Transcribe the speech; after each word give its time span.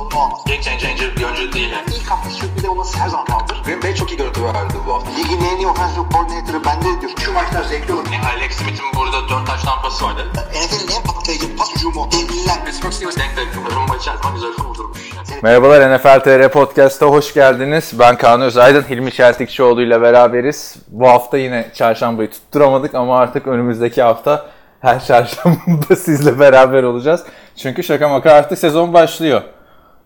sorunu 0.00 0.24
olmaz. 0.24 0.40
Game 0.46 0.62
changer 0.62 1.16
bir 1.16 1.24
oyuncu 1.24 1.52
değil. 1.52 1.70
Yani. 1.70 1.84
İlk 1.96 2.10
hafta 2.10 2.30
sürpriz 2.30 2.64
olması 2.64 2.98
her 2.98 3.08
zaman 3.08 3.26
kaldır. 3.26 3.62
Green 3.64 3.82
Bay 3.82 3.94
çok 3.94 4.12
iyi 4.12 4.16
görüntü 4.16 4.44
verdi 4.44 4.74
bu 4.86 4.94
hafta. 4.94 5.10
Ligin 5.10 5.44
en 5.44 5.56
iyi 5.56 5.66
offensive 5.66 6.04
coordinator'ı 6.12 6.64
bende 6.64 7.00
diyor. 7.00 7.12
Şu 7.24 7.32
maçlar 7.32 7.62
zevkli 7.62 7.92
olur. 7.94 8.04
Yani 8.12 8.24
Alex 8.36 8.52
Smith'in 8.52 8.86
burada 8.96 9.28
4 9.28 9.46
taş 9.46 9.62
tampası 9.62 10.04
vardı. 10.04 10.26
NFL'in 10.34 10.96
en 10.96 11.02
patlayıcı 11.02 11.56
pas 11.56 11.74
hücumu. 11.76 12.08
Devliler. 12.12 12.64
Pittsburgh 12.64 12.92
Steelers 12.92 13.16
denk 13.16 13.36
denk. 13.36 13.48
Rumba 13.76 13.96
içerisinde 13.96 14.32
güzel 14.34 14.52
kurdurmuş. 14.52 15.10
Merhabalar 15.42 15.96
NFL 15.96 16.20
TR 16.20 16.48
Podcast'a 16.52 17.06
hoş 17.06 17.34
geldiniz. 17.34 17.92
Ben 17.98 18.16
Kaan 18.16 18.40
Özaydın, 18.40 18.82
Hilmi 18.82 19.12
Çeltikçioğlu 19.12 19.82
ile 19.82 20.02
beraberiz. 20.02 20.76
Bu 20.88 21.08
hafta 21.08 21.38
yine 21.38 21.70
çarşambayı 21.74 22.30
tutturamadık 22.30 22.94
ama 22.94 23.18
artık 23.18 23.46
önümüzdeki 23.46 24.02
hafta 24.02 24.46
her 24.80 25.04
çarşamba 25.04 25.96
sizle 25.96 26.38
beraber 26.38 26.82
olacağız. 26.82 27.24
Çünkü 27.56 27.82
şaka 27.82 28.08
maka 28.08 28.32
artık 28.32 28.58
sezon 28.58 28.94
başlıyor. 28.94 29.42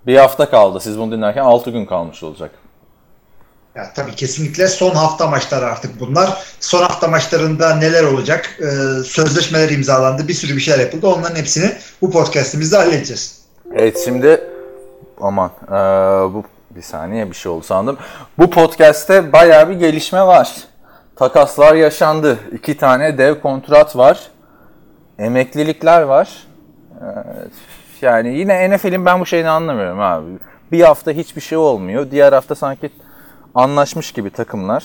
Bir 0.06 0.16
hafta 0.16 0.50
kaldı. 0.50 0.80
Siz 0.80 0.98
bunu 0.98 1.12
dinlerken 1.12 1.42
6 1.44 1.70
gün 1.70 1.86
kalmış 1.86 2.22
olacak. 2.22 2.50
Ya 3.74 3.92
tabii 3.94 4.14
kesinlikle 4.14 4.68
son 4.68 4.90
hafta 4.90 5.26
maçları 5.26 5.66
artık 5.66 6.00
bunlar. 6.00 6.42
Son 6.60 6.82
hafta 6.82 7.08
maçlarında 7.08 7.74
neler 7.76 8.02
olacak? 8.04 8.58
Ee, 8.60 8.64
sözleşmeler 9.04 9.68
imzalandı. 9.70 10.28
Bir 10.28 10.34
sürü 10.34 10.56
bir 10.56 10.60
şeyler 10.60 10.80
yapıldı. 10.80 11.06
Onların 11.06 11.36
hepsini 11.36 11.72
bu 12.02 12.10
podcastimizde 12.10 12.76
halledeceğiz. 12.76 13.40
Evet 13.74 14.00
şimdi 14.04 14.40
aman 15.20 15.50
eee, 15.70 15.76
bu 16.34 16.44
bir 16.70 16.82
saniye 16.82 17.30
bir 17.30 17.36
şey 17.36 17.52
oldu 17.52 17.64
sandım. 17.64 17.98
Bu 18.38 18.50
podcast'te 18.50 19.32
bayağı 19.32 19.68
bir 19.68 19.74
gelişme 19.74 20.26
var. 20.26 20.54
Takaslar 21.16 21.74
yaşandı. 21.74 22.38
İki 22.52 22.76
tane 22.76 23.18
dev 23.18 23.40
kontrat 23.40 23.96
var. 23.96 24.20
Emeklilikler 25.18 26.02
var. 26.02 26.28
Eee, 27.00 27.08
yani 28.02 28.38
yine 28.38 28.76
NFL'in 28.76 29.06
ben 29.06 29.20
bu 29.20 29.26
şeyini 29.26 29.48
anlamıyorum 29.48 30.00
abi. 30.00 30.30
Bir 30.72 30.80
hafta 30.80 31.10
hiçbir 31.10 31.40
şey 31.40 31.58
olmuyor. 31.58 32.10
Diğer 32.10 32.32
hafta 32.32 32.54
sanki 32.54 32.90
anlaşmış 33.54 34.12
gibi 34.12 34.30
takımlar. 34.30 34.84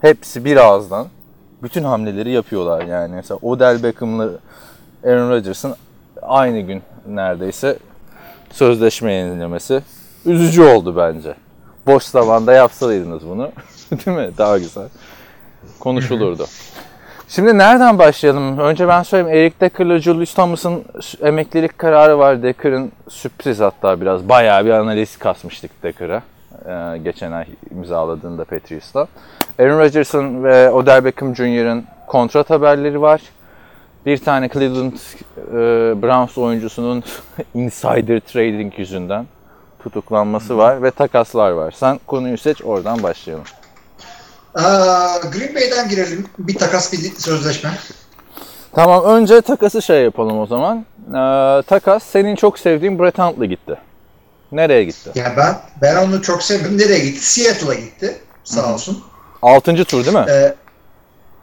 Hepsi 0.00 0.44
bir 0.44 0.56
ağızdan 0.56 1.06
bütün 1.62 1.84
hamleleri 1.84 2.30
yapıyorlar 2.30 2.82
yani. 2.86 3.14
Mesela 3.14 3.38
Odell 3.42 3.82
Beckham'la 3.82 4.28
Aaron 5.04 5.30
Rodgers'ın 5.30 5.74
aynı 6.22 6.60
gün 6.60 6.82
neredeyse 7.06 7.78
sözleşme 8.50 9.12
yenilemesi 9.12 9.82
üzücü 10.26 10.62
oldu 10.62 10.96
bence. 10.96 11.34
Boş 11.86 12.04
zamanda 12.04 12.52
yapsaydınız 12.52 13.28
bunu 13.28 13.52
değil 13.90 14.16
mi? 14.16 14.30
Daha 14.38 14.58
güzel 14.58 14.88
konuşulurdu. 15.80 16.46
Şimdi 17.30 17.58
nereden 17.58 17.98
başlayalım? 17.98 18.58
Önce 18.58 18.88
ben 18.88 19.02
söyleyeyim. 19.02 19.38
Eric 19.38 19.54
Decker'la 19.60 19.98
Julius 19.98 20.34
Thomas'ın 20.34 20.84
emeklilik 21.22 21.78
kararı 21.78 22.18
var. 22.18 22.42
Decker'ın 22.42 22.92
sürpriz 23.08 23.60
hatta 23.60 24.00
biraz. 24.00 24.28
Bayağı 24.28 24.64
bir 24.64 24.70
analiz 24.70 25.16
kasmıştık 25.16 25.82
Decker'a. 25.82 26.22
Ee, 26.66 26.98
geçen 26.98 27.32
ay 27.32 27.46
imzaladığında 27.70 28.44
Patriots'la. 28.44 29.06
Aaron 29.58 29.78
Rodgers'ın 29.78 30.44
ve 30.44 30.70
Odell 30.70 31.04
Beckham 31.04 31.36
Jr.'ın 31.36 31.84
kontrat 32.06 32.50
haberleri 32.50 33.00
var. 33.00 33.20
Bir 34.06 34.18
tane 34.18 34.48
Cleveland 34.48 34.92
e, 34.92 35.54
Browns 36.02 36.38
oyuncusunun 36.38 37.04
insider 37.54 38.20
trading 38.20 38.78
yüzünden 38.78 39.26
tutuklanması 39.82 40.58
var 40.58 40.82
ve 40.82 40.90
takaslar 40.90 41.50
var. 41.50 41.70
Sen 41.70 42.00
konuyu 42.06 42.38
seç 42.38 42.64
oradan 42.64 43.02
başlayalım. 43.02 43.44
Aa, 44.54 45.16
Green 45.32 45.54
Bay'den 45.54 45.88
girelim. 45.88 46.26
Bir 46.38 46.58
takas 46.58 46.92
bir 46.92 46.98
sözleşme. 47.18 47.70
Tamam 48.74 49.04
önce 49.04 49.40
takası 49.40 49.82
şey 49.82 50.02
yapalım 50.04 50.38
o 50.40 50.46
zaman. 50.46 50.84
Ee, 51.08 51.62
takas 51.62 52.02
senin 52.02 52.36
çok 52.36 52.58
sevdiğin 52.58 52.98
Brett 52.98 53.18
Huntley 53.18 53.48
gitti. 53.48 53.76
Nereye 54.52 54.84
gitti? 54.84 55.10
Ya 55.14 55.34
ben 55.36 55.58
ben 55.82 55.96
onu 56.06 56.22
çok 56.22 56.42
sevdim. 56.42 56.78
Nereye 56.78 56.98
gitti? 56.98 57.26
Seattle'a 57.26 57.74
gitti. 57.74 58.18
Sağ 58.44 58.74
olsun. 58.74 59.02
Altıncı 59.42 59.84
tur 59.84 60.04
değil 60.04 60.16
mi? 60.16 60.26
Ee, 60.30 60.54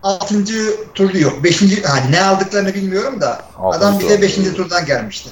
altıncı 0.04 0.76
turlu 0.96 1.20
yok. 1.20 1.44
Beşinci, 1.44 1.84
ha, 1.84 1.98
ne 2.10 2.24
aldıklarını 2.24 2.74
bilmiyorum 2.74 3.22
da 3.22 3.42
Altıncı 3.58 3.86
adam 3.86 4.00
bir 4.00 4.04
tur. 4.04 4.10
de 4.10 4.22
beşinci 4.22 4.54
turdan 4.54 4.86
gelmişti. 4.86 5.30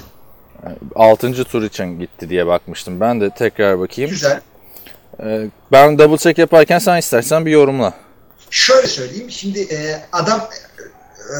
Altıncı 0.96 1.44
tur 1.44 1.63
için 1.63 2.00
gitti 2.00 2.30
diye 2.30 2.47
bakmıştım. 2.47 3.00
Ben 3.00 3.22
de 3.22 3.30
tekrar 3.30 3.80
bakayım. 3.80 4.12
Güzel. 4.12 4.42
Ee, 5.24 5.48
ben 5.72 6.00
double 6.00 6.18
check 6.18 6.38
yaparken 6.38 6.80
sen 6.80 6.98
istersen 6.98 7.46
bir 7.46 7.52
yorumla. 7.52 7.94
Şöyle 8.50 8.88
söyleyeyim. 8.88 9.31
Şimdi 9.31 9.59
e, 9.59 10.02
adam 10.12 10.50
e, 11.26 11.38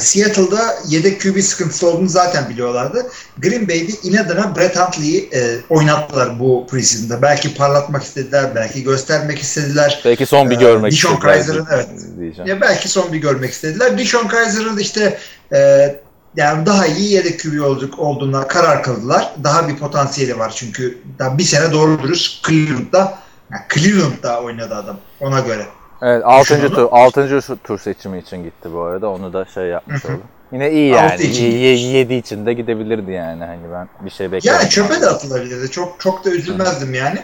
Seattle'da 0.00 0.74
yedek 0.88 1.20
QB 1.20 1.40
sıkıntısı 1.40 1.88
olduğunu 1.88 2.08
zaten 2.08 2.48
biliyorlardı. 2.48 3.06
Green 3.38 3.68
Bay'de 3.68 3.92
inadına 4.02 4.56
Brett 4.56 4.76
Huntley'i 4.76 5.30
e, 5.34 5.56
oynattılar 5.70 6.40
bu 6.40 6.66
preseason'da. 6.70 7.22
Belki 7.22 7.54
parlatmak 7.54 8.02
istediler, 8.02 8.44
belki 8.54 8.82
göstermek 8.82 9.38
istediler. 9.38 10.02
Belki 10.04 10.26
son 10.26 10.50
bir 10.50 10.56
görmek 10.56 10.92
Dishon 10.92 11.14
istediler 11.14 11.34
Kaiser'ın, 11.34 11.66
evet. 11.72 11.88
diyeceğim. 12.18 12.50
Ya 12.50 12.60
belki 12.60 12.88
son 12.88 13.12
bir 13.12 13.18
görmek 13.18 13.50
istediler. 13.50 13.98
Dishon 13.98 14.28
Kaiser'ın 14.28 14.78
işte 14.78 15.18
e, 15.52 15.94
yani 16.36 16.66
daha 16.66 16.86
iyi 16.86 17.12
yedek 17.12 17.42
QB 17.42 17.62
olacak 17.62 17.98
olduğuna 17.98 18.48
karar 18.48 18.82
kıldılar. 18.82 19.32
Daha 19.44 19.68
bir 19.68 19.76
potansiyeli 19.76 20.38
var 20.38 20.52
çünkü 20.56 20.98
daha 21.18 21.38
bir 21.38 21.42
sene 21.42 21.72
doğru 21.72 22.02
dürüst 22.02 22.46
Cleveland'da 22.48 23.18
yani 23.52 23.62
Cleveland'da 23.74 24.40
oynadı 24.40 24.74
adam 24.74 24.96
ona 25.20 25.40
göre. 25.40 25.66
Evet 26.02 26.22
6. 26.24 26.54
Düşün 26.56 26.66
onu. 26.66 26.74
tur 26.74 26.88
6. 26.90 27.40
tur 27.64 27.78
seçimi 27.78 28.18
için 28.18 28.44
gitti 28.44 28.72
bu 28.72 28.80
arada. 28.82 29.08
Onu 29.08 29.32
da 29.32 29.44
şey 29.44 29.64
yapmış 29.64 30.04
oldu. 30.04 30.20
Yine 30.52 30.70
iyi 30.70 30.90
yani. 30.90 31.22
İçin. 31.22 31.44
7 31.44 32.14
için 32.14 32.46
de 32.46 32.52
gidebilirdi 32.52 33.10
yani. 33.10 33.44
Hani 33.44 33.72
ben 33.72 33.88
bir 34.00 34.10
şey 34.10 34.32
bekliyorum. 34.32 34.60
Yani 34.60 34.70
çöpe 34.70 35.00
de 35.00 35.06
atılabilirdi. 35.06 35.70
Çok 35.70 36.00
çok 36.00 36.24
da 36.24 36.30
üzülmezdim 36.30 36.94
yani. 36.94 37.22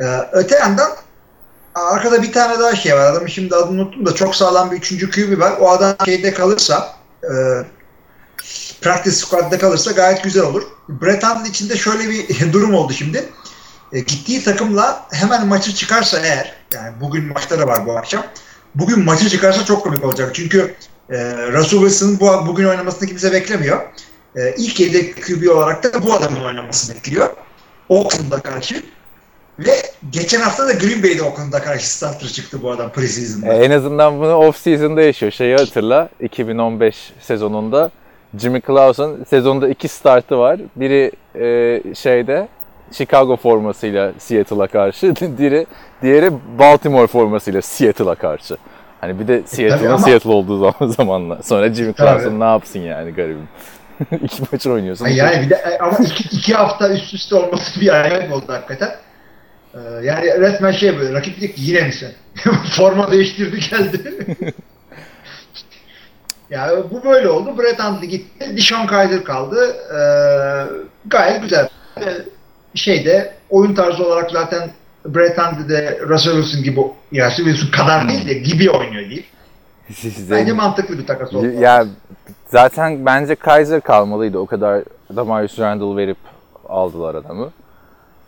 Ee, 0.00 0.04
öte 0.32 0.56
yandan 0.56 0.90
arkada 1.74 2.22
bir 2.22 2.32
tane 2.32 2.58
daha 2.58 2.76
şey 2.76 2.94
var. 2.94 3.12
Adamın 3.12 3.26
şimdi 3.26 3.54
adını 3.54 3.80
unuttum 3.80 4.06
da 4.06 4.14
çok 4.14 4.36
sağlam 4.36 4.70
bir 4.70 4.76
üçüncü 4.76 5.10
QB 5.10 5.40
var. 5.40 5.52
O 5.60 5.70
adam 5.70 5.96
şeyde 6.04 6.34
kalırsa 6.34 6.88
e, 7.22 7.32
practice 8.80 9.16
squad'da 9.16 9.58
kalırsa 9.58 9.92
gayet 9.92 10.24
güzel 10.24 10.42
olur. 10.42 10.62
Brett 10.88 11.24
Hundley 11.24 11.50
için 11.50 11.68
de 11.68 11.76
şöyle 11.76 12.10
bir 12.10 12.52
durum 12.52 12.74
oldu 12.74 12.92
şimdi. 12.92 13.24
E, 13.92 14.00
gittiği 14.00 14.44
takımla 14.44 15.06
hemen 15.12 15.46
maçı 15.46 15.74
çıkarsa 15.74 16.18
eğer 16.18 16.54
yani 16.74 16.92
bugün 17.00 17.24
maçları 17.24 17.66
var 17.66 17.86
bu 17.86 17.98
akşam. 17.98 18.24
Bugün 18.74 19.04
maçı 19.04 19.28
çıkarsa 19.30 19.64
çok 19.64 19.82
komik 19.82 20.04
olacak. 20.04 20.34
Çünkü 20.34 20.74
e, 21.10 21.16
Russell 21.52 21.80
Wilson'ın 21.80 22.20
bu, 22.20 22.46
bugün 22.46 22.64
oynamasını 22.64 23.08
kimse 23.08 23.32
beklemiyor. 23.32 23.82
E, 24.36 24.54
ilk 24.58 24.80
yedek 24.80 25.26
QB 25.26 25.48
olarak 25.48 25.84
da 25.84 26.02
bu 26.02 26.14
adamın 26.14 26.44
oynamasını 26.44 26.96
bekliyor. 26.96 27.30
Oakland'a 27.88 28.40
karşı. 28.40 28.82
Ve 29.58 29.82
geçen 30.10 30.40
hafta 30.40 30.68
da 30.68 30.72
Green 30.72 31.02
Bay'de 31.02 31.22
Oakland'a 31.22 31.62
karşı 31.62 31.90
starter 31.90 32.28
çıktı 32.28 32.62
bu 32.62 32.70
adam 32.70 32.92
preseason'da. 32.92 33.54
E, 33.54 33.64
en 33.64 33.70
azından 33.70 34.20
bunu 34.20 34.34
off 34.34 34.56
season'da 34.56 35.02
yaşıyor. 35.02 35.32
Şeyi 35.32 35.56
hatırla 35.56 36.08
2015 36.20 37.12
sezonunda 37.20 37.90
Jimmy 38.38 38.60
Clausen 38.66 39.10
sezonda 39.28 39.68
iki 39.68 39.88
startı 39.88 40.38
var. 40.38 40.60
Biri 40.76 41.12
e, 41.34 41.94
şeyde 41.94 42.48
Chicago 42.92 43.36
formasıyla 43.36 44.12
Seattle'a 44.18 44.66
karşı, 44.66 45.14
diğeri, 45.38 45.66
diğeri 46.02 46.30
Baltimore 46.58 47.06
formasıyla 47.06 47.62
Seattle'a 47.62 48.14
karşı. 48.14 48.56
Hani 49.00 49.18
bir 49.20 49.28
de 49.28 49.42
Seattle'ın 49.46 49.88
ama- 49.88 49.98
Seattle 49.98 50.30
olduğu 50.30 50.58
zaman 50.58 50.90
zamanla. 50.96 51.42
Sonra 51.42 51.74
Jimmy. 51.74 51.94
Clausen 51.94 52.40
ne 52.40 52.44
yapsın 52.44 52.80
yani 52.80 53.10
garibim. 53.10 53.48
İki 54.22 54.42
maç 54.52 54.66
oynuyorsun. 54.66 55.04
Ay 55.04 55.16
Yani 55.16 55.42
bir 55.44 55.50
de 55.50 55.54
e, 55.54 55.78
ama 55.78 55.98
iki, 55.98 56.36
iki 56.36 56.54
hafta 56.54 56.88
üst 56.88 57.14
üste 57.14 57.34
olması 57.36 57.80
bir 57.80 58.00
acayip 58.00 58.32
oldu 58.32 58.44
hakikaten. 58.46 58.90
Ee, 59.74 59.78
yani 60.02 60.40
resmen 60.40 60.70
şey 60.70 60.98
böyle 60.98 61.12
rakip 61.14 61.36
dedik 61.36 61.54
yine 61.58 61.80
mi 61.82 61.92
sen? 61.92 62.10
Forma 62.76 63.10
değiştirdi 63.12 63.58
geldi. 63.70 64.14
Yani 66.54 66.84
bu 66.90 67.04
böyle 67.04 67.28
oldu. 67.28 67.58
Brett 67.58 67.82
Hundley 67.82 68.08
gitti. 68.08 68.56
Dishon 68.56 68.86
Kaiser 68.86 69.24
kaldı. 69.24 69.76
Ee, 69.90 70.00
gayet 71.06 71.42
güzel. 71.42 71.68
Ee, 72.00 72.02
şeyde 72.74 73.34
oyun 73.50 73.74
tarzı 73.74 74.06
olarak 74.06 74.30
zaten 74.30 74.70
Brett 75.06 75.38
Hundley 75.38 75.68
de 75.68 75.98
Russell 76.08 76.32
Wilson 76.32 76.62
gibi 76.62 76.80
ya 77.12 77.26
Russell 77.26 77.44
Wilson 77.44 77.70
kadar 77.70 78.08
değil 78.08 78.28
de 78.28 78.34
gibi 78.34 78.70
oynuyor 78.70 79.10
değil. 79.10 79.26
Bence 80.30 80.52
mantıklı 80.52 80.98
bir 80.98 81.06
takas 81.06 81.34
oldu. 81.34 81.46
Ya 81.46 81.86
zaten 82.48 83.06
bence 83.06 83.34
Kaiser 83.34 83.80
kalmalıydı. 83.80 84.38
O 84.38 84.46
kadar 84.46 84.82
Damarius 85.16 85.58
Randall 85.58 85.96
verip 85.96 86.18
aldılar 86.68 87.14
adamı. 87.14 87.50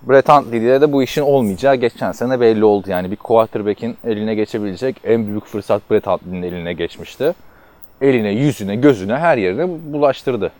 Brett 0.02 0.29
Huntley'de 0.29 0.81
de 0.81 0.93
bu 0.93 1.02
işin 1.02 1.22
olmayacağı 1.22 1.75
geçen 1.75 2.12
sene 2.12 2.40
belli 2.40 2.64
oldu. 2.64 2.90
Yani 2.90 3.11
bir 3.11 3.17
quarterback'in 3.17 3.96
eline 4.05 4.34
geçebilecek 4.34 4.96
en 5.05 5.26
büyük 5.26 5.46
fırsat 5.46 5.90
Brett 5.90 6.06
Huntley'nin 6.06 6.43
eline 6.43 6.72
geçmişti. 6.72 7.34
Eline, 8.00 8.31
yüzüne, 8.31 8.76
gözüne, 8.76 9.16
her 9.16 9.38
yerine 9.38 9.69
bulaştırdı. 9.93 10.52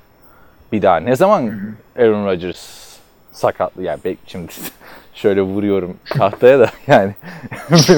Bir 0.73 0.83
daha 0.83 0.97
ne 0.97 1.17
zaman 1.17 1.53
Aaron 1.99 2.27
Rodgers 2.27 2.87
sakatlı 3.33 3.83
yani 3.83 4.17
şimdi 4.27 4.53
Şöyle 5.17 5.43
vuruyorum 5.43 5.97
tahtaya 6.19 6.59
da 6.61 6.67
yani. 6.87 7.15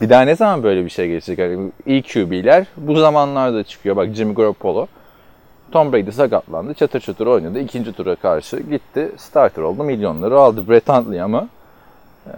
bir 0.00 0.10
daha 0.10 0.22
ne 0.22 0.36
zaman 0.36 0.62
böyle 0.62 0.84
bir 0.84 0.90
şey 0.90 1.08
gelecek? 1.08 1.38
Yani 1.38 1.70
iyi 1.86 2.02
QB'ler 2.02 2.66
bu 2.76 2.98
zamanlarda 2.98 3.64
çıkıyor. 3.64 3.96
Bak 3.96 4.08
Jimmy 4.14 4.34
Garoppolo. 4.34 4.86
Tom 5.72 5.92
Brady 5.92 6.10
sakatlandı. 6.10 6.74
Çatır 6.74 7.00
çatır 7.00 7.26
oynadı. 7.26 7.58
İkinci 7.58 7.92
tura 7.92 8.16
karşı 8.16 8.60
gitti. 8.60 9.12
Starter 9.16 9.62
oldu. 9.62 9.84
Milyonları 9.84 10.38
aldı. 10.38 10.68
Brett 10.68 10.88
Hundley 10.88 11.22
ama 11.22 11.48
e, 12.26 12.30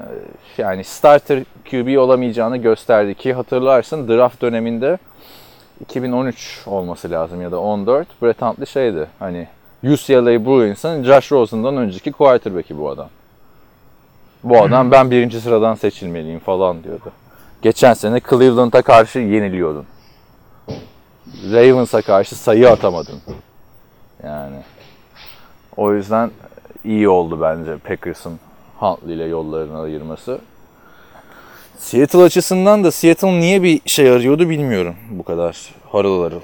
yani 0.58 0.84
starter 0.84 1.42
QB 1.70 1.98
olamayacağını 1.98 2.56
gösterdi 2.56 3.14
ki 3.14 3.32
hatırlarsın 3.32 4.08
draft 4.08 4.42
döneminde 4.42 4.98
2013 5.80 6.62
olması 6.66 7.10
lazım 7.10 7.42
ya 7.42 7.52
da 7.52 7.60
14. 7.60 8.22
Brett 8.22 8.42
Hundley 8.42 8.66
şeydi 8.66 9.06
hani 9.18 9.48
UCLA 9.84 10.46
Bruins'ın 10.46 11.02
Josh 11.02 11.32
Rosen'dan 11.32 11.76
önceki 11.76 12.12
quarterback'i 12.12 12.78
bu 12.78 12.90
adam. 12.90 13.08
Bu 14.44 14.62
adam 14.62 14.90
ben 14.90 15.10
birinci 15.10 15.40
sıradan 15.40 15.74
seçilmeliyim 15.74 16.38
falan 16.38 16.84
diyordu. 16.84 17.12
Geçen 17.62 17.94
sene 17.94 18.20
Cleveland'a 18.30 18.82
karşı 18.82 19.18
yeniliyordun. 19.18 19.86
Ravens'a 21.52 22.02
karşı 22.02 22.36
sayı 22.36 22.70
atamadın. 22.70 23.20
Yani 24.24 24.56
o 25.76 25.92
yüzden 25.92 26.30
iyi 26.84 27.08
oldu 27.08 27.40
bence 27.40 27.78
Packers'ın 27.78 28.40
Huntley 28.76 29.14
ile 29.14 29.24
yollarını 29.24 29.80
ayırması. 29.80 30.40
Seattle 31.84 32.22
açısından 32.22 32.84
da 32.84 32.90
Seattle 32.90 33.40
niye 33.40 33.62
bir 33.62 33.80
şey 33.86 34.10
arıyordu 34.10 34.48
bilmiyorum 34.48 34.94
bu 35.10 35.22
kadar 35.22 35.56
harıl 35.92 36.22
harıl. 36.22 36.40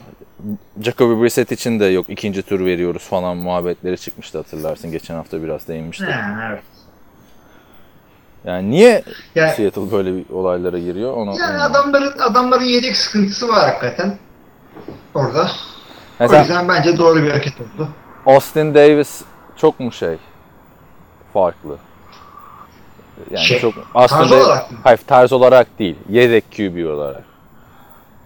Jacoby 0.82 1.22
Brissett 1.24 1.52
için 1.52 1.80
de 1.80 1.84
yok 1.84 2.06
ikinci 2.08 2.42
tur 2.42 2.60
veriyoruz 2.64 3.02
falan 3.02 3.36
muhabbetleri 3.36 3.98
çıkmıştı 3.98 4.38
hatırlarsın. 4.38 4.90
Geçen 4.90 5.14
hafta 5.14 5.42
biraz 5.42 5.68
değinmişti. 5.68 6.04
Ha, 6.04 6.48
evet. 6.50 6.62
Yani 8.44 8.70
niye 8.70 9.02
Yani- 9.34 9.52
Seattle 9.54 9.92
böyle 9.92 10.14
bir 10.16 10.24
olaylara 10.34 10.78
giriyor 10.78 11.12
onu 11.12 11.30
Yani 11.30 11.38
bilmiyorum. 11.38 11.60
adamların 11.70 12.18
adamların 12.18 12.64
yedek 12.64 12.96
sıkıntısı 12.96 13.48
var 13.48 13.68
hakikaten 13.70 14.18
orada. 15.14 15.42
O 15.42 15.46
Mesela 16.20 16.40
yüzden 16.40 16.68
bence 16.68 16.98
doğru 16.98 17.22
bir 17.22 17.30
hareket 17.30 17.54
oldu. 17.60 17.88
Austin 18.26 18.74
Davis 18.74 19.22
çok 19.56 19.80
mu 19.80 19.92
şey 19.92 20.16
farklı? 21.32 21.76
Yani 23.30 23.44
Şey, 23.44 23.60
çok 23.60 23.74
aslında 23.94 24.28
tarz 24.28 24.32
olarak 24.32 24.66
hayır 24.84 24.98
tarz 25.06 25.32
olarak 25.32 25.78
değil. 25.78 25.96
Yedek 26.08 26.44
QB 26.56 26.86
olarak. 26.94 27.22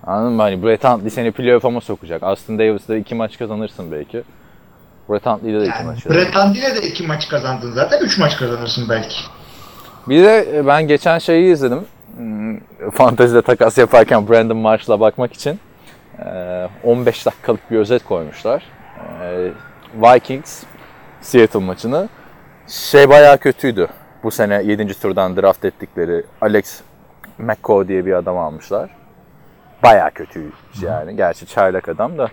Anladın 0.06 0.32
mı? 0.32 0.42
Hani 0.42 0.62
Brett 0.62 0.84
Hundley 0.84 1.10
seni 1.10 1.32
playoff'a 1.32 1.70
mı 1.70 1.80
sokacak? 1.80 2.22
Austin 2.22 2.58
Davis'le 2.58 2.90
iki 3.00 3.14
maç 3.14 3.38
kazanırsın 3.38 3.92
belki. 3.92 4.22
Brett 5.10 5.26
Hundley'de 5.26 5.60
de 5.60 5.64
iki 5.64 5.70
Yani 5.70 5.86
maç 5.86 6.04
kazanırsın. 6.04 6.34
Brett 6.34 6.36
Hundley'le 6.36 6.82
de 6.82 6.88
iki 6.88 7.06
maç 7.06 7.28
kazandın 7.28 7.72
zaten. 7.72 8.00
Üç 8.00 8.18
maç 8.18 8.36
kazanırsın 8.36 8.88
belki. 8.88 9.16
Bir 10.08 10.24
de 10.24 10.58
e, 10.58 10.66
ben 10.66 10.88
geçen 10.88 11.18
şeyi 11.18 11.52
izledim. 11.52 11.84
Hmm, 12.16 12.58
Fantezide 12.90 13.42
takas 13.42 13.78
yaparken 13.78 14.28
Brandon 14.28 14.56
Marshall'a 14.56 15.00
bakmak 15.00 15.32
için. 15.32 15.60
e, 16.26 16.68
15 16.84 17.26
dakikalık 17.26 17.70
bir 17.70 17.78
özet 17.78 18.04
koymuşlar. 18.04 18.62
E, 19.22 19.50
Vikings 19.94 20.62
Seattle 21.20 21.60
maçını. 21.60 22.08
Şey 22.68 23.08
bayağı 23.08 23.38
kötüydü. 23.38 23.88
Bu 24.24 24.30
sene 24.30 24.62
7. 24.64 25.00
turdan 25.00 25.36
draft 25.36 25.64
ettikleri 25.64 26.24
Alex 26.40 26.80
McCoy 27.38 27.88
diye 27.88 28.06
bir 28.06 28.12
adam 28.12 28.38
almışlar. 28.38 28.90
Bayağı 29.82 30.10
kötü 30.10 30.42
yani. 30.82 31.16
Gerçi 31.16 31.46
çaylak 31.46 31.88
adam 31.88 32.18
da. 32.18 32.28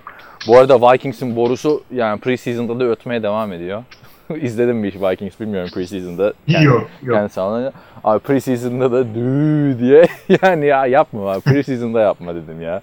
Bu 0.47 0.57
arada 0.57 0.81
Vikings'in 0.81 1.35
borusu 1.35 1.83
yani 1.91 2.19
preseason'da 2.19 2.79
da 2.79 2.83
ötmeye 2.83 3.23
devam 3.23 3.53
ediyor. 3.53 3.83
İzledim 4.41 4.77
mi 4.77 4.87
hiç 4.87 4.95
Vikings 5.01 5.39
bilmiyorum 5.39 5.69
preseason'da. 5.73 6.33
Yani- 6.47 6.65
Yok, 6.65 6.87
yok. 7.03 7.15
yani 7.17 7.29
sağlanıyor. 7.29 7.71
Abi 8.03 8.19
preseason'da 8.19 8.91
da 8.91 9.15
dü 9.15 9.77
diye 9.79 10.07
yani 10.43 10.65
ya 10.65 10.85
yapma 10.85 11.31
abi 11.31 11.41
preseason'da 11.41 11.99
yapma 12.01 12.35
dedim 12.35 12.61
ya. 12.61 12.81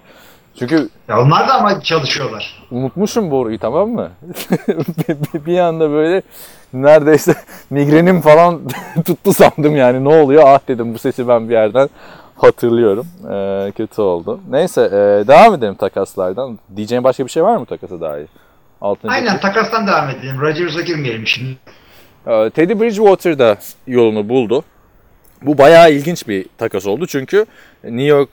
Çünkü 0.59 0.89
Ya 1.07 1.21
onlar 1.21 1.47
da 1.47 1.53
ama 1.53 1.81
çalışıyorlar. 1.81 2.63
unutmuşum 2.71 3.31
boruyu 3.31 3.59
tamam 3.59 3.89
mı? 3.89 4.11
Bir 5.45 5.59
anda 5.59 5.91
böyle 5.91 6.21
neredeyse 6.73 7.35
migrenim 7.69 8.21
falan 8.21 8.61
tuttu 9.05 9.33
sandım 9.33 9.75
yani 9.75 10.03
ne 10.03 10.09
oluyor 10.09 10.43
ah 10.45 10.59
dedim 10.67 10.93
bu 10.93 10.99
sesi 10.99 11.27
ben 11.27 11.49
bir 11.49 11.53
yerden 11.53 11.89
hatırlıyorum. 12.35 13.07
Ee, 13.31 13.71
kötü 13.77 14.01
oldu. 14.01 14.39
Neyse 14.49 14.81
e, 14.81 15.27
devam 15.27 15.53
edelim 15.53 15.75
takaslardan. 15.75 16.59
Diyeceğin 16.75 17.03
başka 17.03 17.25
bir 17.25 17.31
şey 17.31 17.43
var 17.43 17.57
mı 17.57 17.65
takasa 17.65 18.01
dair? 18.01 18.27
Altıncı 18.81 19.13
Aynen 19.13 19.39
takastan 19.39 19.87
devam 19.87 20.09
edelim. 20.09 20.41
Rodgers'a 20.41 20.81
girmeyelim 20.81 21.27
şimdi. 21.27 21.57
Ee, 22.27 22.49
Teddy 22.49 22.79
Bridgewater 22.79 23.39
da 23.39 23.57
yolunu 23.87 24.29
buldu. 24.29 24.63
Bu 25.41 25.57
bayağı 25.57 25.91
ilginç 25.91 26.27
bir 26.27 26.45
takas 26.57 26.87
oldu 26.87 27.07
çünkü 27.07 27.45
New 27.83 28.03
York 28.03 28.29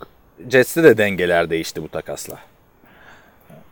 Jets'te 0.51 0.83
de 0.83 0.99
dengeler 0.99 1.51
değişti 1.51 1.83
bu 1.83 1.89
takasla. 1.89 2.39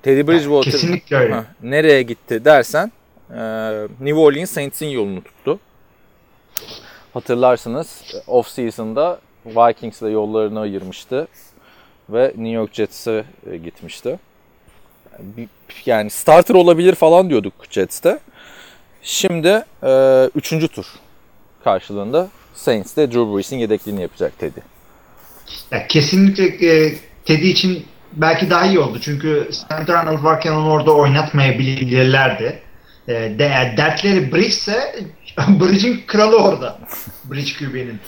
Teddy 0.02 0.30
Bridgewater 0.32 0.72
Kesinlikle 0.72 1.16
öyle. 1.16 1.34
Ha, 1.34 1.44
nereye 1.62 2.02
gitti 2.02 2.44
dersen 2.44 2.92
e, 3.30 3.38
New 4.00 4.14
Orleans 4.14 4.50
Saints'in 4.50 4.86
yolunu 4.86 5.24
tuttu. 5.24 5.60
Hatırlarsınız 7.14 8.02
off 8.26 8.48
season'da 8.48 9.20
Vikings'le 9.46 10.02
yollarını 10.02 10.60
ayırmıştı 10.60 11.28
ve 12.08 12.24
New 12.26 12.48
York 12.48 12.74
Jets'e 12.74 13.24
e, 13.50 13.56
gitmişti. 13.56 14.18
Yani 15.86 16.10
starter 16.10 16.54
olabilir 16.54 16.94
falan 16.94 17.30
diyorduk 17.30 17.54
Jets'te. 17.70 18.18
Şimdi 19.02 19.64
e, 19.82 20.24
üçüncü 20.34 20.68
tur 20.68 20.86
karşılığında 21.64 22.28
Saints'te 22.54 23.12
Drew 23.12 23.34
Brees'in 23.36 23.58
yedekliğini 23.58 24.02
yapacak 24.02 24.38
Teddy. 24.38 24.60
Ya 25.70 25.86
kesinlikle 25.86 26.44
e, 26.66 26.94
Teddy 27.24 27.50
için 27.50 27.86
belki 28.12 28.50
daha 28.50 28.66
iyi 28.66 28.78
oldu. 28.78 28.98
Çünkü 29.00 29.48
Sam 29.52 29.86
Darnold 29.86 30.24
varken 30.24 30.52
onu 30.52 30.70
orada 30.70 30.92
oynatmayabilirlerdi. 30.94 32.62
E, 33.08 33.12
de, 33.12 33.74
dertleri 33.76 34.32
Bridge 34.32 34.46
ise 34.46 34.94
Bridge'in 35.48 36.00
kralı 36.06 36.36
orada. 36.36 36.78
Bridge 37.24 37.52
QB'nin. 37.58 37.98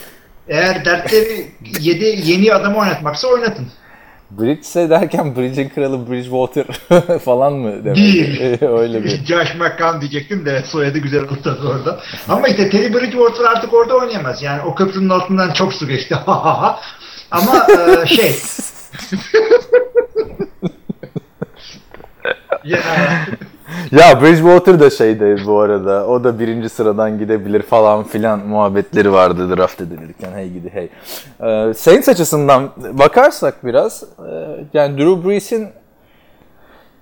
Eğer 0.48 0.84
dertleri 0.84 1.46
yedi, 1.80 2.20
yeni 2.24 2.54
adamı 2.54 2.78
oynatmaksa 2.78 3.28
oynatın. 3.28 3.66
Bridge 4.30 4.90
derken 4.90 5.36
Bridge'in 5.36 5.68
kralı 5.68 6.10
Bridgewater 6.10 6.66
falan 7.24 7.52
mı 7.52 7.84
demek? 7.84 7.96
Değil. 7.96 8.62
Öyle 8.62 9.04
bir. 9.04 9.24
Josh 9.24 9.54
McCown 9.54 10.00
diyecektim 10.00 10.46
de 10.46 10.62
soyadı 10.62 10.98
güzel 10.98 11.22
oldu 11.22 11.74
orada. 11.74 12.00
Ama 12.28 12.48
işte 12.48 12.70
Teddy 12.70 12.94
Bridgewater 12.94 13.44
artık 13.44 13.74
orada 13.74 13.94
oynayamaz. 13.94 14.42
Yani 14.42 14.62
o 14.62 14.74
köprünün 14.74 15.08
altından 15.08 15.52
çok 15.52 15.72
su 15.74 15.88
geçti. 15.88 16.16
Ama 17.30 17.66
e, 18.02 18.06
şey 18.06 18.36
ya, 22.64 22.78
Ya 23.92 24.22
Bridgewater 24.22 24.80
da 24.80 24.90
şeydi 24.90 25.36
bu 25.46 25.60
arada. 25.60 26.06
O 26.06 26.24
da 26.24 26.38
birinci 26.38 26.68
sıradan 26.68 27.18
gidebilir 27.18 27.62
falan 27.62 28.04
filan 28.04 28.38
muhabbetleri 28.46 29.12
vardı 29.12 29.56
draft 29.56 29.80
edilirken. 29.80 30.32
Hey 30.34 30.48
gidi 30.50 30.70
hey. 30.72 30.88
Ee, 31.40 31.74
Saints 31.74 32.08
açısından 32.08 32.70
bakarsak 32.92 33.64
biraz 33.66 34.02
e, 34.02 34.30
yani 34.74 34.98
Drew 34.98 35.28
Brees'in 35.28 35.68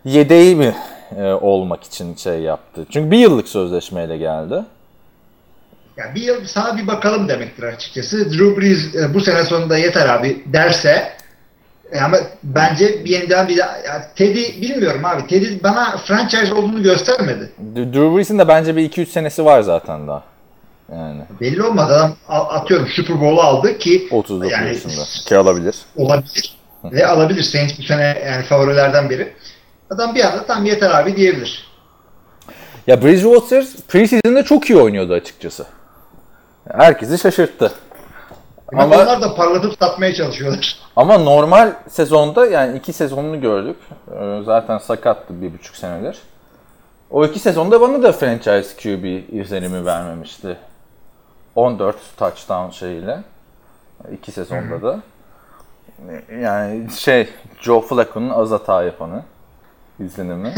yedeği 0.05 0.57
mi 0.57 0.75
e, 1.19 1.23
olmak 1.33 1.85
için 1.85 2.15
şey 2.15 2.41
yaptı? 2.41 2.87
Çünkü 2.91 3.11
bir 3.11 3.19
yıllık 3.19 3.49
sözleşmeyle 3.49 4.17
geldi. 4.17 4.55
ya 5.97 6.15
bir 6.15 6.21
yıl 6.23 6.45
sana 6.47 6.77
bir 6.79 6.87
bakalım 6.87 7.29
demektir 7.29 7.63
açıkçası. 7.63 8.31
Drew 8.31 8.61
Brees 8.61 8.95
e, 8.95 9.15
bu 9.15 9.21
sene 9.21 9.45
sonunda 9.45 9.79
yeter 9.79 10.09
abi 10.09 10.43
derse 10.47 11.09
e, 11.93 12.01
ama 12.01 12.17
bence 12.43 13.05
bir 13.05 13.11
yeniden 13.11 13.49
bir 13.49 13.59
daha 13.59 13.77
ya 13.79 14.09
Teddy 14.17 14.61
bilmiyorum 14.61 15.05
abi. 15.05 15.27
Teddy 15.27 15.63
bana 15.63 15.97
franchise 15.97 16.55
olduğunu 16.55 16.83
göstermedi. 16.83 17.53
Drew 17.75 18.17
Brees'in 18.17 18.39
de 18.39 18.49
bence 18.49 18.77
bir 18.77 18.91
2-3 18.91 19.07
senesi 19.07 19.45
var 19.45 19.63
zaten 19.63 20.09
daha. 20.09 20.23
Yani 20.93 21.23
Belli 21.41 21.63
olmadı 21.63 21.95
adam 21.95 22.17
atıyorum 22.29 22.89
Super 22.89 23.21
Bowl'u 23.21 23.41
aldı 23.41 23.79
ki 23.79 24.09
39 24.11 24.53
yani 24.53 24.69
yaşında. 24.69 25.05
Ki 25.27 25.37
alabilir. 25.37 25.77
olabilir. 25.97 26.57
Ve 26.85 27.07
alabilir. 27.07 27.43
Saints 27.43 27.79
bu 27.79 27.83
sene 27.83 28.23
yani 28.27 28.45
favorilerden 28.45 29.11
biri. 29.11 29.33
Adam 29.91 30.15
bir 30.15 30.25
anda 30.25 30.47
tam 30.47 30.65
yeter 30.65 30.91
abi 30.91 31.17
diyebilir. 31.17 31.65
Ya 32.87 33.03
Bridgewater 33.03 33.65
preseason'da 33.89 34.45
çok 34.45 34.71
iyi 34.71 34.79
oynuyordu 34.79 35.13
açıkçası. 35.13 35.67
Herkesi 36.73 37.19
şaşırttı. 37.19 37.73
Ama 38.75 38.83
Ama 38.95 39.03
onlar 39.03 39.23
da 39.23 39.35
parlatıp 39.35 39.75
satmaya 39.79 40.15
çalışıyorlar. 40.15 40.79
ama 40.97 41.19
normal 41.19 41.73
sezonda 41.89 42.47
yani 42.47 42.79
iki 42.79 42.93
sezonunu 42.93 43.41
gördük. 43.41 43.77
Ee, 44.21 44.41
Zaten 44.45 44.79
sakattı 44.79 45.43
bir 45.43 45.53
buçuk 45.53 45.77
senedir. 45.77 46.19
O 47.11 47.25
iki 47.25 47.39
sezonda 47.39 47.81
bana 47.81 48.03
da 48.03 48.13
franchise 48.13 48.77
QB 48.83 49.35
izlenimi 49.35 49.87
vermemişti. 49.87 50.57
14 51.55 51.97
touchdown 52.17 52.71
şeyiyle. 52.71 53.19
iki 54.13 54.33
sezonda 54.33 54.83
da. 54.83 55.01
Yani 56.41 56.91
şey 56.93 57.29
Joe 57.61 57.81
Flacco'nun 57.81 58.31
az 58.31 58.51
hata 58.51 58.83
yapanı. 58.83 59.23
izlenimi. 60.01 60.55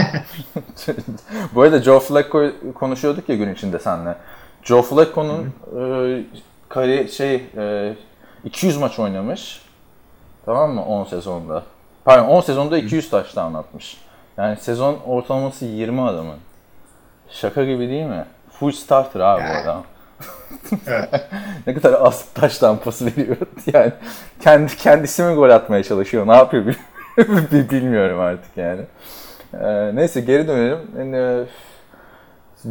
Bu 1.55 1.63
arada 1.63 1.83
Joe 1.83 2.01
Flacco 2.01 2.51
konuşuyorduk 2.75 3.29
ya 3.29 3.37
gün 3.37 3.55
içinde 3.55 3.79
seninle. 3.79 4.15
Joe 4.63 4.83
Flacco'nun 4.83 5.53
e, 5.81 6.23
kari 6.69 7.09
şey 7.13 7.35
e, 7.57 7.95
200 8.47 8.77
maç 8.77 8.99
oynamış. 8.99 9.63
Tamam 10.45 10.71
mı 10.71 10.85
10 10.85 11.05
sezonda. 11.05 11.63
Pardon 12.05 12.27
10 12.29 12.41
sezonda 12.41 12.79
200 12.79 13.11
taştan 13.11 13.55
atmış. 13.55 13.97
Yani 14.37 14.57
sezon 14.57 14.99
ortalaması 15.07 15.65
20 15.65 16.03
adamın. 16.03 16.37
Şaka 17.31 17.65
gibi 17.65 17.89
değil 17.89 18.07
mi? 18.07 18.25
Full 18.51 18.73
starter 18.73 19.21
abi 19.21 19.43
bu 19.43 19.59
adam. 19.63 19.85
ne 21.67 21.75
kadar 21.75 22.01
az 22.07 22.25
taş 22.35 22.59
tampası 22.59 23.07
veriyor. 23.07 23.37
Yani 23.73 23.93
kendi 24.41 24.77
kendisi 24.77 25.23
mi 25.23 25.35
gol 25.35 25.51
atmaya 25.51 25.83
çalışıyor? 25.83 26.27
Ne 26.27 26.37
yapıyor 26.37 26.67
bil- 27.19 27.71
bilmiyorum 27.71 28.21
artık 28.21 28.57
yani. 28.57 28.81
Ee, 29.55 29.91
neyse 29.97 30.21
geri 30.21 30.49
dönelim. 30.49 30.79
Yani, 30.99 31.45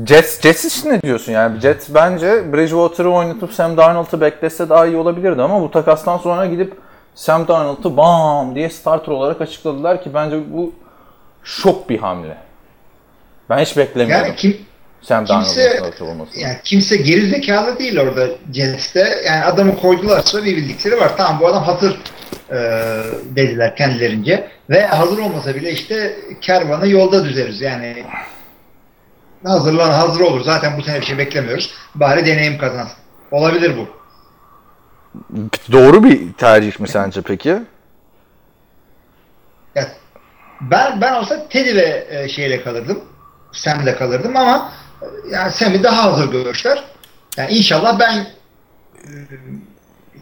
Jets, 0.08 0.42
Jets 0.42 0.66
için 0.66 0.90
ne 0.90 1.02
diyorsun 1.02 1.32
yani? 1.32 1.60
Jets 1.62 1.88
bence 1.90 2.54
Bridgewater'ı 2.54 3.10
oynatıp 3.10 3.54
Sam 3.54 3.78
Darnold'u 3.78 4.22
beklese 4.22 4.70
daha 4.70 4.86
iyi 4.86 4.98
olabilirdi 4.98 5.42
ama 5.42 5.62
bu 5.62 5.72
takastan 5.72 6.18
sonra 6.18 6.46
gidip 6.46 6.74
Sam 7.16 7.48
Darnold'u 7.48 7.98
bam 7.98 8.56
diye 8.56 8.70
starter 8.70 9.12
olarak 9.12 9.42
açıkladılar 9.42 10.04
ki 10.04 10.10
bence 10.14 10.38
bu 10.54 10.74
şok 11.44 11.90
bir 11.90 11.98
hamle. 12.00 12.38
Ben 13.50 13.58
hiç 13.60 13.78
beklemiyordum 13.78 14.26
Yani 14.28 14.36
kim 14.36 14.58
Sam 15.02 15.26
kimse- 15.26 15.82
olmasını. 16.02 16.42
yani 16.42 16.58
kimse 16.64 16.96
geri 16.98 17.30
zekalı 17.30 17.80
değil 17.80 18.00
orada 18.00 18.28
Jets'te. 18.54 19.22
Yani 19.26 19.44
adamı 19.46 19.78
koydularsa 19.80 20.44
bir 20.44 20.58
bildikleri 20.58 21.00
var. 21.00 21.12
Tamam 21.18 21.40
bu 21.42 21.48
adam 21.48 21.64
hazır 21.64 22.00
e, 22.52 22.56
dediler 23.36 23.76
kendilerince. 23.76 24.48
Ve 24.70 24.86
hazır 24.88 25.18
olmasa 25.18 25.56
bile 25.56 25.72
işte 25.72 26.16
kervanı 26.42 26.88
yolda 26.88 27.26
düzeriz. 27.26 27.62
Yani 27.62 28.04
hazırlan 29.50 29.92
hazır 29.92 30.22
olur. 30.22 30.42
Zaten 30.42 30.78
bu 30.78 30.84
sene 30.84 31.02
bir 31.02 31.06
şey 31.06 31.18
beklemiyoruz. 31.18 31.74
Bari 31.96 32.26
deneyim 32.26 32.58
kazansın. 32.58 32.98
Olabilir 33.32 33.78
bu. 33.78 33.88
Doğru 35.72 36.04
bir 36.04 36.34
tercih 36.34 36.80
mi 36.80 36.88
sence 36.88 37.22
peki? 37.22 37.60
Ya, 39.76 39.88
ben 40.62 41.02
ben 41.02 41.14
olsa 41.14 41.48
Teddy 41.50 41.76
ve 41.76 42.08
e, 42.10 42.30
şeyle 42.30 42.64
kalırdım. 42.64 43.00
Sam'le 43.52 43.96
kalırdım 43.98 44.38
ama 44.38 44.72
e, 45.02 45.06
yani 45.32 45.52
Sam'i 45.52 45.84
daha 45.84 46.04
hazır 46.04 46.32
görmüşler. 46.32 46.84
Yani 47.38 47.52
inşallah 47.52 48.00
ben 48.00 48.18
e, 48.18 49.10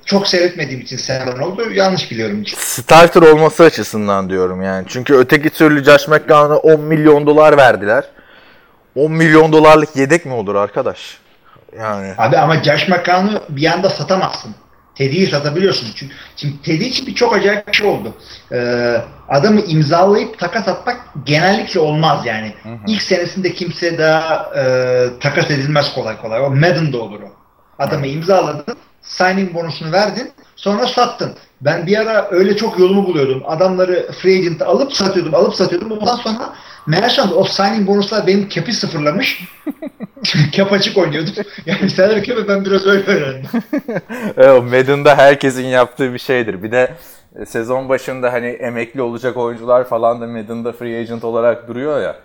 çok 0.05 0.27
seyretmediğim 0.27 0.81
için 0.81 0.97
Sam 0.97 1.41
oldu. 1.41 1.71
Yanlış 1.71 2.11
biliyorum. 2.11 2.43
Starter 2.57 3.21
olması 3.21 3.63
açısından 3.63 4.29
diyorum 4.29 4.61
yani. 4.61 4.85
Çünkü 4.89 5.15
öteki 5.15 5.49
türlü 5.49 5.83
Josh 5.83 6.07
McCown'a 6.07 6.57
10 6.57 6.81
milyon 6.81 7.27
dolar 7.27 7.57
verdiler. 7.57 8.03
10 8.95 9.11
milyon 9.11 9.51
dolarlık 9.51 9.95
yedek 9.95 10.25
mi 10.25 10.33
olur 10.33 10.55
arkadaş? 10.55 11.17
Yani 11.79 12.13
Abi 12.17 12.37
ama 12.37 12.63
Josh 12.63 12.87
McCown'u 12.89 13.43
bir 13.49 13.71
anda 13.71 13.89
satamazsın. 13.89 14.55
Teddy'yi 14.95 15.27
satabiliyorsun. 15.27 15.87
Çünkü 15.95 16.15
şimdi 16.35 16.61
Teddy 16.61 16.85
için 16.85 17.07
bir 17.07 17.15
çok 17.15 17.35
acayip 17.35 17.67
bir 17.67 17.73
şey 17.73 17.87
oldu. 17.87 18.13
Ee, 18.51 18.97
adamı 19.29 19.61
imzalayıp 19.61 20.39
takas 20.39 20.67
atmak 20.67 20.97
genellikle 21.25 21.79
olmaz 21.79 22.25
yani. 22.25 22.53
İlk 22.87 23.01
senesinde 23.01 23.53
kimse 23.53 23.97
daha 23.97 24.51
e, 24.55 25.05
takas 25.19 25.51
edilmez 25.51 25.93
kolay 25.95 26.21
kolay. 26.21 26.41
O 26.41 26.49
Madden'da 26.49 26.97
olur 26.97 27.21
o. 27.21 27.27
Adamı 27.79 28.07
imzaladın, 28.07 28.77
signing 29.01 29.53
bonusunu 29.53 29.91
verdin, 29.91 30.31
sonra 30.55 30.87
sattın. 30.87 31.33
Ben 31.65 31.87
bir 31.87 31.97
ara 31.97 32.27
öyle 32.31 32.57
çok 32.57 32.79
yolumu 32.79 33.07
buluyordum. 33.07 33.43
Adamları 33.45 34.11
free 34.11 34.37
agent 34.37 34.61
alıp 34.61 34.93
satıyordum, 34.93 35.35
alıp 35.35 35.55
satıyordum. 35.55 35.91
Ondan 35.91 36.15
sonra 36.15 36.53
meğersem 36.87 37.29
o 37.35 37.43
signing 37.43 37.87
bonuslar 37.87 38.27
benim 38.27 38.49
cap'i 38.49 38.73
sıfırlamış. 38.73 39.43
Cap 40.51 40.73
açık 40.73 40.97
oynuyordum. 40.97 41.33
Yani 41.65 41.89
salary 41.89 42.23
cap'i 42.23 42.47
ben 42.47 42.65
biraz 42.65 42.85
öyle 42.85 43.03
öğrendim. 43.05 43.49
e, 44.37 44.49
o 44.49 44.61
Madden'da 44.61 45.17
herkesin 45.17 45.65
yaptığı 45.65 46.13
bir 46.13 46.19
şeydir. 46.19 46.63
Bir 46.63 46.71
de 46.71 46.93
e, 47.35 47.45
sezon 47.45 47.89
başında 47.89 48.33
hani 48.33 48.47
emekli 48.47 49.01
olacak 49.01 49.37
oyuncular 49.37 49.87
falan 49.87 50.21
da 50.21 50.27
Madden'da 50.27 50.71
free 50.71 50.99
agent 50.99 51.23
olarak 51.23 51.67
duruyor 51.67 52.01
ya. 52.01 52.15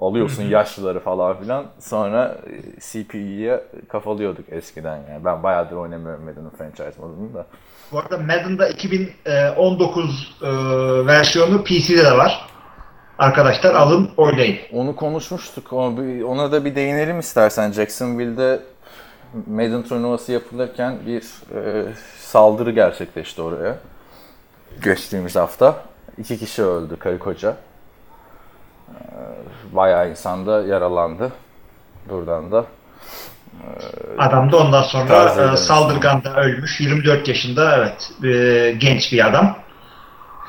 Alıyorsun 0.00 0.42
yaşlıları 0.42 1.00
falan 1.00 1.40
filan. 1.40 1.64
Sonra 1.78 2.38
e, 2.46 2.80
CPE'ye 2.80 3.64
kafalıyorduk 3.88 4.44
eskiden 4.48 4.96
yani. 4.96 5.24
Ben 5.24 5.42
bayağıdır 5.42 5.76
oynamıyorum 5.76 6.24
Madden'ın 6.24 6.50
franchise 6.50 7.00
modunu 7.00 7.34
da. 7.34 7.46
Bu 7.92 7.98
arada 7.98 8.18
Madden'da 8.18 8.68
2019 8.68 10.36
e, 10.42 10.46
versiyonu 11.06 11.64
PC'de 11.64 12.04
de 12.04 12.12
var. 12.12 12.46
Arkadaşlar 13.18 13.74
alın 13.74 14.10
oynayın. 14.16 14.58
Onu 14.72 14.96
konuşmuştuk. 14.96 15.72
Ona 15.72 16.52
da 16.52 16.64
bir 16.64 16.74
değinelim 16.74 17.18
istersen. 17.18 17.72
Jacksonville'de 17.72 18.60
Madden 19.46 19.82
turnuvası 19.82 20.32
yapılırken 20.32 20.98
bir 21.06 21.22
e, 21.56 21.86
saldırı 22.18 22.70
gerçekleşti 22.70 23.42
oraya. 23.42 23.78
Geçtiğimiz 24.84 25.36
hafta. 25.36 25.82
iki 26.18 26.38
kişi 26.38 26.62
öldü 26.62 26.96
karı 26.96 27.18
koca. 27.18 27.56
E, 28.88 28.96
bayağı 29.72 30.10
insan 30.10 30.46
da 30.46 30.62
yaralandı. 30.62 31.32
Buradan 32.10 32.52
da. 32.52 32.64
Adam 34.18 34.52
da 34.52 34.56
ondan 34.56 34.82
sonra 34.82 35.52
e, 35.52 35.56
saldırganda 35.56 36.36
ölmüş. 36.36 36.80
24 36.80 37.28
yaşında 37.28 37.76
evet 37.76 38.10
e, 38.24 38.72
genç 38.78 39.12
bir 39.12 39.26
adam. 39.26 39.56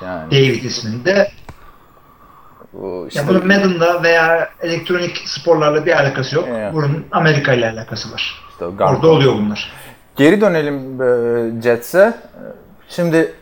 Yani 0.01 0.31
David 0.31 0.63
isminde. 0.63 1.31
işte 3.07 3.19
Ya 3.19 3.27
bunun 3.27 3.47
Madden'la 3.47 4.03
veya 4.03 4.49
elektronik 4.61 5.17
sporlarla 5.25 5.85
bir 5.85 5.99
alakası 6.01 6.35
yok. 6.35 6.47
Evet. 6.51 6.73
Bunun 6.73 7.05
Amerika 7.11 7.53
ile 7.53 7.69
alakası 7.69 8.13
var. 8.13 8.43
işte 8.51 8.65
Orada 8.65 9.07
oluyor 9.07 9.33
bunlar. 9.33 9.71
Geri 10.15 10.41
dönelim 10.41 11.01
e, 11.01 11.61
Jets'e. 11.61 12.13
Şimdi 12.89 13.33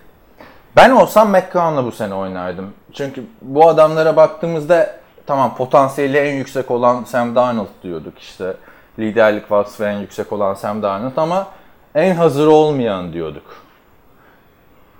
ben 0.75 0.89
olsam 0.89 1.29
McCown'la 1.29 1.85
bu 1.85 1.91
sene 1.91 2.13
oynardım. 2.13 2.73
Çünkü 2.93 3.23
bu 3.41 3.67
adamlara 3.67 4.15
baktığımızda 4.15 4.99
tamam 5.27 5.55
potansiyeli 5.55 6.17
en 6.17 6.35
yüksek 6.35 6.71
olan 6.71 7.03
Sam 7.03 7.35
Darnold 7.35 7.67
diyorduk 7.83 8.19
işte. 8.19 8.53
Liderlik 8.99 9.51
vasfı 9.51 9.83
en 9.83 9.99
yüksek 9.99 10.33
olan 10.33 10.53
Sam 10.53 10.83
Darnold 10.83 11.17
ama 11.17 11.47
en 11.95 12.15
hazır 12.15 12.47
olmayan 12.47 13.13
diyorduk. 13.13 13.43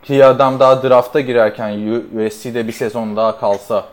Ki 0.04 0.26
adam 0.26 0.60
daha 0.60 0.84
drafta 0.84 1.20
girerken 1.20 2.02
USC'de 2.18 2.68
bir 2.68 2.72
sezon 2.72 3.16
daha 3.16 3.40
kalsa 3.40 3.86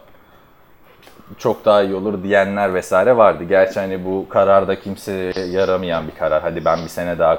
çok 1.38 1.64
daha 1.64 1.82
iyi 1.82 1.94
olur 1.94 2.22
diyenler 2.22 2.74
vesaire 2.74 3.16
vardı. 3.16 3.44
Gerçi 3.44 3.80
hani 3.80 4.04
bu 4.04 4.26
kararda 4.28 4.80
kimseye 4.80 5.32
yaramayan 5.50 6.08
bir 6.08 6.14
karar. 6.14 6.42
Hadi 6.42 6.64
ben 6.64 6.82
bir 6.82 6.88
sene 6.88 7.18
daha 7.18 7.38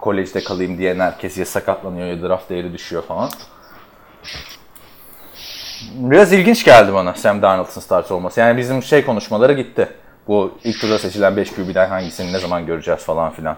kolejde 0.00 0.44
kalayım 0.44 0.78
diyen 0.78 1.00
herkes 1.00 1.38
ya 1.38 1.46
sakatlanıyor 1.46 2.06
ya 2.06 2.22
draft 2.22 2.50
değeri 2.50 2.72
düşüyor 2.72 3.02
falan. 3.02 3.30
Biraz 5.94 6.32
ilginç 6.32 6.64
geldi 6.64 6.94
bana 6.94 7.14
Sam 7.14 7.42
Darnold'un 7.42 7.80
start 7.80 8.10
olması. 8.10 8.40
Yani 8.40 8.58
bizim 8.58 8.82
şey 8.82 9.04
konuşmaları 9.04 9.52
gitti. 9.52 9.88
Bu 10.28 10.58
ilk 10.64 10.80
turda 10.80 10.98
seçilen 10.98 11.36
5 11.36 11.50
QB'den 11.50 11.88
hangisini 11.88 12.32
ne 12.32 12.38
zaman 12.38 12.66
göreceğiz 12.66 13.00
falan 13.00 13.32
filan. 13.32 13.56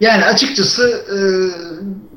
Yani 0.00 0.24
açıkçası 0.24 1.04
e, 1.08 1.18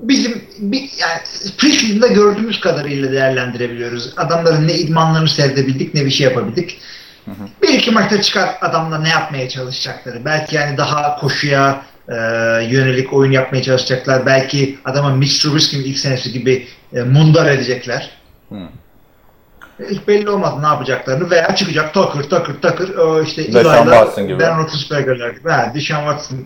bizim 0.08 0.42
bir, 0.60 0.80
yani 0.80 1.20
preseason'da 1.58 2.08
gördüğümüz 2.08 2.60
kadarıyla 2.60 3.12
değerlendirebiliyoruz. 3.12 4.14
Adamların 4.18 4.68
ne 4.68 4.74
idmanlarını 4.74 5.30
seyredebildik 5.30 5.94
ne 5.94 6.06
bir 6.06 6.12
şey 6.12 6.28
yapabildik. 6.28 6.80
Bir 7.62 7.70
iki 7.70 7.92
maçta 7.92 8.22
çıkar 8.22 8.58
adamlar 8.62 9.04
ne 9.04 9.10
yapmaya 9.10 9.50
çalışacakları. 9.50 10.26
Belki 10.26 10.56
yani 10.56 10.78
daha 10.78 11.20
koşuya 11.20 11.82
e, 12.10 12.16
yönelik 12.70 13.14
oyun 13.14 13.32
yapmaya 13.32 13.64
çalışacaklar. 13.64 14.26
Belki 14.26 14.80
adama 14.86 15.10
Mitch 15.10 15.42
Trubisky'nin 15.42 15.84
ilk 15.84 16.00
senesi 16.00 16.32
gibi 16.32 16.68
e, 16.94 17.02
mundar 17.02 17.52
edecekler. 17.52 18.12
Hiç 19.90 20.08
belli 20.08 20.30
olmaz 20.30 20.54
ne 20.62 20.68
yapacaklarını 20.68 21.30
veya 21.32 21.56
çıkacak 21.56 21.94
takır 21.94 22.30
takır 22.30 22.62
takır 22.62 23.24
işte 23.24 23.44
gibi. 24.28 24.40
Ben 24.40 24.58
Roethlisberger'ler 24.60 25.30
gibi. 25.30 25.50
Ha, 25.50 25.72
Deshaun 25.76 26.04
Watson 26.12 26.40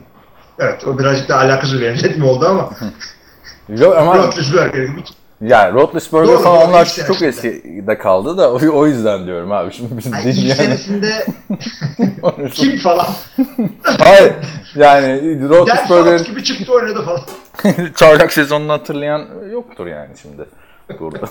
Evet 0.59 0.87
o 0.87 0.99
birazcık 0.99 1.29
da 1.29 1.37
alakasız 1.37 1.79
bir 1.81 1.85
benzetme 1.85 2.25
oldu 2.25 2.45
ama 2.49 2.69
Yok 3.79 3.97
ama 3.97 4.17
Roethlisberger 4.17 4.83
gibi. 4.83 5.03
yani 5.41 5.73
Roethlisberger 5.73 6.27
Doğru, 6.27 6.39
falan 6.43 6.69
onlar 6.69 6.85
ilk 6.97 7.07
çok 7.07 7.21
eskide 7.21 7.97
kaldı 7.97 8.37
da 8.37 8.53
o, 8.53 8.59
o 8.73 8.87
yüzden 8.87 9.25
diyorum 9.25 9.51
abi. 9.51 9.73
Şimdi 9.73 9.97
biz 9.97 10.05
Yani 10.05 10.23
dinleyen- 10.23 10.55
senesinde 10.55 11.25
kim 12.51 12.77
falan. 12.77 13.07
Hayır 13.83 14.33
yani 14.75 15.39
Fouts 15.87 16.23
gibi 16.27 16.43
çıktı 16.43 16.73
oynadı 16.73 17.05
falan. 17.05 17.21
çaylak 17.95 18.33
sezonunu 18.33 18.71
hatırlayan 18.71 19.25
yoktur 19.51 19.87
yani 19.87 20.09
şimdi 20.21 20.45
burada. 20.99 21.25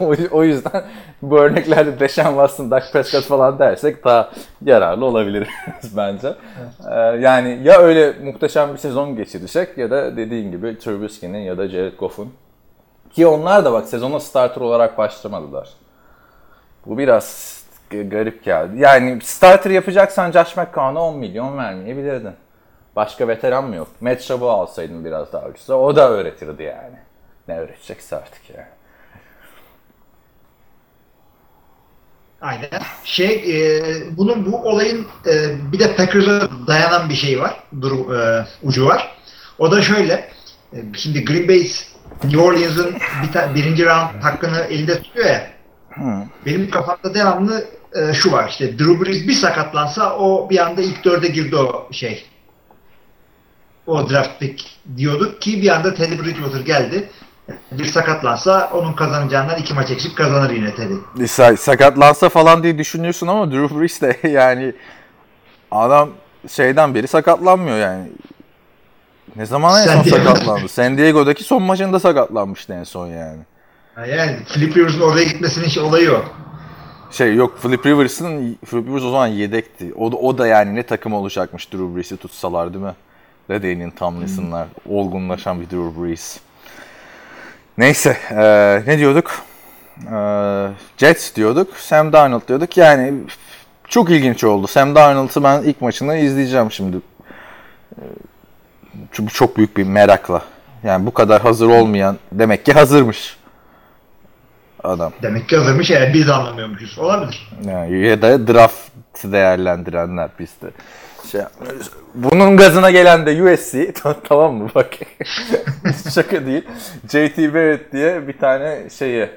o, 0.32 0.44
yüzden 0.44 0.84
bu 1.22 1.38
örneklerde 1.38 2.00
Deshaun 2.00 2.28
Watson, 2.28 2.70
Dak 2.70 2.92
Prescott 2.92 3.24
falan 3.24 3.58
dersek 3.58 4.04
daha 4.04 4.30
yararlı 4.64 5.04
olabiliriz 5.04 5.48
bence. 5.96 6.34
Ee, 6.90 6.94
yani 7.00 7.60
ya 7.62 7.78
öyle 7.78 8.12
muhteşem 8.12 8.72
bir 8.72 8.78
sezon 8.78 9.16
geçirecek 9.16 9.78
ya 9.78 9.90
da 9.90 10.16
dediğin 10.16 10.50
gibi 10.50 10.78
Trubisky'nin 10.78 11.38
ya 11.38 11.58
da 11.58 11.68
Jared 11.68 11.98
Goff'un. 11.98 12.32
Ki 13.12 13.26
onlar 13.26 13.64
da 13.64 13.72
bak 13.72 13.86
sezona 13.86 14.20
starter 14.20 14.60
olarak 14.60 14.98
başlamadılar. 14.98 15.68
Bu 16.86 16.98
biraz 16.98 17.54
garip 17.90 18.44
geldi. 18.44 18.72
Yani 18.78 19.20
starter 19.22 19.70
yapacaksan 19.70 20.32
Josh 20.32 20.56
McCown'a 20.56 21.02
10 21.02 21.18
milyon 21.18 21.58
vermeyebilirdin. 21.58 22.34
Başka 22.96 23.28
veteran 23.28 23.64
mı 23.64 23.76
yok? 23.76 23.88
Matt 24.00 24.20
Schaub'u 24.20 24.50
alsaydın 24.50 25.04
biraz 25.04 25.32
daha 25.32 25.46
ucuza. 25.46 25.74
O 25.74 25.96
da 25.96 26.10
öğretirdi 26.10 26.62
yani. 26.62 26.96
Ne 27.48 27.58
öğretecekse 27.58 28.16
artık 28.16 28.50
yani. 28.50 28.73
Aynen. 32.44 32.68
Şey, 33.04 33.34
e, 33.48 33.82
bunun 34.16 34.52
bu 34.52 34.56
olayın 34.56 35.06
e, 35.26 35.32
bir 35.72 35.78
de 35.78 35.96
Packers'a 35.96 36.48
dayanan 36.66 37.08
bir 37.08 37.14
şey 37.14 37.40
var. 37.40 37.62
Durum, 37.80 38.14
e, 38.14 38.46
ucu 38.62 38.86
var. 38.86 39.16
O 39.58 39.72
da 39.72 39.82
şöyle. 39.82 40.12
E, 40.72 40.78
şimdi 40.96 41.24
Green 41.24 41.48
Bay 41.48 41.66
New 42.24 42.40
Orleans'ın 42.40 42.94
bir 42.94 43.54
birinci 43.54 43.86
round 43.86 44.22
hakkını 44.22 44.58
elinde 44.58 45.02
tutuyor 45.02 45.26
ya. 45.26 45.50
Benim 46.46 46.70
kafamda 46.70 47.14
devamlı 47.14 47.64
e, 47.94 48.14
şu 48.14 48.32
var 48.32 48.48
işte 48.48 48.78
Drew 48.78 49.04
Brees 49.04 49.28
bir 49.28 49.32
sakatlansa 49.32 50.16
o 50.16 50.50
bir 50.50 50.66
anda 50.66 50.82
ilk 50.82 51.04
dörde 51.04 51.28
girdi 51.28 51.56
o 51.56 51.88
şey. 51.92 52.26
O 53.86 54.10
draft 54.10 54.40
pick 54.40 54.64
diyorduk 54.96 55.42
ki 55.42 55.62
bir 55.62 55.68
anda 55.68 55.94
Teddy 55.94 56.24
Bridgewater 56.24 56.60
geldi. 56.60 57.08
Bir 57.72 57.84
sakatlansa 57.84 58.70
onun 58.74 58.92
kazanacağından 58.92 59.58
iki 59.58 59.74
maç 59.74 59.90
eksik 59.90 60.16
kazanır 60.16 60.50
yine. 60.50 60.68
Sa- 61.18 61.56
sakatlansa 61.56 62.28
falan 62.28 62.62
diye 62.62 62.78
düşünüyorsun 62.78 63.26
ama 63.26 63.50
Drew 63.50 63.80
Brees 63.80 64.02
de 64.02 64.28
yani 64.28 64.72
adam 65.70 66.10
şeyden 66.48 66.94
beri 66.94 67.08
sakatlanmıyor 67.08 67.78
yani. 67.78 68.08
Ne 69.36 69.46
zaman 69.46 69.82
en 69.82 69.86
son 69.86 70.02
sakatlandı? 70.10 70.68
San 70.68 70.98
Diego'daki 70.98 71.44
son 71.44 71.62
maçında 71.62 72.00
sakatlanmıştı 72.00 72.72
en 72.74 72.84
son 72.84 73.06
yani. 73.06 73.40
Yani 73.96 74.36
Philip 74.52 74.76
Rivers'ın 74.76 75.00
oraya 75.00 75.24
gitmesinin 75.24 75.64
hiç 75.66 75.78
olayı 75.78 76.04
yok. 76.04 76.34
Şey 77.10 77.34
yok 77.34 77.58
Philip 77.62 77.86
Rivers'ın 77.86 78.58
Philip 78.70 78.86
Rivers 78.88 79.02
o 79.02 79.10
zaman 79.10 79.26
yedekti. 79.26 79.92
O 79.96 80.12
da, 80.12 80.16
o 80.16 80.38
da 80.38 80.46
yani 80.46 80.74
ne 80.74 80.82
takım 80.82 81.12
olacakmış 81.12 81.72
Drew 81.72 81.96
Brees'i 81.96 82.16
tutsalar 82.16 82.74
değil 82.74 82.84
mi? 82.84 82.94
Redey'nin 83.50 83.90
Tomlinson'lar. 83.90 84.66
Olgunlaşan 84.88 85.60
bir 85.60 85.70
Drew 85.70 86.02
Brees. 86.02 86.40
Neyse 87.78 88.16
eee, 88.30 88.82
ne 88.86 88.98
diyorduk? 88.98 89.42
Eee, 90.12 90.68
Jets 90.98 91.34
diyorduk. 91.34 91.76
Sam 91.76 92.12
Darnold 92.12 92.48
diyorduk. 92.48 92.76
Yani 92.76 93.12
çok 93.88 94.10
ilginç 94.10 94.44
oldu. 94.44 94.66
Sam 94.66 94.94
Darnold'u 94.94 95.42
ben 95.44 95.62
ilk 95.62 95.80
maçını 95.80 96.16
izleyeceğim 96.16 96.72
şimdi. 96.72 96.96
Eee, 96.96 98.04
Çünkü 99.12 99.34
çok 99.34 99.56
büyük 99.56 99.76
bir 99.76 99.84
merakla. 99.84 100.42
Yani 100.82 101.06
bu 101.06 101.14
kadar 101.14 101.42
hazır 101.42 101.66
olmayan 101.66 102.18
demek 102.32 102.64
ki 102.64 102.72
hazırmış 102.72 103.36
adam. 104.84 105.12
Demek 105.22 105.48
ki 105.48 105.56
hazırmış 105.56 105.90
eğer 105.90 106.14
biz 106.14 106.28
anlamıyormuşuz. 106.28 106.98
Olabilir. 106.98 107.48
Yani 107.66 108.06
ya 108.06 108.22
da 108.22 108.46
draft 108.48 108.78
değerlendirenler 109.24 110.28
bizde. 110.38 110.70
Şey. 111.30 111.42
Bunun 112.14 112.56
gazına 112.56 112.90
gelen 112.90 113.26
de 113.26 113.42
USC 113.42 113.92
tamam 114.28 114.54
mı 114.54 114.68
bak 114.74 114.94
şaka 116.14 116.46
değil. 116.46 116.64
JT 117.08 117.38
Barrett 117.38 117.92
diye 117.92 118.28
bir 118.28 118.38
tane 118.38 118.90
şeyi 118.90 119.30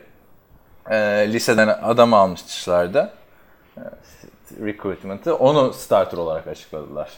e, 0.90 0.98
liseden 1.34 1.68
adam 1.68 2.14
almışlardı. 2.14 3.14
E, 3.78 3.82
recruitment'ı. 4.66 5.36
Onu 5.36 5.74
starter 5.74 6.18
olarak 6.18 6.48
açıkladılar. 6.48 7.10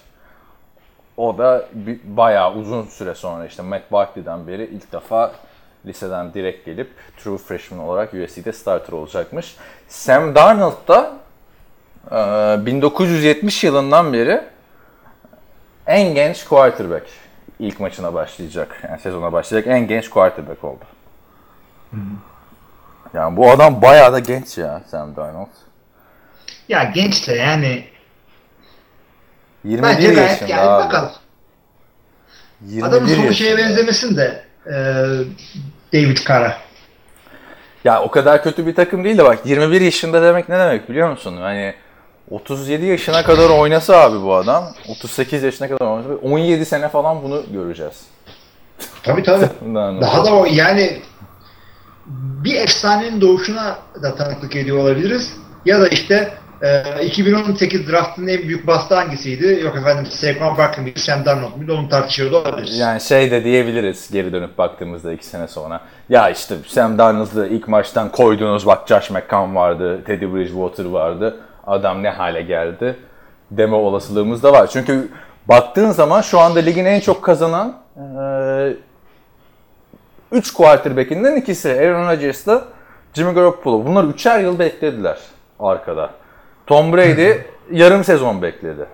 O 1.17 1.37
da 1.37 1.65
bir, 1.73 1.99
bayağı 2.03 2.53
uzun 2.53 2.83
süre 2.85 3.15
sonra 3.15 3.45
işte 3.45 3.61
Matt 3.61 3.91
Barkley'den 3.91 4.47
beri 4.47 4.65
ilk 4.65 4.91
defa 4.91 5.31
liseden 5.85 6.33
direkt 6.33 6.65
gelip 6.65 6.89
true 7.17 7.37
freshman 7.37 7.79
olarak 7.79 8.13
USC'de 8.13 8.51
starter 8.51 8.93
olacakmış. 8.93 9.55
Sam 9.87 10.35
Darnold 10.35 10.87
da 10.87 11.13
e, 12.11 12.65
1970 12.65 13.63
yılından 13.63 14.13
beri 14.13 14.41
en 15.89 16.15
genç 16.15 16.45
quarterback. 16.45 17.05
İlk 17.59 17.79
maçına 17.79 18.13
başlayacak. 18.13 18.83
Yani 18.89 18.99
sezona 18.99 19.33
başlayacak 19.33 19.73
en 19.73 19.87
genç 19.87 20.09
quarterback 20.09 20.63
oldu. 20.63 20.85
Yani 23.13 23.37
bu 23.37 23.51
adam 23.51 23.81
bayağı 23.81 24.13
da 24.13 24.19
genç 24.19 24.57
ya 24.57 24.81
Sam 24.91 25.15
Darnold. 25.15 25.47
Ya 26.69 26.83
genç 26.83 27.27
de 27.27 27.33
yani 27.33 27.83
21 29.63 29.83
bence 29.83 30.13
gayet 30.13 30.29
yaşında 30.29 30.49
yani 30.49 30.69
abi. 30.69 30.85
bakalım. 30.85 31.11
21 32.61 32.87
Adamın 32.87 33.07
sonu 33.07 33.33
şeye 33.33 33.57
benzemesin 33.57 34.17
de 34.17 34.43
e, 34.65 34.73
David 35.93 36.17
Carr'a. 36.27 36.57
Ya 37.83 38.01
o 38.01 38.11
kadar 38.11 38.43
kötü 38.43 38.65
bir 38.67 38.75
takım 38.75 39.03
değil 39.03 39.17
de 39.17 39.23
bak 39.23 39.45
21 39.45 39.81
yaşında 39.81 40.21
demek 40.21 40.49
ne 40.49 40.59
demek 40.59 40.89
biliyor 40.89 41.09
musun? 41.09 41.37
Hani 41.37 41.73
37 42.31 42.85
yaşına 42.85 43.23
kadar 43.23 43.49
oynasa 43.49 43.97
abi 43.97 44.21
bu 44.21 44.35
adam. 44.35 44.63
38 44.89 45.43
yaşına 45.43 45.67
kadar 45.67 45.85
oynasa 45.85 46.09
17 46.21 46.65
sene 46.65 46.89
falan 46.89 47.23
bunu 47.23 47.43
göreceğiz. 47.53 48.01
Tabii 49.03 49.23
tabii. 49.23 49.49
Daha 50.01 50.25
da 50.25 50.33
o 50.33 50.45
yani 50.45 51.01
bir 52.43 52.55
efsanenin 52.55 53.21
doğuşuna 53.21 53.77
da 54.03 54.15
tanıklık 54.15 54.55
ediyor 54.55 54.77
olabiliriz. 54.77 55.33
Ya 55.65 55.81
da 55.81 55.87
işte 55.87 56.33
e, 56.61 57.05
2018 57.05 57.91
draftının 57.91 58.27
en 58.27 58.41
büyük 58.41 58.67
bastı 58.67 58.95
hangisiydi? 58.95 59.59
Yok 59.63 59.75
efendim 59.75 60.05
Saquon 60.05 60.57
Barkley 60.57 60.85
miydi, 60.85 60.99
Sam 60.99 61.25
Darnold 61.25 61.55
muydu? 61.57 61.73
Onu 61.73 61.89
tartışıyor 61.89 62.31
da 62.31 62.37
olabiliriz. 62.37 62.77
Yani 62.77 63.01
şey 63.01 63.31
de 63.31 63.43
diyebiliriz 63.43 64.11
geri 64.11 64.33
dönüp 64.33 64.57
baktığımızda 64.57 65.13
iki 65.13 65.25
sene 65.25 65.47
sonra. 65.47 65.81
Ya 66.09 66.29
işte 66.29 66.55
Sam 66.67 66.97
Darnold'u 66.97 67.45
ilk 67.45 67.67
maçtan 67.67 68.11
koydunuz 68.11 68.65
bak 68.65 68.87
Josh 68.87 69.09
McCown 69.09 69.55
vardı, 69.55 70.03
Teddy 70.05 70.25
Bridgewater 70.25 70.85
vardı. 70.85 71.39
Adam 71.69 72.03
ne 72.03 72.09
hale 72.09 72.41
geldi 72.41 72.95
deme 73.51 73.75
olasılığımız 73.75 74.43
da 74.43 74.53
var. 74.53 74.67
Çünkü 74.67 75.09
baktığın 75.45 75.91
zaman 75.91 76.21
şu 76.21 76.39
anda 76.39 76.59
ligin 76.59 76.85
en 76.85 76.99
çok 76.99 77.23
kazanan 77.23 77.77
3 80.31 80.53
quarterback'inden 80.53 81.35
ikisi 81.35 81.69
Aaron 81.69 82.07
Rodgers'la 82.07 82.63
Jimmy 83.13 83.33
Garoppolo. 83.33 83.85
Bunlar 83.85 84.03
üçer 84.03 84.39
yıl 84.39 84.59
beklediler 84.59 85.19
arkada. 85.59 86.09
Tom 86.67 86.93
Brady 86.93 87.33
yarım 87.71 88.03
sezon 88.03 88.41
bekledi. 88.41 88.85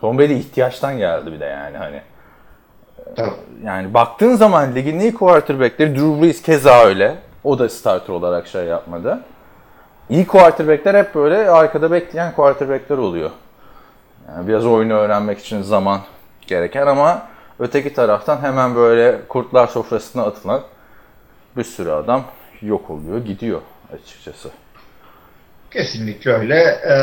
Tom 0.00 0.18
Brady 0.18 0.38
ihtiyaçtan 0.38 0.98
geldi 0.98 1.32
bir 1.32 1.40
de 1.40 1.44
yani 1.44 1.76
hani. 1.76 2.00
Yani 3.64 3.94
baktığın 3.94 4.34
zaman 4.34 4.74
ligin 4.74 5.00
iyi 5.00 5.14
quarterbackleri 5.14 5.94
Drew 5.94 6.22
Brees 6.22 6.42
keza 6.42 6.84
öyle. 6.84 7.14
O 7.44 7.58
da 7.58 7.68
starter 7.68 8.12
olarak 8.12 8.46
şey 8.46 8.64
yapmadı. 8.64 9.20
İyi 10.10 10.26
quarterbackler 10.26 10.94
hep 10.94 11.14
böyle 11.14 11.50
arkada 11.50 11.90
bekleyen 11.90 12.34
quarterbackler 12.34 12.98
oluyor. 12.98 13.30
Yani 14.28 14.48
biraz 14.48 14.66
oyunu 14.66 14.92
öğrenmek 14.92 15.38
için 15.38 15.62
zaman 15.62 16.00
gereken 16.46 16.86
ama 16.86 17.26
öteki 17.58 17.94
taraftan 17.94 18.42
hemen 18.42 18.74
böyle 18.74 19.20
kurtlar 19.28 19.66
sofrasına 19.66 20.22
atılan 20.22 20.62
bir 21.56 21.64
sürü 21.64 21.90
adam 21.90 22.24
yok 22.62 22.90
oluyor, 22.90 23.24
gidiyor 23.24 23.60
açıkçası. 23.92 24.50
Kesinlikle 25.70 26.32
öyle. 26.32 26.56
Ee, 26.88 26.94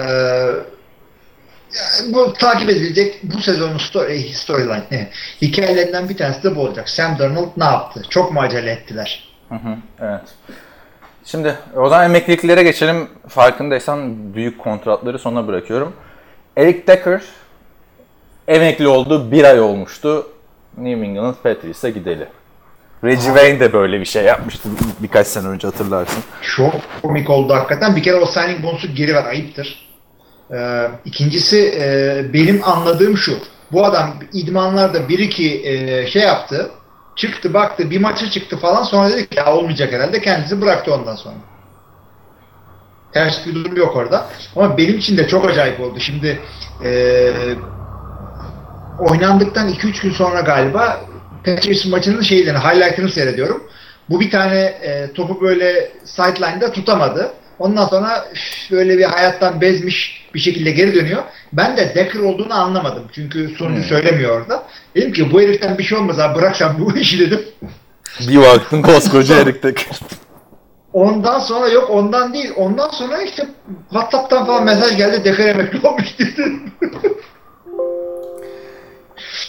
yani 1.73 2.13
bu 2.13 2.33
takip 2.33 2.69
edilecek 2.69 3.19
bu 3.23 3.41
sezonun 3.41 3.77
story, 3.77 4.33
storyline 4.33 5.09
hikayelerinden 5.41 6.09
bir 6.09 6.17
tanesi 6.17 6.43
de 6.43 6.55
bu 6.55 6.61
olacak. 6.61 6.89
Sam 6.89 7.19
Darnold 7.19 7.49
ne 7.57 7.65
yaptı? 7.65 8.01
Çok 8.09 8.31
mu 8.31 8.39
acele 8.39 8.71
ettiler? 8.71 9.29
Hı 9.49 9.55
hı, 9.55 9.77
evet. 10.01 10.21
Şimdi 11.25 11.55
o 11.75 11.89
zaman 11.89 12.05
emekliliklere 12.05 12.63
geçelim. 12.63 13.07
Farkındaysan 13.27 14.15
büyük 14.33 14.59
kontratları 14.59 15.19
sona 15.19 15.47
bırakıyorum. 15.47 15.93
Eric 16.57 16.87
Decker 16.87 17.21
emekli 18.47 18.87
oldu. 18.87 19.31
Bir 19.31 19.43
ay 19.43 19.59
olmuştu. 19.61 20.27
New 20.77 21.05
England 21.07 21.35
Patriots'a 21.43 21.89
gideli. 21.89 22.27
Reggie 23.03 23.25
Wayne 23.25 23.59
de 23.59 23.73
böyle 23.73 23.99
bir 23.99 24.05
şey 24.05 24.23
yapmıştı 24.23 24.69
bir- 24.71 25.03
birkaç 25.03 25.27
sene 25.27 25.47
önce 25.47 25.67
hatırlarsın. 25.67 26.23
Çok 26.41 26.73
komik 27.01 27.29
oldu 27.29 27.53
hakikaten. 27.53 27.95
Bir 27.95 28.03
kere 28.03 28.15
o 28.15 28.25
signing 28.25 28.63
bonusu 28.63 28.95
geri 28.95 29.13
ver. 29.15 29.25
Ayıptır. 29.25 29.91
Ee, 30.53 30.87
ikincisi 31.05 31.73
e, 31.81 32.33
benim 32.33 32.61
anladığım 32.63 33.17
şu. 33.17 33.33
Bu 33.71 33.85
adam 33.85 34.13
idmanlarda 34.33 35.09
bir 35.09 35.19
iki 35.19 35.67
e, 35.69 36.07
şey 36.07 36.21
yaptı. 36.21 36.71
Çıktı 37.21 37.53
baktı 37.53 37.89
bir 37.89 38.01
maça 38.01 38.29
çıktı 38.29 38.57
falan 38.57 38.83
sonra 38.83 39.09
dedi 39.09 39.29
ki 39.29 39.37
ya 39.37 39.55
olmayacak 39.55 39.93
herhalde 39.93 40.21
kendisi 40.21 40.61
bıraktı 40.61 40.93
ondan 40.93 41.15
sonra. 41.15 41.35
Ters 43.13 43.47
bir 43.47 43.55
durum 43.55 43.77
yok 43.77 43.95
orada. 43.95 44.27
Ama 44.55 44.77
benim 44.77 44.97
için 44.97 45.17
de 45.17 45.27
çok 45.27 45.45
acayip 45.45 45.79
oldu. 45.79 45.99
Şimdi 45.99 46.39
e, 46.83 47.31
oynandıktan 48.99 49.69
2-3 49.69 50.03
gün 50.03 50.11
sonra 50.11 50.39
galiba 50.39 51.01
Patriots 51.45 51.85
maçının 51.85 52.21
şeylerini, 52.21 52.59
highlight'ını 52.59 53.09
seyrediyorum. 53.09 53.63
Bu 54.09 54.19
bir 54.19 54.31
tane 54.31 54.59
e, 54.59 55.13
topu 55.13 55.41
böyle 55.41 55.91
sideline'da 56.05 56.71
tutamadı. 56.71 57.33
Ondan 57.61 57.85
sonra 57.85 58.25
böyle 58.71 58.97
bir 58.97 59.03
hayattan 59.03 59.61
bezmiş 59.61 60.27
bir 60.33 60.39
şekilde 60.39 60.71
geri 60.71 60.95
dönüyor. 60.95 61.23
Ben 61.53 61.77
de 61.77 61.95
Decker 61.95 62.19
olduğunu 62.19 62.53
anlamadım. 62.53 63.03
Çünkü 63.13 63.49
sunucu 63.49 63.83
söylemiyor 63.83 64.41
orada. 64.41 64.63
Dedim 64.95 65.13
ki 65.13 65.31
bu 65.31 65.41
heriften 65.41 65.77
bir 65.77 65.83
şey 65.83 65.97
olmaz 65.97 66.19
abi 66.19 66.35
bırak 66.35 66.55
sen 66.55 66.79
bu 66.79 66.97
işi 66.97 67.19
dedim. 67.19 67.41
Bir 68.19 68.37
baktın 68.37 68.81
koskoca 68.81 69.35
Eric 69.35 69.63
Decker. 69.63 69.99
Ondan 70.93 71.39
sonra 71.39 71.69
yok 71.69 71.89
ondan 71.89 72.33
değil. 72.33 72.51
Ondan 72.55 72.89
sonra 72.89 73.21
işte 73.21 73.45
WhatsApp'tan 73.89 74.45
falan 74.45 74.63
mesaj 74.63 74.97
geldi. 74.97 75.25
Deker 75.25 75.47
emekli 75.47 75.87
olmuş 75.87 76.19
dedi. 76.19 76.51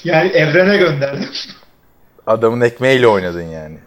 yani 0.05 0.29
evrene 0.31 0.77
gönderdim. 0.77 1.29
Adamın 2.27 2.61
ekmeğiyle 2.61 3.09
oynadın 3.09 3.49
yani. 3.49 3.79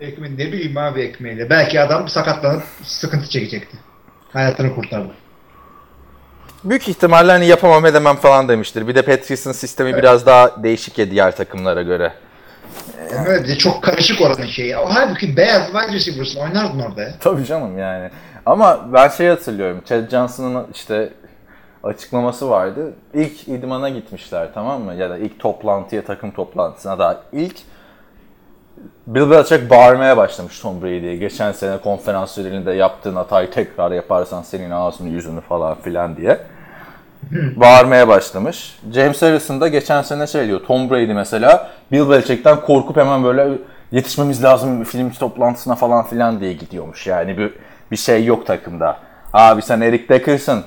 Ekmeği 0.00 0.32
ne 0.38 0.52
bileyim 0.52 0.76
abi 0.76 1.00
ekmeğiyle. 1.00 1.50
Belki 1.50 1.80
adam 1.80 2.08
sakatlanıp 2.08 2.62
sıkıntı 2.82 3.28
çekecekti. 3.28 3.76
Hayatını 4.32 4.74
kurtardı. 4.74 5.10
Büyük 6.64 6.88
ihtimalle 6.88 7.32
hani 7.32 7.46
yapamam 7.46 7.86
edemem 7.86 8.16
falan 8.16 8.48
demiştir. 8.48 8.88
Bir 8.88 8.94
de 8.94 9.02
Patrice'in 9.02 9.52
sistemi 9.52 9.96
biraz 9.96 10.26
daha 10.26 10.62
değişik 10.62 10.98
ya 10.98 11.10
diğer 11.10 11.36
takımlara 11.36 11.82
göre. 11.82 12.12
Yani 13.12 13.48
de 13.48 13.58
çok 13.58 13.82
karışık 13.82 14.20
oranın 14.20 14.46
şeyi. 14.46 14.76
O 14.76 14.86
halbuki 14.88 15.36
beyaz 15.36 15.66
wide 15.66 15.92
receiver'sın 15.92 16.40
oynardın 16.40 16.78
orada 16.78 17.02
ya. 17.02 17.14
Tabii 17.20 17.44
canım 17.44 17.78
yani. 17.78 18.10
Ama 18.46 18.92
ben 18.92 19.08
şey 19.08 19.28
hatırlıyorum. 19.28 19.82
Chad 19.88 20.10
Johnson'ın 20.10 20.66
işte 20.74 21.12
açıklaması 21.82 22.50
vardı. 22.50 22.94
İlk 23.14 23.48
idmana 23.48 23.88
gitmişler 23.88 24.48
tamam 24.54 24.82
mı? 24.82 24.94
Ya 24.94 25.10
da 25.10 25.18
ilk 25.18 25.40
toplantıya, 25.40 26.04
takım 26.04 26.30
toplantısına 26.30 26.98
da 26.98 27.22
ilk 27.32 27.56
Bill 29.06 29.30
Belichick 29.30 29.70
bağırmaya 29.70 30.16
başlamış 30.16 30.60
Tom 30.60 30.82
Brady'ye. 30.82 31.16
Geçen 31.16 31.52
sene 31.52 31.78
konferans 31.78 32.38
önlerinde 32.38 32.72
yaptığın 32.72 33.16
hatayı 33.16 33.50
tekrar 33.50 33.90
yaparsan 33.90 34.42
senin 34.42 34.70
ağzını 34.70 35.08
yüzünü 35.08 35.40
falan 35.40 35.80
filan 35.80 36.16
diye. 36.16 36.40
bağırmaya 37.56 38.08
başlamış. 38.08 38.78
James 38.94 39.22
Harrison 39.22 39.60
da 39.60 39.68
geçen 39.68 40.02
sene 40.02 40.26
şey 40.26 40.46
diyor. 40.46 40.60
Tom 40.66 40.90
Brady 40.90 41.12
mesela 41.12 41.70
Bill 41.92 42.10
Belichick'ten 42.10 42.60
korkup 42.60 42.96
hemen 42.96 43.24
böyle 43.24 43.48
yetişmemiz 43.92 44.44
lazım 44.44 44.84
film 44.84 45.10
toplantısına 45.10 45.74
falan 45.74 46.06
filan 46.06 46.40
diye 46.40 46.52
gidiyormuş. 46.52 47.06
Yani 47.06 47.38
bir, 47.38 47.52
bir 47.90 47.96
şey 47.96 48.24
yok 48.24 48.46
takımda. 48.46 48.96
Abi 49.32 49.62
sen 49.62 49.80
Eric 49.80 50.08
Decker'sın. 50.08 50.64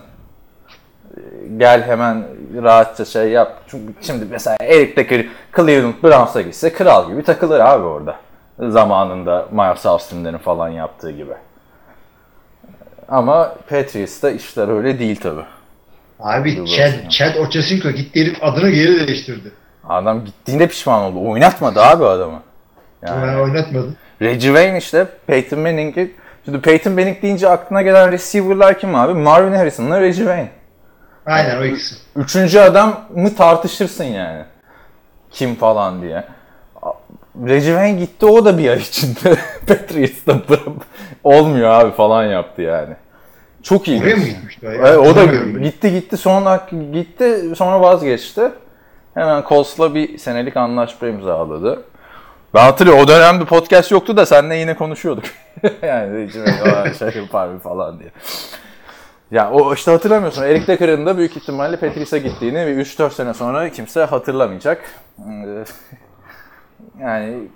Gel 1.58 1.84
hemen 1.84 2.24
rahatça 2.64 3.06
şey 3.06 3.30
yap. 3.30 3.62
Çünkü 3.68 3.94
şimdi 4.02 4.26
mesela 4.32 4.58
Eric 4.62 4.96
Decker 4.96 5.26
Cleveland 5.56 5.94
Browns'a 6.04 6.42
gitse 6.42 6.74
kral 6.74 7.12
gibi 7.12 7.24
takılır 7.24 7.60
abi 7.60 7.84
orada. 7.84 8.16
Zamanında 8.60 9.48
Miles 9.52 9.86
Austin'lerin 9.86 10.38
falan 10.38 10.70
yaptığı 10.70 11.12
gibi. 11.12 11.34
Ama 13.08 13.56
Patriots'ta 13.70 14.30
işler 14.32 14.68
öyle 14.68 15.00
değil 15.00 15.16
tabi. 15.16 15.42
Abi 16.20 16.58
Dur 16.58 16.68
Chad, 16.68 16.88
bakayım. 16.88 17.10
Chad 17.10 17.36
Ochocinco 17.36 17.92
gitti 17.92 18.22
herif 18.22 18.38
adını 18.42 18.70
geri 18.70 19.08
değiştirdi. 19.08 19.52
Adam 19.90 20.26
gittiğinde 20.26 20.68
pişman 20.68 21.02
oldu. 21.04 21.30
Oynatmadı 21.30 21.82
abi 21.82 22.06
adamı. 22.06 22.40
Yani. 23.02 23.28
Ben 23.28 23.40
oynatmadım. 23.40 23.96
Reggie 24.22 24.48
Wayne 24.48 24.78
işte 24.78 25.08
Peyton 25.28 25.60
Manning'i 25.60 26.12
Şimdi 26.46 26.62
Peyton 26.62 26.94
Manning 26.94 27.22
deyince 27.22 27.50
aklına 27.50 27.82
gelen 27.82 28.12
receiver'lar 28.12 28.80
kim 28.80 28.96
abi? 28.96 29.14
Marvin 29.14 29.54
Harrison'la 29.54 30.02
Reggie 30.02 30.24
Wayne. 30.24 30.50
Aynen 31.30 31.62
o 31.62 31.66
ikisi. 31.66 31.96
Üçüncü 32.16 32.60
adam 32.60 33.02
mı 33.16 33.36
tartışırsın 33.36 34.04
yani. 34.04 34.44
Kim 35.32 35.56
falan 35.56 36.02
diye. 36.02 36.24
Wayne 37.48 38.00
gitti 38.00 38.26
o 38.26 38.46
da 38.46 38.58
bir 38.58 38.70
ay 38.70 38.78
içinde. 38.78 39.38
Patriots'ta 39.68 40.40
olmuyor 41.24 41.70
abi 41.70 41.92
falan 41.92 42.24
yaptı 42.24 42.62
yani. 42.62 42.94
Çok 43.64 43.88
iyi. 43.88 44.02
Oraya 44.02 44.16
mı 44.16 44.24
gitmişti 44.24 44.68
o 44.68 44.72
ya? 44.72 44.78
Evet, 44.88 44.98
o 44.98 45.16
da 45.16 45.26
gitti 45.60 45.92
gitti 45.92 46.18
sonra 46.18 46.68
gitti 46.94 47.56
sonra 47.56 47.82
vazgeçti. 47.82 48.52
Hemen 49.14 49.44
Colts'la 49.50 49.96
bir 49.96 50.18
senelik 50.18 50.58
anlaşma 50.58 51.08
imzaladı. 51.08 51.84
Ben 52.54 52.64
hatırlıyorum 52.64 53.04
o 53.04 53.08
dönemde 53.08 53.46
podcast 53.46 53.92
yoktu 53.92 54.18
da 54.18 54.26
seninle 54.26 54.56
yine 54.56 54.76
konuşuyorduk. 54.76 55.24
yani 55.82 56.30
"Aa, 56.76 56.94
şey 56.94 57.22
yapar 57.22 57.48
mı 57.48 57.60
falan 57.60 58.00
diye. 58.00 58.10
Ya 59.32 59.52
o 59.52 59.74
işte 59.74 59.92
hatırlamıyorsun. 59.92 60.44
Eric 60.44 60.68
Decker'ın 60.68 61.06
da 61.06 61.18
büyük 61.18 61.38
ihtimalle 61.38 61.78
Patrice'e 61.80 62.20
gittiğini 62.20 62.66
ve 62.66 62.74
3-4 62.82 63.12
sene 63.12 63.34
sonra 63.34 63.70
kimse 63.70 64.04
hatırlamayacak. 64.04 64.84
Ee, 65.20 65.64
Yani 67.00 67.48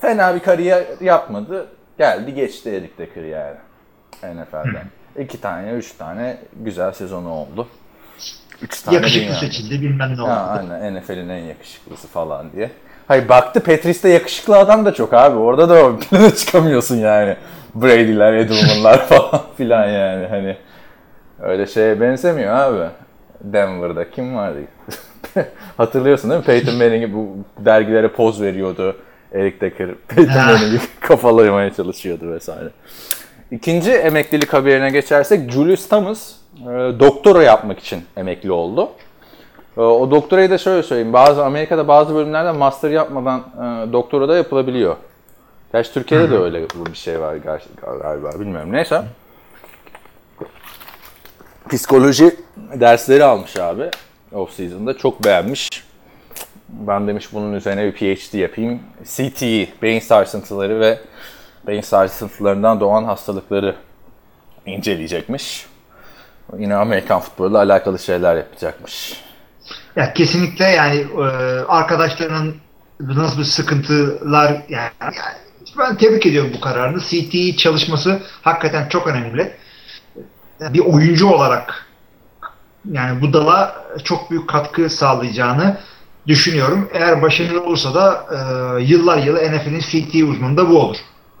fena 0.00 0.34
bir 0.34 0.40
kariyer 0.40 0.84
yapmadı. 1.00 1.66
Geldi 1.98 2.34
geçti 2.34 2.70
Eric 2.70 2.98
Decker 2.98 3.22
yani. 3.24 3.56
NFL'den. 4.22 4.86
İki 5.24 5.40
tane, 5.40 5.70
üç 5.70 5.92
tane 5.92 6.38
güzel 6.60 6.92
sezonu 6.92 7.30
oldu. 7.30 7.68
Üç 8.62 8.82
tane 8.82 8.96
Yakışıklı 8.96 9.26
dünya. 9.26 9.34
seçildi 9.34 9.82
bilmem 9.82 10.16
ne 10.16 10.22
oldu. 10.22 10.30
Ha, 10.30 10.58
aynen 10.58 10.94
NFL'in 11.00 11.28
en 11.28 11.44
yakışıklısı 11.44 12.08
falan 12.08 12.52
diye. 12.52 12.70
Hayır 13.08 13.28
baktı 13.28 13.60
Patrice'de 13.60 14.08
yakışıklı 14.08 14.58
adam 14.58 14.84
da 14.84 14.94
çok 14.94 15.14
abi. 15.14 15.38
Orada 15.38 15.68
da 15.68 15.84
o 15.84 15.96
plana 15.98 16.30
çıkamıyorsun 16.34 16.96
yani. 16.96 17.36
Brady'ler, 17.74 18.32
Edelman'lar 18.32 19.06
falan 19.08 19.42
filan 19.56 19.88
yani. 19.88 20.26
Hani 20.26 20.56
öyle 21.42 21.66
şeye 21.66 22.00
benzemiyor 22.00 22.54
abi. 22.54 22.90
Denver'da 23.40 24.10
kim 24.10 24.36
vardı? 24.36 24.58
Hatırlıyorsun 25.76 26.30
değil 26.30 26.40
mi? 26.40 26.46
Peyton 26.46 26.74
Manning'i 26.74 27.14
bu 27.14 27.36
dergilere 27.58 28.08
poz 28.08 28.40
veriyordu. 28.42 28.96
Eric 29.32 29.60
Decker 29.60 29.88
Peyton. 30.08 30.36
Manning'i 30.36 30.78
kafalamaya 31.00 31.74
çalışıyordu 31.74 32.32
vesaire. 32.32 32.68
İkinci 33.50 33.92
emeklilik 33.92 34.52
haberine 34.52 34.90
geçersek 34.90 35.50
Julius 35.50 35.88
Thomas 35.88 36.32
e, 36.60 36.64
doktora 37.00 37.42
yapmak 37.42 37.78
için 37.78 38.02
emekli 38.16 38.52
oldu. 38.52 38.88
E, 39.76 39.80
O 39.80 40.10
doktorayı 40.10 40.50
da 40.50 40.58
şöyle 40.58 40.82
söyleyeyim. 40.82 41.12
Bazı 41.12 41.44
Amerika'da 41.44 41.88
bazı 41.88 42.14
bölümlerde 42.14 42.52
master 42.52 42.90
yapmadan 42.90 43.40
e, 43.40 43.92
doktora 43.92 44.28
da 44.28 44.36
yapılabiliyor. 44.36 44.96
Gerçi 45.72 45.92
Türkiye'de 45.94 46.30
de 46.30 46.38
öyle 46.38 46.66
bir 46.90 46.94
şey 46.94 47.20
var 47.20 47.34
gal- 47.36 47.98
galiba. 48.02 48.40
Bilmiyorum. 48.40 48.72
Neyse. 48.72 49.02
Psikoloji 51.70 52.36
dersleri 52.74 53.24
almış 53.24 53.56
abi. 53.56 53.90
Off 54.32 54.52
season'da. 54.52 54.96
Çok 54.98 55.24
beğenmiş. 55.24 55.68
Ben 56.68 57.08
demiş 57.08 57.28
bunun 57.32 57.52
üzerine 57.52 57.84
bir 57.84 57.92
PhD 57.92 58.34
yapayım. 58.34 58.80
CTE, 59.04 59.68
beyin 59.82 60.00
sarsıntıları 60.00 60.80
ve 60.80 60.98
beyin 61.66 61.80
sarsıntılarından 61.80 62.80
doğan 62.80 63.04
hastalıkları 63.04 63.74
inceleyecekmiş. 64.66 65.66
Yine 66.58 66.74
Amerikan 66.74 67.20
futboluyla 67.20 67.58
alakalı 67.58 67.98
şeyler 67.98 68.36
yapacakmış. 68.36 69.20
Ya 69.96 70.12
kesinlikle 70.12 70.64
yani 70.64 70.96
e, 70.96 71.22
arkadaşlarının 71.68 72.56
nasıl 73.00 73.38
bir 73.38 73.44
sıkıntılar 73.44 74.48
yani, 74.68 74.90
yani 75.00 75.14
ben 75.78 75.96
tebrik 75.96 76.26
ediyorum 76.26 76.50
bu 76.56 76.60
kararını. 76.60 77.00
CTE 77.00 77.56
çalışması 77.56 78.22
hakikaten 78.42 78.88
çok 78.88 79.06
önemli. 79.06 79.52
Bir 80.60 80.80
oyuncu 80.80 81.26
olarak 81.26 81.86
yani 82.90 83.20
bu 83.20 83.32
dala 83.32 83.74
çok 84.04 84.30
büyük 84.30 84.48
katkı 84.48 84.90
sağlayacağını 84.90 85.76
düşünüyorum. 86.26 86.88
Eğer 86.92 87.22
başarılı 87.22 87.64
olursa 87.64 87.94
da 87.94 88.26
e, 88.30 88.82
yıllar 88.82 89.18
yılı 89.18 89.38
NFL'in 89.38 89.80
CTE 89.80 90.24
uzmanı 90.24 90.56
da 90.56 90.70
bu 90.70 90.78
olur. 90.78 90.96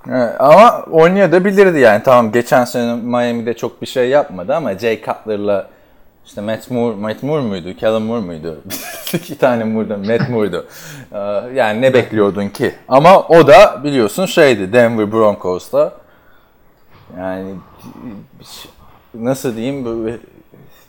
Evet, 0.08 0.32
ama 0.38 0.82
oynayabilirdi 0.90 1.78
yani. 1.78 2.02
Tamam 2.02 2.32
geçen 2.32 2.64
sene 2.64 2.94
Miami'de 2.94 3.54
çok 3.54 3.82
bir 3.82 3.86
şey 3.86 4.08
yapmadı 4.08 4.54
ama 4.54 4.78
Jay 4.78 5.00
Cutler'la 5.04 5.68
işte 6.26 6.40
Matt 6.40 6.70
Moore, 6.70 6.96
Matt 6.96 7.22
Moore 7.22 7.42
muydu? 7.42 7.76
Callum 7.80 8.02
Moore 8.02 8.20
muydu? 8.20 8.60
İki 9.12 9.38
tane 9.38 9.64
Moore'da, 9.64 9.96
Matt 9.96 10.28
Moore'du. 10.28 10.66
Ee, 11.12 11.18
yani 11.54 11.80
ne 11.80 11.94
bekliyordun 11.94 12.48
ki? 12.48 12.74
Ama 12.88 13.22
o 13.22 13.46
da 13.46 13.80
biliyorsun 13.84 14.26
şeydi 14.26 14.72
Denver 14.72 15.12
Broncos'ta. 15.12 15.92
Yani 17.18 17.54
nasıl 19.14 19.56
diyeyim 19.56 19.84
böyle 19.84 20.18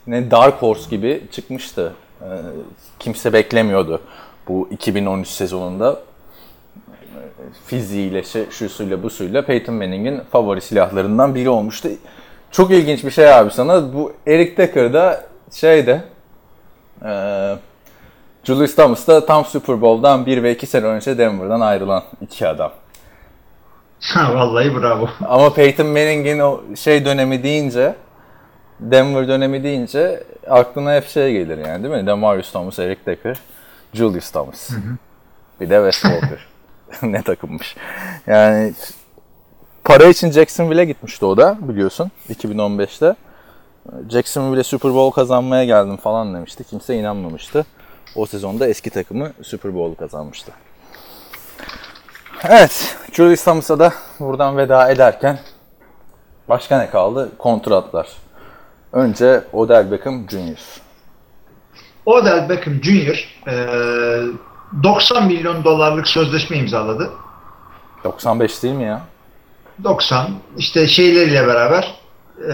ne 0.07 0.31
Dark 0.31 0.61
Horse 0.61 0.89
gibi 0.89 1.23
çıkmıştı. 1.31 1.93
Ee, 2.21 2.25
kimse 2.99 3.33
beklemiyordu 3.33 4.01
bu 4.47 4.67
2013 4.71 5.27
sezonunda 5.27 5.99
fiziğiyle, 7.65 8.23
şey, 8.23 8.49
şusuyla, 8.49 9.03
busuyla 9.03 9.45
Peyton 9.45 9.75
Manning'in 9.75 10.21
favori 10.31 10.61
silahlarından 10.61 11.35
biri 11.35 11.49
olmuştu. 11.49 11.89
Çok 12.53 12.71
ilginç 12.71 13.03
bir 13.03 13.11
şey 13.11 13.33
abi 13.33 13.51
sana. 13.51 13.93
Bu 13.93 14.13
Eric 14.27 14.57
Decker'da 14.57 15.23
şeyde 15.51 16.01
eee 17.05 17.57
Julius 18.43 18.75
Thomas 18.75 19.07
da 19.07 19.25
tam 19.25 19.45
Super 19.45 19.81
Bowl'dan 19.81 20.25
1 20.25 20.43
ve 20.43 20.51
2 20.51 20.67
sene 20.67 20.85
önce 20.85 21.17
Denver'dan 21.17 21.61
ayrılan 21.61 22.03
iki 22.21 22.47
adam. 22.47 22.71
Vallahi 24.15 24.75
bravo. 24.75 25.09
Ama 25.27 25.53
Peyton 25.53 25.87
Manning'in 25.87 26.39
o 26.39 26.61
şey 26.75 27.05
dönemi 27.05 27.43
deyince 27.43 27.95
Denver 28.79 29.27
dönemi 29.27 29.63
deyince 29.63 30.23
aklına 30.49 30.95
hep 30.95 31.07
şey 31.07 31.33
gelir 31.33 31.57
yani 31.57 31.83
değil 31.83 31.95
mi? 31.95 32.07
Demarius 32.07 32.51
Thomas, 32.51 32.79
Eric 32.79 33.01
Decker, 33.05 33.39
Julius 33.93 34.31
Thomas. 34.31 34.69
Bir 35.61 35.69
de 35.69 35.91
Wes 35.91 36.01
Walker. 36.01 36.47
ne 37.03 37.21
takımmış. 37.23 37.75
Yani 38.27 38.73
para 39.83 40.03
için 40.05 40.31
Jacksonville'e 40.31 40.85
gitmişti 40.85 41.25
o 41.25 41.37
da 41.37 41.57
biliyorsun 41.61 42.11
2015'te. 42.29 43.15
Jacksonville'e 44.09 44.63
Super 44.63 44.93
Bowl 44.93 45.15
kazanmaya 45.15 45.65
geldim 45.65 45.97
falan 45.97 46.33
demişti. 46.33 46.63
Kimse 46.63 46.95
inanmamıştı. 46.95 47.65
O 48.15 48.25
sezonda 48.25 48.67
eski 48.67 48.89
takımı 48.89 49.31
Super 49.41 49.75
Bowl 49.75 49.99
kazanmıştı. 49.99 50.51
Evet, 52.43 52.97
Julius 53.11 53.43
Thomas'a 53.43 53.79
da 53.79 53.93
buradan 54.19 54.57
veda 54.57 54.91
ederken 54.91 55.39
başka 56.49 56.77
ne 56.77 56.89
kaldı? 56.89 57.31
Kontratlar. 57.37 58.07
Önce 58.93 59.43
Odell 59.53 59.91
Beckham 59.91 60.29
Jr. 60.29 60.59
Odell 62.05 62.49
Beckham 62.49 62.73
Jr. 62.83 63.27
e, 63.47 63.53
90 64.83 65.27
milyon 65.27 65.63
dolarlık 65.63 66.07
sözleşme 66.07 66.57
imzaladı. 66.57 67.09
95 68.03 68.63
değil 68.63 68.75
mi 68.75 68.83
ya? 68.83 69.01
90 69.83 70.29
işte 70.57 70.88
şeyleriyle 70.88 71.47
beraber 71.47 71.95
e, 72.49 72.53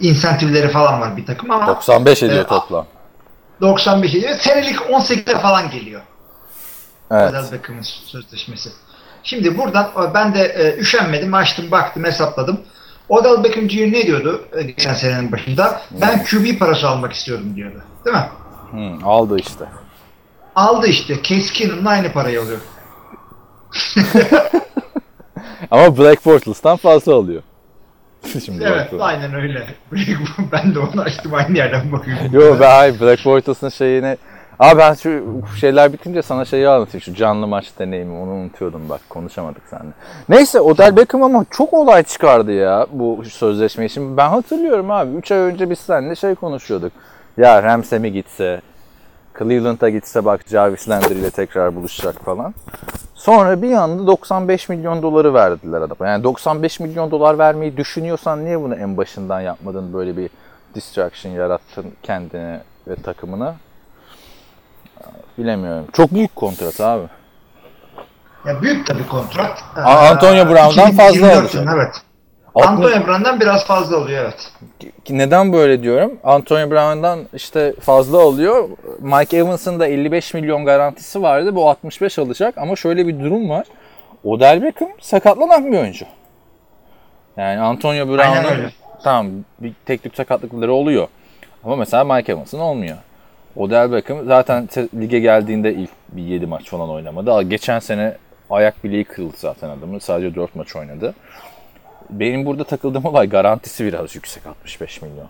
insentifleri 0.00 0.68
falan 0.68 1.00
var 1.00 1.16
bir 1.16 1.26
takım 1.26 1.50
ama 1.50 1.66
95 1.66 2.22
ediyor 2.22 2.38
Evet. 2.38 2.48
toplam. 2.48 2.86
95 3.60 4.14
ediyor. 4.14 4.34
Senelik 4.38 4.76
18'e 4.76 5.38
falan 5.38 5.70
geliyor. 5.70 6.00
Evet. 7.10 7.30
Odell 7.30 7.52
Beckham'ın 7.52 7.82
sözleşmesi. 7.82 8.70
Şimdi 9.22 9.58
buradan 9.58 9.90
ben 10.14 10.34
de 10.34 10.44
e, 10.44 10.76
üşenmedim, 10.80 11.34
açtım, 11.34 11.70
baktım, 11.70 12.04
hesapladım. 12.04 12.60
Odell 13.08 13.44
Beckham 13.44 13.70
Jr. 13.70 13.92
ne 13.92 14.06
diyordu 14.06 14.44
e, 14.56 14.62
geçen 14.62 14.94
senenin 14.94 15.32
başında? 15.32 15.80
Ben 15.90 16.24
QB 16.24 16.58
parası 16.58 16.88
almak 16.88 17.12
istiyorum 17.12 17.56
diyordu. 17.56 17.82
Değil 18.04 18.16
mi? 18.16 18.26
Hı, 18.72 19.06
aldı 19.06 19.38
işte. 19.38 19.64
Aldı 20.56 20.86
işte. 20.86 21.22
Case 21.22 21.52
Keenum'la 21.52 21.90
aynı 21.90 22.12
parayı 22.12 22.40
alıyor. 22.42 22.58
Ama 25.70 25.98
Black 25.98 26.26
Bortles'tan 26.26 26.76
fazla 26.76 27.14
alıyor. 27.14 27.42
Şimdi 28.44 28.64
Evet, 28.64 28.84
bakıyorum. 28.84 29.06
aynen 29.06 29.34
öyle. 29.34 29.66
ben 30.52 30.74
de 30.74 30.78
onu 30.78 31.00
açtım 31.00 31.34
aynı 31.34 31.56
yerden 31.56 31.92
bakıyorum. 31.92 32.24
Yo 32.32 32.56
ben 32.60 32.70
hayır 32.70 33.00
Black 33.00 33.24
Bortles'ın 33.24 33.68
şeyini... 33.68 34.16
Aa 34.58 34.78
ben 34.78 34.94
şu 34.94 35.42
şeyler 35.60 35.92
bitince 35.92 36.22
sana 36.22 36.44
şeyi 36.44 36.68
anlatayım. 36.68 37.02
Şu 37.02 37.14
canlı 37.14 37.46
maç 37.46 37.66
deneyimi 37.78 38.12
onu 38.18 38.30
unutuyordum 38.30 38.88
bak 38.88 39.00
konuşamadık 39.08 39.62
seninle. 39.70 39.92
Neyse 40.28 40.60
Odell 40.60 40.96
Beckham 40.96 41.22
ama 41.22 41.44
çok 41.50 41.74
olay 41.74 42.02
çıkardı 42.02 42.52
ya 42.52 42.86
bu 42.92 43.24
sözleşme 43.24 43.84
için. 43.84 44.16
Ben 44.16 44.28
hatırlıyorum 44.28 44.90
abi 44.90 45.16
3 45.16 45.32
ay 45.32 45.38
önce 45.38 45.70
biz 45.70 45.78
seninle 45.78 46.14
şey 46.14 46.34
konuşuyorduk. 46.34 46.92
Ya 47.36 47.62
Rams'e 47.62 47.98
mi 47.98 48.12
gitse, 48.12 48.60
Cleveland'a 49.38 49.88
gitse 49.90 50.24
bak 50.24 50.40
Jarvis 50.48 50.88
Landry 50.88 51.14
ile 51.14 51.30
tekrar 51.30 51.74
buluşacak 51.74 52.24
falan. 52.24 52.54
Sonra 53.26 53.62
bir 53.62 53.72
anda 53.72 54.06
95 54.06 54.68
milyon 54.68 55.02
doları 55.02 55.34
verdiler 55.34 55.80
adama. 55.80 56.10
Yani 56.10 56.24
95 56.24 56.80
milyon 56.80 57.10
dolar 57.10 57.38
vermeyi 57.38 57.76
düşünüyorsan 57.76 58.44
niye 58.44 58.60
bunu 58.60 58.74
en 58.74 58.96
başından 58.96 59.40
yapmadın 59.40 59.92
böyle 59.92 60.16
bir 60.16 60.30
distraction 60.74 61.32
yarattın 61.32 61.86
kendine 62.02 62.60
ve 62.88 62.94
takımına? 62.94 63.56
Bilemiyorum. 65.38 65.84
Çok 65.92 66.14
büyük 66.14 66.36
kontrat 66.36 66.80
abi. 66.80 67.06
Ya 68.46 68.62
büyük 68.62 68.86
tabii 68.86 69.06
kontrat. 69.06 69.64
Antonio 69.84 70.44
Brown'dan 70.44 70.90
fazla 70.90 71.08
2024 71.08 71.36
alacak. 71.36 71.54
yılında, 71.54 71.74
Evet. 71.74 71.94
60 72.56 72.70
Antonio 72.70 73.06
Brown'dan 73.06 73.40
biraz 73.40 73.66
fazla 73.66 73.96
oluyor 73.96 74.24
evet. 74.24 74.52
Neden 75.10 75.52
böyle 75.52 75.82
diyorum? 75.82 76.18
Antonio 76.24 76.70
Brown'dan 76.70 77.20
işte 77.34 77.72
fazla 77.80 78.22
alıyor. 78.22 78.68
Mike 78.98 79.36
Evans'ın 79.36 79.80
da 79.80 79.86
55 79.86 80.34
milyon 80.34 80.64
garantisi 80.64 81.22
vardı. 81.22 81.54
Bu 81.54 81.68
65 81.68 82.18
alacak 82.18 82.58
ama 82.58 82.76
şöyle 82.76 83.06
bir 83.06 83.20
durum 83.20 83.50
var. 83.50 83.66
Odell 84.24 84.62
Beckham 84.62 84.88
sakatlanan 85.00 85.72
bir 85.72 85.78
oyuncu. 85.78 86.06
Yani 87.36 87.60
Antonio 87.60 88.08
öyle. 88.12 88.70
tamam 89.02 89.26
bir 89.58 89.72
tek 89.86 90.02
tük 90.02 90.16
sakatlıkları 90.16 90.72
oluyor. 90.72 91.08
Ama 91.64 91.76
mesela 91.76 92.04
Mike 92.04 92.32
Evans'ın 92.32 92.58
olmuyor. 92.58 92.96
Odell 93.56 93.92
Beckham 93.92 94.26
zaten 94.26 94.66
te- 94.66 94.88
lige 95.00 95.20
geldiğinde 95.20 95.74
ilk 95.74 95.90
bir 96.08 96.22
7 96.22 96.46
maç 96.46 96.70
falan 96.70 96.90
oynamadı. 96.90 97.42
Geçen 97.42 97.78
sene 97.78 98.16
ayak 98.50 98.84
bileği 98.84 99.04
kırıldı 99.04 99.36
zaten 99.36 99.68
adamın. 99.68 99.98
Sadece 99.98 100.34
4 100.34 100.54
maç 100.54 100.76
oynadı. 100.76 101.14
Benim 102.10 102.46
burada 102.46 102.64
takıldığım 102.64 103.04
olay 103.04 103.28
garantisi 103.28 103.84
biraz 103.84 104.14
yüksek 104.14 104.46
65 104.46 105.02
milyon. 105.02 105.28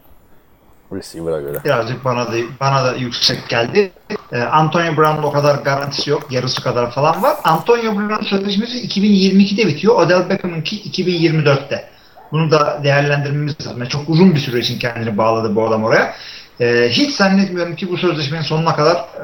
Receiver'a 0.93 1.41
göre. 1.41 1.59
Birazcık 1.65 2.05
bana 2.05 2.27
da 2.27 2.37
bana 2.61 2.85
da 2.85 2.97
yüksek 2.97 3.49
geldi. 3.49 3.93
Ee, 4.33 4.41
Antonio 4.41 4.97
Brown'un 4.97 5.23
o 5.23 5.33
kadar 5.33 5.55
garantisi 5.55 6.11
yok. 6.11 6.33
Yarısı 6.33 6.63
kadar 6.63 6.91
falan 6.91 7.23
var. 7.23 7.37
Antonio 7.45 7.97
Brown 7.97 8.25
sözleşmesi 8.25 8.89
2022'de 8.89 9.67
bitiyor. 9.67 9.95
Odell 9.95 10.29
Beckham'ınki 10.29 10.91
2024'te. 10.91 11.85
Bunu 12.33 12.51
da 12.51 12.81
değerlendirmemiz 12.85 13.61
lazım. 13.61 13.79
Yani 13.79 13.89
çok 13.89 14.09
uzun 14.09 14.35
bir 14.35 14.41
süre 14.41 14.59
için 14.59 14.79
kendini 14.79 15.19
bağladı 15.19 15.57
bu 15.57 15.67
adam 15.67 15.85
oraya. 15.85 16.15
Ee, 16.61 16.89
hiç 16.91 17.17
zannetmiyorum 17.17 17.77
ki 17.77 17.91
bu 17.91 17.97
sözleşmenin 17.97 18.43
sonuna 18.43 18.77
kadar 18.77 18.97
e, 18.97 19.23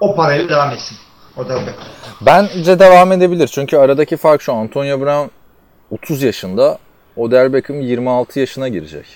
o 0.00 0.16
parayla 0.16 0.48
devam 0.48 0.70
etsin. 0.70 0.98
Odell 1.36 1.60
Beckham. 1.60 1.84
Bence 2.20 2.78
devam 2.78 3.12
edebilir. 3.12 3.48
Çünkü 3.48 3.76
aradaki 3.76 4.16
fark 4.16 4.42
şu. 4.42 4.52
Antonio 4.52 5.00
Brown 5.00 5.28
30 5.90 6.22
yaşında. 6.22 6.78
Odell 7.18 7.52
Beckham 7.52 7.80
26 7.80 8.40
yaşına 8.40 8.68
girecek. 8.68 9.06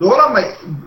Doğru 0.00 0.22
ama 0.22 0.40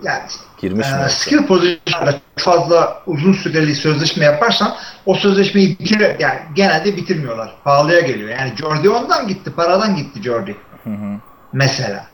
yani 0.04 0.22
Girmiş 0.62 0.88
mi? 0.88 0.94
Yoksa? 0.94 1.10
skill 1.10 1.48
pozisyonlarda 1.48 2.20
fazla 2.36 3.04
uzun 3.06 3.34
süreli 3.34 3.76
sözleşme 3.76 4.26
yaparsan 4.26 4.76
o 5.06 5.16
sözleşmeyi 5.16 5.80
bitir 5.80 6.20
yani 6.20 6.40
genelde 6.56 6.96
bitirmiyorlar. 6.96 7.56
Pahalıya 7.64 8.00
geliyor. 8.00 8.30
Yani 8.30 8.54
Jordi 8.58 8.90
ondan 8.90 9.28
gitti, 9.28 9.54
paradan 9.56 9.96
gitti 9.96 10.24
Jordi. 10.24 10.56
Mesela. 11.54 12.06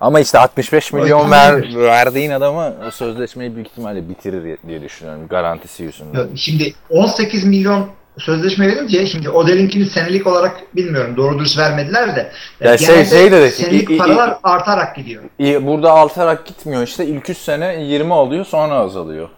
Ama 0.00 0.20
işte 0.20 0.38
65 0.38 0.92
milyon 0.92 1.30
ver, 1.30 1.74
verdiğin 1.76 2.30
adama 2.30 2.72
o 2.88 2.90
sözleşmeyi 2.90 3.54
büyük 3.54 3.68
ihtimalle 3.68 4.08
bitirir 4.08 4.58
diye 4.68 4.82
düşünüyorum. 4.82 5.28
Garantisi 5.28 5.82
yüzünden. 5.82 6.28
Şimdi 6.34 6.74
18 6.90 7.44
milyon 7.44 7.88
sözleşme 8.18 8.68
verince 8.68 9.06
şimdi 9.06 9.30
Odell'inkini 9.30 9.86
senelik 9.86 10.26
olarak 10.26 10.76
bilmiyorum 10.76 11.16
doğru 11.16 11.38
dürüst 11.38 11.58
vermediler 11.58 12.16
de 12.16 12.32
Ya 12.60 12.70
yani 12.70 12.78
şey- 12.78 13.04
şey 13.04 13.32
de- 13.32 13.50
senelik 13.50 13.90
i- 13.90 13.94
i- 13.94 13.98
paralar 13.98 14.38
artarak 14.42 14.96
gidiyor. 14.96 15.22
İyi, 15.38 15.66
Burada 15.66 15.92
artarak 15.94 16.46
gitmiyor 16.46 16.82
işte. 16.82 17.06
İlk 17.06 17.30
3 17.30 17.38
sene 17.38 17.82
20 17.82 18.14
alıyor 18.14 18.44
sonra 18.44 18.74
azalıyor. 18.74 19.28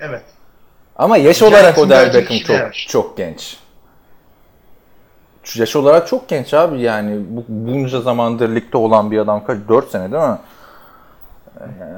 Evet. 0.00 0.22
Ama 0.96 1.16
yaş 1.16 1.38
Giants'ın 1.38 1.56
olarak 1.58 1.78
Odell 1.78 2.14
Beckham 2.14 2.38
çok 2.38 2.56
yarar. 2.56 2.86
çok 2.88 3.16
genç. 3.16 3.56
Yaş 5.56 5.76
olarak 5.76 6.08
çok 6.08 6.28
genç 6.28 6.54
abi 6.54 6.80
yani 6.80 7.20
bu 7.28 7.44
bunca 7.48 8.00
zamandır 8.00 8.54
ligde 8.54 8.76
olan 8.76 9.10
bir 9.10 9.18
adam 9.18 9.44
kaç 9.44 9.58
4 9.68 9.90
sene 9.90 10.12
değil 10.12 10.22
mi? 10.24 10.38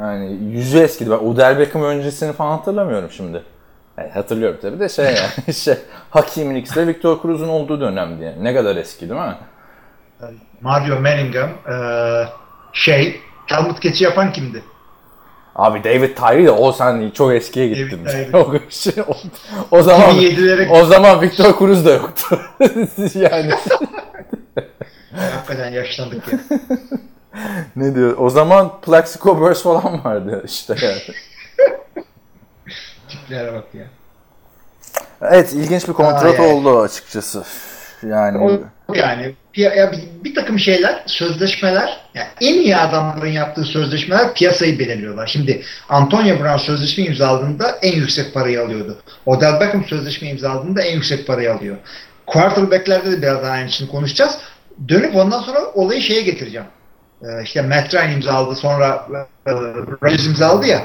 Yani 0.01 0.33
yüzü 0.51 0.79
eskidi. 0.79 1.11
Ben 1.11 1.17
Odell 1.19 1.59
Beckham 1.59 1.83
öncesini 1.83 2.33
falan 2.33 2.57
hatırlamıyorum 2.57 3.11
şimdi. 3.11 3.43
Yani 3.99 4.11
hatırlıyorum 4.11 4.59
tabii 4.63 4.81
de 4.81 4.89
şey 4.89 5.05
yani 5.05 5.55
şey 5.55 5.75
Hakim 6.11 6.55
Nix 6.55 6.77
ile 6.77 6.87
Victor 6.87 7.23
Cruz'un 7.23 7.49
olduğu 7.49 7.81
dönemdi 7.81 8.25
yani. 8.25 8.45
Ne 8.45 8.55
kadar 8.55 8.77
eski 8.77 9.09
değil 9.11 9.21
mi? 9.21 9.37
Mario 10.61 11.01
Manningham 11.01 11.51
eee, 11.69 12.29
şey 12.73 13.21
Helmut 13.47 13.81
Keçi 13.81 14.05
yapan 14.05 14.33
kimdi? 14.33 14.63
Abi 15.57 15.85
David 15.85 16.17
Tyree 16.17 16.45
de 16.47 16.51
o 16.51 16.73
sen 16.73 17.11
çok 17.11 17.33
eskiye 17.33 17.89
Tyree. 17.89 18.37
o, 18.37 18.55
şey, 18.69 18.95
o, 19.07 19.17
o 19.71 19.83
zaman 19.83 20.11
2007'lere 20.11 20.69
o 20.69 20.85
zaman 20.85 21.21
Victor 21.21 21.59
Cruz 21.59 21.87
da 21.87 21.93
yoktu. 21.93 22.41
yani 23.15 23.53
hakikaten 25.17 25.73
yaşlandık 25.73 26.33
ya. 26.33 26.39
ne 27.77 27.95
diyor? 27.95 28.15
O 28.19 28.31
zaman 28.31 28.81
Plaxico 28.81 29.41
Burst 29.41 29.63
falan 29.63 30.05
vardı 30.05 30.43
işte 30.47 30.75
yani. 30.83 31.01
Tiplere 33.25 33.53
bak 33.53 33.65
ya. 33.75 33.85
evet 35.23 35.53
ilginç 35.53 35.89
bir 35.89 35.93
kontrat 35.93 36.41
Ay, 36.41 36.47
ay. 36.47 36.53
oldu 36.53 36.81
açıkçası. 36.81 37.45
Yani 38.09 38.39
O 38.39 38.51
yani 38.95 39.35
piya- 39.55 39.77
ya 39.77 39.93
bir, 39.93 39.99
bir 40.25 40.35
takım 40.35 40.59
şeyler, 40.59 41.03
sözleşmeler, 41.07 42.01
yani 42.15 42.29
en 42.41 42.55
iyi 42.55 42.77
adamların 42.77 43.31
yaptığı 43.31 43.65
sözleşmeler 43.65 44.35
piyasayı 44.35 44.79
belirliyorlar. 44.79 45.27
Şimdi 45.27 45.63
Antonio 45.89 46.39
Brown 46.41 46.57
sözleşme 46.59 47.05
imzaladığında 47.05 47.71
en 47.83 47.93
yüksek 47.97 48.35
parayı 48.35 48.63
alıyordu. 48.63 48.97
Odell 49.27 49.61
Beckham 49.61 49.85
sözleşme 49.85 50.29
imzaladığında 50.29 50.83
en 50.83 50.95
yüksek 50.95 51.27
parayı 51.27 51.55
alıyor. 51.55 51.77
Quarterback'lerde 52.27 53.13
de 53.13 53.23
biraz 53.23 53.43
daha 53.43 53.51
aynısını 53.51 53.89
konuşacağız. 53.89 54.39
Dönüp 54.89 55.17
ondan 55.17 55.41
sonra 55.43 55.59
olayı 55.75 56.03
şeye 56.03 56.23
getireceğim. 56.23 56.67
Ee, 57.23 57.43
işte 57.43 57.63
Matt 57.63 57.95
Ryan 57.95 58.11
imzaladı 58.13 58.57
sonra 58.57 59.07
e, 59.47 59.51
Rodgers 59.53 60.27
imzaladı 60.27 60.67
ya. 60.67 60.83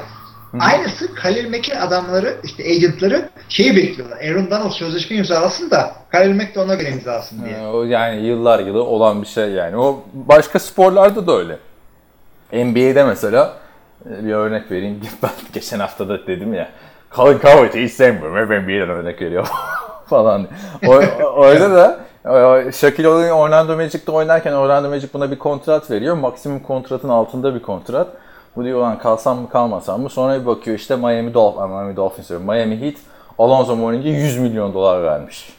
Aynısı 0.60 1.14
Khalil 1.14 1.50
Mack'in 1.50 1.76
adamları 1.76 2.36
işte 2.44 2.62
agentları 2.64 3.28
şeyi 3.48 3.76
bekliyorlar. 3.76 4.18
Aaron 4.18 4.50
Donald 4.50 4.70
sözleşme 4.70 5.16
imzalasın 5.16 5.70
da 5.70 5.92
Khalil 6.12 6.34
Mack 6.34 6.54
de 6.54 6.60
ona 6.60 6.74
göre 6.74 6.90
imzalasın 6.90 7.44
diye. 7.44 7.56
e, 7.56 7.66
o 7.66 7.82
yani 7.84 8.26
yıllar 8.26 8.58
yılı 8.58 8.84
olan 8.84 9.22
bir 9.22 9.26
şey 9.26 9.50
yani. 9.50 9.76
O 9.76 10.00
başka 10.14 10.58
sporlarda 10.58 11.26
da 11.26 11.32
öyle. 11.36 11.56
NBA'de 12.52 13.04
mesela 13.04 13.52
e, 14.10 14.24
bir 14.24 14.32
örnek 14.32 14.70
vereyim. 14.70 15.00
Ben 15.22 15.30
geçen 15.52 15.78
hafta 15.80 16.08
da 16.08 16.26
dedim 16.26 16.54
ya. 16.54 16.68
Colin 17.16 17.38
Cowherd'i 17.38 17.84
hiç 17.84 17.92
sevmiyorum. 17.92 18.36
Hep 18.36 18.48
NBA'den 18.62 18.90
örnek 18.90 19.22
veriyor 19.22 19.48
falan. 20.06 20.46
O, 20.86 20.94
o- 21.24 21.44
öyle 21.46 21.70
de 21.70 21.96
e, 22.68 22.72
Shaquille 22.72 23.08
O'Neal 23.08 23.38
Orlando 23.38 23.76
Magic'te 23.76 24.12
oynarken 24.12 24.52
Orlando 24.52 24.88
Magic 24.88 25.08
buna 25.14 25.30
bir 25.30 25.38
kontrat 25.38 25.90
veriyor. 25.90 26.14
Maksimum 26.16 26.60
kontratın 26.60 27.08
altında 27.08 27.54
bir 27.54 27.62
kontrat. 27.62 28.08
Bu 28.56 28.64
diyor 28.64 28.80
lan 28.80 28.98
kalsam 28.98 29.38
mı 29.38 29.48
kalmasam 29.48 30.00
mı? 30.00 30.10
Sonra 30.10 30.40
bir 30.40 30.46
bakıyor 30.46 30.76
işte 30.78 30.96
Miami 30.96 31.34
Dolphins, 31.34 31.68
Miami 31.70 31.96
Dolphins. 31.96 32.30
Miami 32.30 32.80
Heat 32.80 32.94
Alonzo 33.38 33.76
Mourning'e 33.76 34.08
100 34.08 34.38
milyon 34.38 34.74
dolar 34.74 35.02
vermiş. 35.02 35.52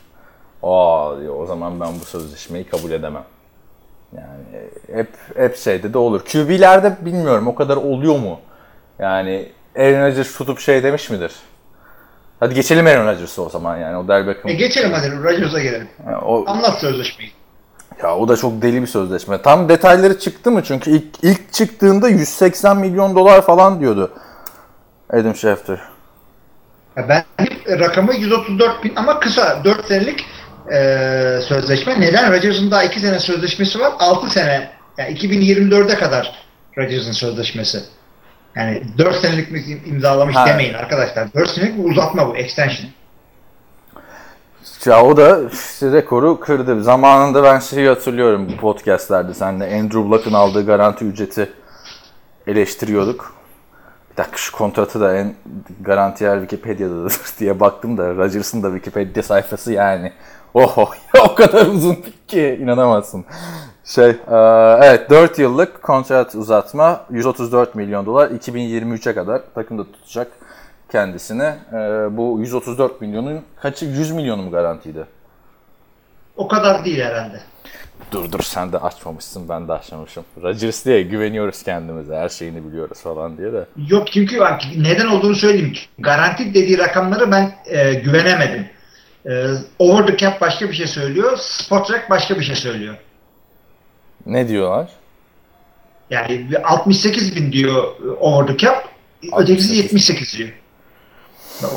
Aa 0.63 1.19
diyor, 1.19 1.39
o 1.39 1.45
zaman 1.45 1.79
ben 1.79 1.99
bu 2.01 2.05
sözleşmeyi 2.05 2.63
kabul 2.63 2.91
edemem. 2.91 3.23
Yani 4.15 4.65
hep 4.93 5.09
hep 5.35 5.57
şeyde 5.57 5.93
de 5.93 5.97
olur. 5.97 6.21
QB'lerde 6.25 6.97
bilmiyorum 7.01 7.47
o 7.47 7.55
kadar 7.55 7.77
oluyor 7.77 8.19
mu? 8.19 8.39
Yani 8.99 9.49
Aaron 9.77 10.07
Rodgers 10.07 10.37
tutup 10.37 10.59
şey 10.59 10.83
demiş 10.83 11.09
midir? 11.09 11.31
Hadi 12.39 12.55
geçelim 12.55 12.87
Aaron 12.87 13.07
Rodgers'ı 13.07 13.43
o 13.43 13.49
zaman 13.49 13.77
yani 13.77 13.97
o 13.97 14.07
Del 14.07 14.27
Beckham. 14.27 14.51
E 14.51 14.53
geçelim 14.53 14.91
hadi 14.93 15.23
Rodgers'a 15.23 15.59
gelelim. 15.59 15.87
Yani 16.05 16.17
o, 16.17 16.43
Anlat 16.47 16.79
sözleşmeyi. 16.79 17.31
Ya 18.03 18.15
o 18.17 18.27
da 18.27 18.37
çok 18.37 18.61
deli 18.61 18.81
bir 18.81 18.87
sözleşme. 18.87 19.41
Tam 19.41 19.69
detayları 19.69 20.19
çıktı 20.19 20.51
mı? 20.51 20.61
Çünkü 20.63 20.91
ilk, 20.91 21.05
ilk 21.23 21.53
çıktığında 21.53 22.09
180 22.09 22.77
milyon 22.77 23.15
dolar 23.15 23.41
falan 23.41 23.79
diyordu 23.79 24.11
Adam 25.09 25.35
Schefter. 25.35 25.79
Ya 26.97 27.09
Ben 27.09 27.23
rakamı 27.79 28.15
134 28.15 28.83
bin 28.83 28.93
ama 28.95 29.19
kısa 29.19 29.63
4 29.63 29.85
senelik 29.87 30.25
e, 30.73 30.77
sözleşme. 31.47 32.01
Neden? 32.01 32.31
Rodgers'ın 32.33 32.71
daha 32.71 32.83
2 32.83 32.99
sene 32.99 33.19
sözleşmesi 33.19 33.79
var. 33.79 33.93
6 33.99 34.29
sene 34.29 34.69
yani 34.97 35.13
2024'e 35.17 35.95
kadar 35.95 36.35
Rodgers'ın 36.77 37.11
sözleşmesi. 37.11 37.79
Yani 38.55 38.83
4 38.97 39.15
senelik 39.15 39.51
mi 39.51 39.63
imzalamış 39.85 40.35
Ha. 40.35 40.47
demeyin 40.47 40.73
arkadaşlar. 40.73 41.33
4 41.33 41.49
senelik 41.49 41.77
bir 41.77 41.91
uzatma 41.91 42.27
bu. 42.27 42.35
Extension. 42.37 42.89
Ya 44.85 45.05
o 45.05 45.17
da 45.17 45.39
işte 45.51 45.91
rekoru 45.91 46.39
kırdı. 46.39 46.83
Zamanında 46.83 47.43
ben 47.43 47.59
şeyi 47.59 47.87
hatırlıyorum 47.87 48.47
bu 48.53 48.57
podcastlerde 48.57 49.33
seninle 49.33 49.79
Andrew 49.79 49.99
Luck'ın 49.99 50.33
aldığı 50.33 50.65
garanti 50.65 51.05
ücreti 51.05 51.49
eleştiriyorduk. 52.47 53.35
Bir 54.11 54.17
dakika 54.17 54.37
şu 54.37 54.51
kontratı 54.51 55.01
da 55.01 55.17
en 55.17 55.35
garantiyer 55.81 56.39
Wikipedia'dadır 56.39 57.15
diye 57.39 57.59
baktım 57.59 57.97
da 57.97 58.15
Rodgers'ın 58.15 58.63
da 58.63 58.67
Wikipedia 58.67 59.23
sayfası 59.23 59.71
yani. 59.71 60.13
Oho 60.53 60.89
o 61.31 61.35
kadar 61.35 61.65
uzun 61.65 61.97
ki 62.27 62.59
inanamazsın. 62.61 63.25
Şey 63.83 64.09
e, 64.09 64.15
evet 64.81 65.09
4 65.09 65.39
yıllık 65.39 65.83
kontrat 65.83 66.35
uzatma 66.35 67.05
134 67.09 67.75
milyon 67.75 68.05
dolar 68.05 68.29
2023'e 68.29 69.13
kadar 69.13 69.41
takımda 69.55 69.83
tutacak 69.83 70.31
kendisini. 70.91 71.43
E, 71.73 71.77
bu 72.17 72.37
134 72.41 73.01
milyonun 73.01 73.41
kaçı 73.61 73.85
100 73.85 74.11
milyonu 74.11 74.41
mu 74.41 74.51
garantiydi? 74.51 75.05
O 76.37 76.47
kadar 76.47 76.85
değil 76.85 76.99
herhalde. 77.01 77.41
Dur 78.11 78.31
dur 78.31 78.39
sen 78.43 78.71
de 78.71 78.77
açmamışsın 78.77 79.49
ben 79.49 79.67
de 79.67 79.73
açmamışım. 79.73 80.23
Rodgers 80.41 80.85
diye 80.85 81.01
güveniyoruz 81.01 81.63
kendimize 81.63 82.15
her 82.15 82.29
şeyini 82.29 82.67
biliyoruz 82.67 83.01
falan 83.01 83.37
diye 83.37 83.53
de. 83.53 83.65
Yok 83.87 84.11
çünkü 84.11 84.39
bak 84.39 84.61
neden 84.77 85.07
olduğunu 85.07 85.35
söyleyeyim. 85.35 85.73
Garanti 85.99 86.53
dediği 86.53 86.77
rakamları 86.77 87.31
ben 87.31 87.55
e, 87.65 87.93
güvenemedim. 87.93 88.65
E, 89.25 89.47
over 89.79 90.07
the 90.07 90.17
cap 90.17 90.41
başka 90.41 90.69
bir 90.69 90.73
şey 90.73 90.87
söylüyor. 90.87 91.37
Spotrac 91.37 92.09
başka 92.09 92.35
bir 92.35 92.43
şey 92.43 92.55
söylüyor. 92.55 92.95
Ne 94.25 94.47
diyorlar? 94.47 94.89
Yani 96.09 96.47
68 96.63 97.35
bin 97.35 97.51
diyor 97.51 97.83
e, 97.83 98.09
over 98.09 98.47
the 98.47 98.57
cap. 98.57 98.89
Ötekisi 99.37 99.69
68. 99.69 99.77
78 99.77 100.37
diyor. 100.37 100.60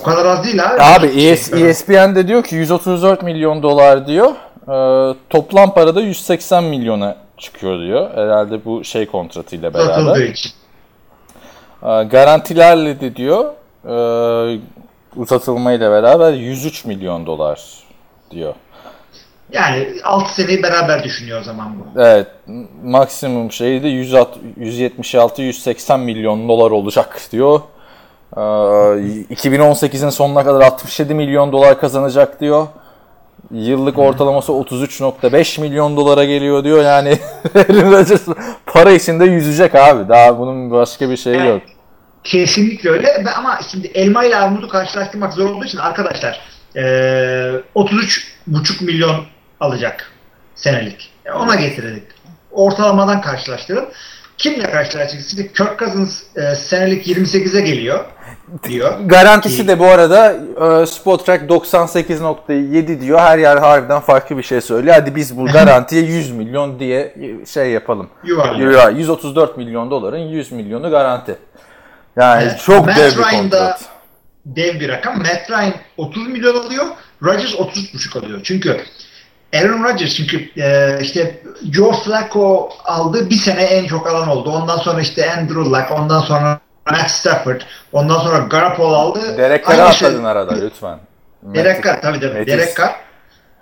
O 0.00 0.02
kadar 0.02 0.26
az 0.26 0.44
değil 0.44 0.64
abi. 0.66 0.82
Abi 0.82 1.06
E 1.06 1.30
ES, 1.30 1.52
ESPN 1.52 2.14
de 2.14 2.28
diyor 2.28 2.44
ki 2.44 2.56
134 2.56 3.22
milyon 3.22 3.62
dolar 3.62 4.06
diyor. 4.06 4.30
Ee, 4.68 5.14
toplam 5.30 5.74
parada 5.74 6.00
180 6.00 6.64
milyona 6.64 7.16
çıkıyor 7.38 7.80
diyor. 7.80 8.10
Herhalde 8.14 8.64
bu 8.64 8.84
şey 8.84 9.06
kontratıyla 9.06 9.74
beraber. 9.74 10.26
için. 10.26 10.52
Ee, 11.82 11.86
garantilerle 12.02 13.00
de 13.00 13.16
diyor 13.16 13.44
e, 13.88 13.94
uzatılmayla 15.16 15.90
beraber 15.90 16.32
103 16.32 16.84
milyon 16.84 17.26
dolar 17.26 17.60
diyor. 18.30 18.54
Yani 19.52 19.88
6 20.04 20.34
seneyi 20.34 20.62
beraber 20.62 21.04
düşünüyor 21.04 21.40
o 21.40 21.44
zaman 21.44 21.72
bu. 21.78 22.00
Evet 22.00 22.26
maksimum 22.84 23.52
şeyi 23.52 23.82
de 23.82 23.88
176-180 23.88 25.98
milyon 26.00 26.48
dolar 26.48 26.70
olacak 26.70 27.20
diyor. 27.32 27.60
Ee, 28.36 28.40
2018'in 28.40 30.10
sonuna 30.10 30.44
kadar 30.44 30.60
67 30.60 31.14
milyon 31.14 31.52
dolar 31.52 31.80
kazanacak 31.80 32.40
diyor. 32.40 32.66
Yıllık 33.50 33.98
ortalaması 33.98 34.52
33.5 34.52 35.60
milyon 35.60 35.96
dolara 35.96 36.24
geliyor 36.24 36.64
diyor. 36.64 36.84
Yani 36.84 37.18
para 38.66 38.90
içinde 38.90 39.24
yüzecek 39.24 39.74
abi. 39.74 40.08
Daha 40.08 40.38
bunun 40.38 40.70
başka 40.70 41.10
bir 41.10 41.16
şeyi 41.16 41.46
yok. 41.46 41.62
Kesinlikle 42.24 42.90
öyle. 42.90 43.30
Ama 43.36 43.60
şimdi 43.70 43.86
elma 43.86 44.24
ile 44.24 44.36
armudu 44.36 44.68
karşılaştırmak 44.68 45.32
zor 45.32 45.50
olduğu 45.50 45.64
için 45.64 45.78
arkadaşlar 45.78 46.40
e, 46.76 46.80
33,5 47.76 48.84
milyon 48.84 49.24
alacak 49.60 50.12
senelik. 50.54 51.10
E, 51.26 51.32
Ona 51.32 51.54
getirelim. 51.54 52.04
Ortalamadan 52.50 53.20
karşılaştırın. 53.20 53.88
Kimle 54.38 54.70
karşılaştıracaksınız? 54.70 55.30
Şimdi 55.30 55.52
Kirk 55.52 55.78
Cousins 55.78 56.22
e, 56.36 56.54
senelik 56.54 57.08
28'e 57.08 57.60
geliyor 57.60 58.04
diyor. 58.62 59.00
Garantisi 59.00 59.68
de 59.68 59.78
bu 59.78 59.86
arada 59.86 60.32
e, 60.82 60.86
Spotrac 60.86 61.42
98.7 61.42 63.00
diyor. 63.00 63.18
Her 63.18 63.38
yer 63.38 63.56
harbiden 63.56 64.00
farklı 64.00 64.38
bir 64.38 64.42
şey 64.42 64.60
söylüyor. 64.60 64.94
Hadi 64.94 65.16
biz 65.16 65.36
bu 65.38 65.46
garantiye 65.52 66.02
100 66.02 66.30
milyon 66.30 66.78
diye 66.80 67.14
şey 67.52 67.70
yapalım. 67.70 68.08
Yuvarlıyor. 68.24 68.72
Ya 68.72 68.88
134 68.90 69.56
milyon 69.56 69.90
doların 69.90 70.18
100 70.18 70.52
milyonu 70.52 70.90
garanti. 70.90 71.36
Yani 72.16 72.42
Evet. 72.42 72.60
çok 72.66 72.86
Matt 72.86 72.96
dev 72.96 73.10
bir 73.10 73.22
kontrat. 73.22 73.80
dev 74.46 74.80
bir 74.80 74.88
rakam. 74.88 75.18
Matt 75.18 75.50
Ryan 75.50 75.72
30 75.96 76.28
milyon 76.28 76.66
alıyor. 76.66 76.84
Rodgers 77.22 77.54
33,5 77.54 78.18
alıyor. 78.18 78.40
Çünkü 78.44 78.80
Aaron 79.54 79.84
Rodgers 79.84 80.14
çünkü 80.14 80.60
e, 80.60 80.98
işte 81.02 81.42
Joe 81.72 81.92
Flacco 81.92 82.68
aldı 82.84 83.30
bir 83.30 83.34
sene 83.34 83.62
en 83.62 83.86
çok 83.86 84.06
alan 84.06 84.28
oldu. 84.28 84.50
Ondan 84.50 84.76
sonra 84.76 85.00
işte 85.00 85.32
Andrew 85.32 85.60
Luck, 85.70 85.90
ondan 85.98 86.20
sonra 86.20 86.60
Matt 86.90 87.10
Stafford, 87.10 87.60
ondan 87.92 88.18
sonra 88.18 88.38
Garoppolo 88.38 88.94
aldı. 88.94 89.38
Derek 89.38 89.66
Carr'ı 89.68 89.94
şey- 89.94 90.08
atladın 90.08 90.24
arada 90.24 90.54
lütfen. 90.54 90.98
Derek 91.42 91.84
Carr 91.84 92.02
tabii 92.02 92.20
tabii. 92.20 92.46
Derek 92.46 92.76
Carr. 92.76 92.94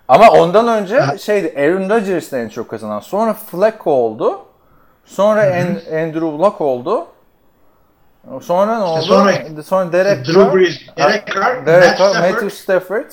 Ama 0.08 0.28
ondan 0.30 0.68
önce 0.68 1.00
Ha. 1.00 1.18
şeydi 1.18 1.54
Aaron 1.56 1.90
Rodgers 1.90 2.32
de 2.32 2.40
en 2.42 2.48
çok 2.48 2.68
kazanan. 2.70 3.00
Sonra 3.00 3.35
Flacco 3.35 3.90
oldu. 3.90 4.38
Sonra 5.04 5.40
An- 5.42 5.96
Andrew 5.98 6.26
Luck 6.26 6.61
oldu. 6.61 7.06
Sonra 8.42 8.78
ne 8.78 8.85
oldu? 8.85 9.02
sonra- 9.02 9.62
sonra 9.64 9.92
Derek 9.92 10.26
Drew. 10.26 10.54
Brees, 10.58 10.80
Derek 10.98 11.26
Carr, 11.35 11.66
Derek 11.66 11.88
Matt 11.88 11.98
Carr, 11.98 12.08
Stafford. 12.11 12.30
Matthew 12.30 12.50
Stafford. 12.50 13.11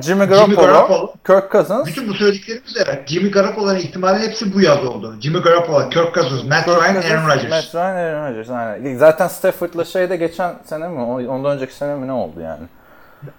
Jimmy 0.00 0.26
Garoppolo, 0.26 0.66
Garoppolo. 0.66 1.12
Kirk 1.26 1.52
Cousins, 1.52 1.86
Bütün 1.86 2.08
bu 2.08 2.14
söylediklerimiz 2.14 2.76
evet. 2.76 3.08
Jimmy 3.08 3.30
Garoppolo'nun 3.30 3.78
ihtimali 3.78 4.18
hepsi 4.18 4.54
bu 4.54 4.60
yaz 4.60 4.84
oldu. 4.84 5.14
Jimmy 5.20 5.42
Garoppolo, 5.42 5.88
Kirk 5.90 6.14
Cousins, 6.14 6.44
Matt 6.44 6.64
Kirk 6.64 6.82
Ryan, 6.82 6.94
Cousins, 6.94 7.12
Aaron 7.12 7.28
Rodgers. 7.28 7.50
Matt 7.50 7.74
Ryan, 7.74 7.96
Aaron 7.96 8.30
Rodgers. 8.30 8.50
Aynen. 8.50 8.96
Zaten 8.98 9.28
Stafford'la 9.28 9.84
şeyde 9.84 10.16
geçen 10.16 10.54
sene 10.64 10.88
mi? 10.88 11.00
Ondan 11.28 11.56
önceki 11.56 11.74
sene 11.74 11.94
mi 11.94 12.06
ne 12.06 12.12
oldu 12.12 12.40
yani? 12.40 12.66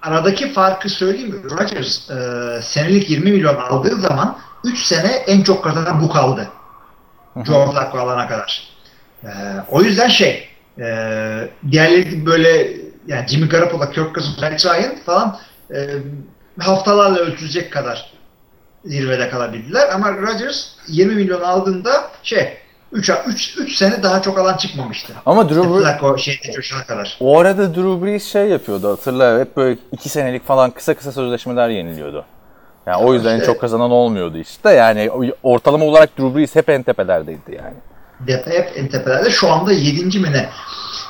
Aradaki 0.02 0.52
farkı 0.52 0.88
söyleyeyim 0.88 1.30
mi? 1.30 1.50
Rodgers 1.50 2.10
e, 2.10 2.62
senelik 2.62 3.10
20 3.10 3.30
milyon 3.30 3.56
aldığı 3.56 3.96
zaman 3.96 4.36
3 4.64 4.78
sene 4.78 5.08
en 5.08 5.42
çok 5.42 5.64
kazanan 5.64 6.02
bu 6.02 6.08
kaldı. 6.08 6.48
Joe 7.46 7.70
Flacco 7.72 7.98
alana 7.98 8.28
kadar. 8.28 8.68
E, 9.24 9.28
o 9.70 9.82
yüzden 9.82 10.08
şey 10.08 10.48
e, 10.78 10.84
diğerleri 11.70 12.26
böyle 12.26 12.68
yani 13.06 13.28
Jimmy 13.28 13.48
Garoppolo, 13.48 13.90
Kirk 13.90 14.14
Cousins, 14.14 14.42
Matt 14.42 14.66
Ryan 14.66 14.96
falan 15.06 15.38
e, 15.74 15.78
haftalarla 16.58 17.18
ölçülecek 17.18 17.72
kadar 17.72 18.12
zirvede 18.84 19.28
kalabildiler. 19.30 19.88
Ama 19.94 20.12
Rodgers 20.12 20.66
20 20.88 21.14
milyon 21.14 21.40
aldığında 21.40 21.90
şey 22.22 22.48
3 22.92 23.10
3 23.26 23.58
3 23.58 23.76
sene 23.76 24.02
daha 24.02 24.22
çok 24.22 24.38
alan 24.38 24.56
çıkmamıştı. 24.56 25.12
Ama 25.26 25.48
Drew 25.48 25.62
Brees, 25.62 25.82
Flacco 25.82 26.18
şeyde 26.18 26.52
coşana 26.52 26.84
kadar. 26.84 27.16
o 27.20 27.38
arada 27.38 27.74
Drew 27.74 28.06
Brees 28.06 28.24
şey 28.32 28.48
yapıyordu 28.48 28.90
hatırla. 28.92 29.40
Hep 29.40 29.56
böyle 29.56 29.78
iki 29.92 30.08
senelik 30.08 30.46
falan 30.46 30.70
kısa 30.70 30.94
kısa 30.94 31.12
sözleşmeler 31.12 31.68
yeniliyordu. 31.68 32.24
Yani 32.86 33.04
o 33.04 33.14
yüzden 33.14 33.30
en 33.30 33.34
işte- 33.34 33.46
çok 33.46 33.60
kazanan 33.60 33.90
olmuyordu 33.90 34.38
işte. 34.38 34.70
Yani 34.70 35.10
ortalama 35.42 35.84
olarak 35.84 36.18
Drew 36.18 36.38
Brees 36.38 36.54
hep 36.56 36.68
en 36.68 36.82
tepelerdeydi 36.82 37.40
yani. 37.56 37.74
Depe 38.20 38.50
hep 38.50 38.72
en 38.76 38.88
tepelerde. 38.88 39.30
Şu 39.30 39.52
anda 39.52 39.72
7. 39.72 40.18
mi 40.18 40.32
ne? 40.32 40.48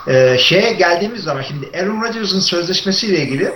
Ee, 0.09 0.39
şeye 0.39 0.73
geldiğimiz 0.73 1.23
zaman 1.23 1.43
şimdi 1.43 1.69
Aaron 1.79 2.03
Rodgers'ın 2.03 2.41
sözleşmesiyle 2.41 3.19
ilgili 3.19 3.53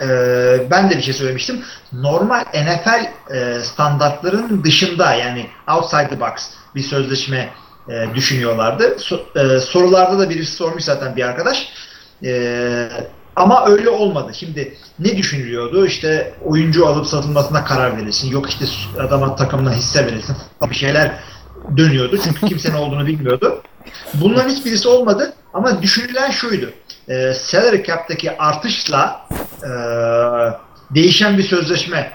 e, 0.00 0.70
ben 0.70 0.90
de 0.90 0.96
bir 0.96 1.02
şey 1.02 1.14
söylemiştim. 1.14 1.64
Normal 1.92 2.44
NFL 2.54 3.32
e, 3.34 3.60
standartların 3.60 4.64
dışında 4.64 5.14
yani 5.14 5.46
outside 5.76 6.08
the 6.08 6.20
box 6.20 6.30
bir 6.74 6.82
sözleşme 6.82 7.50
e, 7.88 8.14
düşünüyorlardı. 8.14 8.84
So- 8.84 9.56
e, 9.56 9.60
sorularda 9.60 10.18
da 10.18 10.30
birisi 10.30 10.52
sormuş 10.52 10.84
zaten 10.84 11.16
bir 11.16 11.22
arkadaş. 11.22 11.68
E, 12.24 12.88
ama 13.36 13.66
öyle 13.66 13.90
olmadı. 13.90 14.32
Şimdi 14.34 14.74
ne 14.98 15.16
düşünülüyordu? 15.16 15.86
İşte 15.86 16.34
oyuncu 16.44 16.86
alıp 16.86 17.06
satılmasına 17.06 17.64
karar 17.64 17.96
verilsin. 17.96 18.30
Yok 18.30 18.48
işte 18.50 18.64
adama 19.00 19.36
takımına 19.36 19.74
hisse 19.74 20.06
verilsin. 20.06 20.36
Bir 20.70 20.74
şeyler 20.74 21.12
dönüyordu. 21.76 22.18
Çünkü 22.24 22.46
kimsenin 22.46 22.76
olduğunu 22.76 23.06
bilmiyordu. 23.06 23.62
Bunların 24.14 24.50
hiçbirisi 24.50 24.88
olmadı. 24.88 25.32
Ama 25.54 25.82
düşünülen 25.82 26.30
şuydu. 26.30 26.70
E, 27.08 27.34
salary 27.34 27.82
cap'taki 27.82 28.38
artışla 28.38 29.26
e, 29.62 29.70
değişen 30.90 31.38
bir 31.38 31.42
sözleşme 31.42 32.12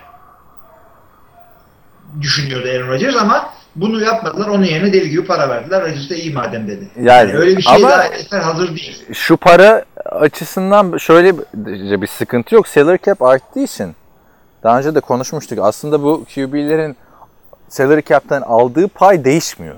düşünüyordu 2.22 2.68
Aaron 2.68 2.88
Rodgers 2.88 3.16
ama 3.16 3.54
bunu 3.76 4.02
yapmadılar. 4.02 4.48
Onun 4.48 4.64
yerine 4.64 4.94
deli 4.94 5.10
gibi 5.10 5.26
para 5.26 5.50
verdiler. 5.50 5.82
Rodgers 5.82 6.10
da 6.10 6.16
iyi 6.16 6.34
madem 6.34 6.68
dedi. 6.68 6.90
Yani, 7.02 7.34
öyle 7.34 7.58
bir 7.58 7.62
şey 7.62 7.82
daha 7.82 8.04
eser 8.04 8.40
hazır 8.40 8.68
değil. 8.68 9.06
Şu 9.14 9.38
para 9.38 9.86
açısından 10.06 10.98
şöyle 10.98 11.38
bir 11.38 12.02
bir 12.02 12.08
sıkıntı 12.08 12.56
yok. 12.56 12.68
Salary 12.68 12.98
cap 13.06 13.22
arttığı 13.22 13.60
için 13.60 13.96
daha 14.64 14.78
önce 14.80 14.96
de 14.96 15.00
konuşmuştuk. 15.00 15.60
Aslında 15.62 16.04
bu 16.04 16.26
QB'lerin 16.36 16.98
salary 17.70 18.02
cap'ten 18.02 18.42
aldığı 18.42 18.88
pay 18.88 19.26
değişmiyor. 19.26 19.76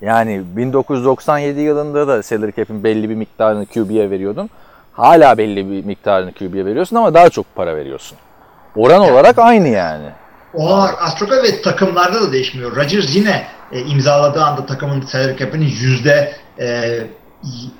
Yani 0.00 0.42
1997 0.56 1.60
yılında 1.60 2.08
da 2.08 2.22
salary 2.22 2.52
cap'in 2.52 2.84
belli 2.84 3.10
bir 3.10 3.14
miktarını 3.14 3.66
QB'ye 3.66 4.10
veriyordun. 4.10 4.50
Hala 4.92 5.38
belli 5.38 5.70
bir 5.70 5.84
miktarını 5.84 6.32
QB'ye 6.32 6.66
veriyorsun 6.66 6.96
ama 6.96 7.14
daha 7.14 7.28
çok 7.30 7.54
para 7.54 7.76
veriyorsun. 7.76 8.18
Oran 8.76 9.00
olarak 9.00 9.38
aynı 9.38 9.68
yani. 9.68 10.06
O 10.54 10.78
Astroka 10.78 11.36
ve 11.42 11.62
takımlarda 11.62 12.20
da 12.22 12.32
değişmiyor. 12.32 12.76
Rodgers 12.76 13.16
yine 13.16 13.42
e, 13.72 13.80
imzaladığı 13.80 14.44
anda 14.44 14.66
takımın 14.66 15.00
salary 15.00 15.36
cap'inin 15.36 15.66
yüzde 15.66 16.32
e, 16.58 16.64
y- 16.66 17.70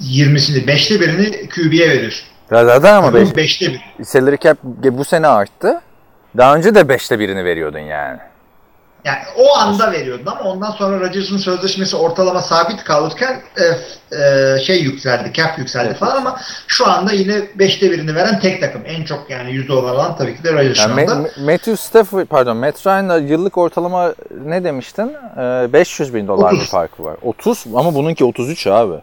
20'sini, 0.00 0.64
5'te 0.66 1.00
birini 1.00 1.48
QB'ye 1.48 1.88
verir. 1.90 2.24
Zaten 2.50 2.94
ama 2.94 3.06
Takımın 3.12 3.36
beş, 3.36 3.62
5'te 3.62 3.72
bir. 3.98 4.04
salary 4.04 4.36
cap 4.36 4.58
bu 4.64 5.04
sene 5.04 5.26
arttı. 5.26 5.80
Daha 6.36 6.56
önce 6.56 6.74
de 6.74 6.80
5'te 6.80 7.18
birini 7.18 7.44
veriyordun 7.44 7.78
yani. 7.78 8.18
Yani 9.04 9.18
o 9.36 9.56
anda 9.56 9.92
veriyordun 9.92 10.26
ama 10.26 10.40
ondan 10.40 10.70
sonra 10.70 11.00
Rodgers'ın 11.00 11.36
sözleşmesi 11.36 11.96
ortalama 11.96 12.42
sabit 12.42 12.84
kalırken 12.84 13.40
e, 13.56 13.64
e, 14.16 14.58
şey 14.60 14.82
yükseldi, 14.82 15.32
cap 15.32 15.58
yükseldi 15.58 15.94
falan 15.94 16.16
ama 16.16 16.40
şu 16.66 16.88
anda 16.90 17.12
yine 17.12 17.32
5'te 17.32 17.90
birini 17.90 18.14
veren 18.14 18.40
tek 18.40 18.60
takım. 18.60 18.82
En 18.86 19.04
çok 19.04 19.30
yani 19.30 19.52
yüzde 19.52 19.72
olan 19.72 20.16
tabii 20.16 20.36
ki 20.36 20.44
de 20.44 20.52
Rodgers 20.52 20.76
şu 20.78 20.82
Yani 20.88 21.00
anda. 21.00 21.12
Ma- 21.12 21.28
Ma- 21.28 21.44
Matthew 21.52 21.76
Stafford, 21.76 22.26
pardon 22.26 22.56
Matt 22.56 22.86
Ryan'la 22.86 23.18
yıllık 23.18 23.58
ortalama 23.58 24.14
ne 24.44 24.64
demiştin? 24.64 25.12
Ee, 25.36 25.72
500 25.72 26.14
bin 26.14 26.28
dolar 26.28 26.52
bir 26.52 26.56
30. 26.56 26.70
farkı 26.70 27.04
var. 27.04 27.16
30 27.22 27.64
ama 27.74 27.94
bununki 27.94 28.24
33 28.24 28.66
abi. 28.66 28.94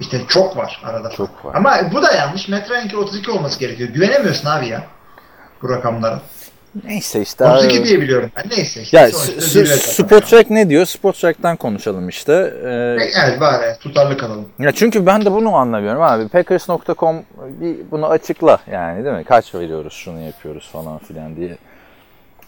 İşte 0.00 0.20
çok 0.28 0.56
var 0.56 0.80
arada. 0.84 1.10
Çok 1.10 1.44
var. 1.44 1.54
Ama 1.54 1.76
bu 1.92 2.02
da 2.02 2.12
yanlış. 2.12 2.48
Matt 2.48 2.70
Ryan'inki 2.70 2.96
32 2.96 3.30
olması 3.30 3.60
gerekiyor. 3.60 3.88
Güvenemiyorsun 3.88 4.48
abi 4.48 4.68
ya 4.68 4.82
bu 5.62 5.68
rakamlara. 5.70 6.20
Neyse 6.84 7.22
işte. 7.22 7.44
32 7.44 7.78
abi. 7.80 7.84
diye 7.88 8.00
biliyorum 8.00 8.30
ben. 8.36 8.44
Neyse 8.56 8.82
işte. 8.82 8.96
Ya 8.98 9.08
S- 9.10 9.40
zirve 9.40 9.66
S- 9.66 9.76
takım. 9.76 10.18
Spotrac 10.20 10.46
ne 10.54 10.68
diyor? 10.70 10.84
Spotrac'tan 10.86 11.56
konuşalım 11.56 12.08
işte. 12.08 12.32
Ee, 12.64 12.68
Evet 13.24 13.40
bari 13.40 13.78
tutarlı 13.80 14.16
kalalım. 14.18 14.48
ya 14.58 14.72
çünkü 14.72 15.06
ben 15.06 15.24
de 15.24 15.32
bunu 15.32 15.54
anlamıyorum 15.56 16.02
abi. 16.02 16.28
Packers.com 16.28 17.22
bir 17.60 17.76
bunu 17.90 18.06
açıkla 18.06 18.58
yani 18.72 19.04
değil 19.04 19.16
mi? 19.16 19.24
Kaç 19.24 19.54
veriyoruz, 19.54 19.92
şunu 19.92 20.20
yapıyoruz 20.20 20.68
falan 20.72 20.98
filan 20.98 21.36
diye. 21.36 21.56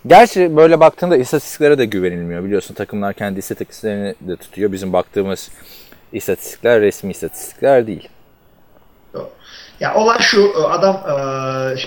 Gerçi 0.07 0.57
böyle 0.57 0.81
baktığında 0.81 1.17
istatistiklere 1.17 1.79
de 1.79 1.85
güvenilmiyor. 1.85 2.45
Biliyorsun 2.45 2.75
takımlar 2.75 3.15
kendi 3.15 3.39
istatistiklerini 3.39 4.15
de 4.21 4.37
tutuyor. 4.37 4.73
Bizim 4.73 4.93
baktığımız 4.93 5.51
istatistikler 6.13 6.81
resmi 6.81 7.11
istatistikler 7.11 7.87
değil. 7.87 8.09
Ya 9.81 9.95
olay 9.95 10.19
şu 10.19 10.69
adam 10.71 10.97
e, 10.97 11.13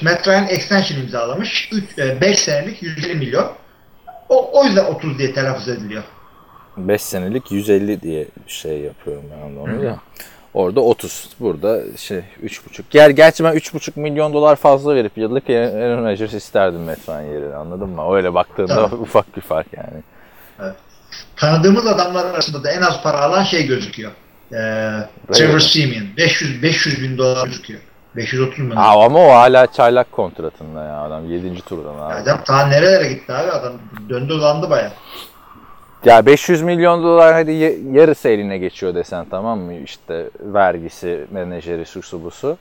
Matt 0.02 0.28
Ryan 0.28 0.48
extension 0.48 1.00
imzalamış. 1.00 1.72
5 2.22 2.40
senelik 2.40 2.84
150 2.84 3.16
milyon. 3.16 3.52
O, 4.30 4.60
o 4.60 4.66
yüzden 4.66 4.86
30 4.86 5.18
diye 5.18 5.34
telaffuz 5.34 5.70
ediliyor. 5.70 6.04
5 6.78 7.02
senelik 7.02 7.52
150 7.52 8.02
diye 8.02 8.28
şey 8.48 8.80
yapıyorum 8.80 9.24
ben 9.32 9.60
onu 9.60 9.84
da. 9.84 10.00
Orada 10.54 10.82
30. 10.82 11.30
Burada 11.40 11.98
şey 11.98 12.18
3,5. 12.44 12.84
Ger 12.90 13.10
gerçi 13.10 13.44
ben 13.44 13.54
3,5 13.56 14.00
milyon 14.00 14.34
dolar 14.34 14.56
fazla 14.56 14.96
verip 14.96 15.18
yıllık 15.18 15.50
Aaron 15.50 16.06
Rodgers 16.06 16.34
isterdim 16.34 16.84
Metran 16.84 17.22
yerine 17.22 17.56
anladın 17.56 17.90
mı? 17.90 18.16
Öyle 18.16 18.34
baktığında 18.34 18.76
Tamam. 18.76 19.02
ufak 19.02 19.38
bir 19.38 19.42
fark 19.42 19.68
yani. 19.78 20.04
Tanıdığımız 21.36 21.88
adamlar 21.88 22.26
arasında 22.26 22.64
da 22.64 22.72
en 22.72 22.82
az 22.82 23.04
para 23.04 23.22
alan 23.22 23.44
şey 23.44 23.68
gözüküyor. 23.68 24.12
E, 24.52 24.58
Trevor 25.34 25.60
Simeon. 25.60 26.06
500, 26.18 26.64
500 26.64 27.02
bin 27.02 27.18
dolar 27.18 27.46
gözüküyor. 27.46 27.82
530 28.16 28.72
bin. 28.72 28.76
Aa, 28.76 29.06
ama 29.06 29.20
o 29.20 29.32
hala 29.32 29.68
çaylak 29.72 30.12
kontratında 30.12 30.84
ya 30.84 31.02
adam 31.02 31.32
7. 31.32 31.62
turdan 31.62 31.96
abi. 31.96 32.14
Adam 32.14 32.44
ta 32.44 32.68
nerelere 32.68 33.14
gitti 33.14 33.34
abi 33.34 33.52
adam 33.52 33.74
döndü 34.10 34.30
dolandı 34.30 34.70
baya. 34.70 34.92
Ya 36.06 36.26
500 36.26 36.62
milyon 36.62 37.04
dolar 37.04 37.34
hadi 37.34 37.52
yarısı 37.92 38.30
eline 38.30 38.58
geçiyor 38.58 38.96
desen 38.96 39.26
tamam 39.32 39.60
mı? 39.60 39.74
İşte 39.74 40.30
vergisi, 40.40 41.26
menajeri, 41.32 41.86
şusu 41.86 42.24
busu. 42.24 42.58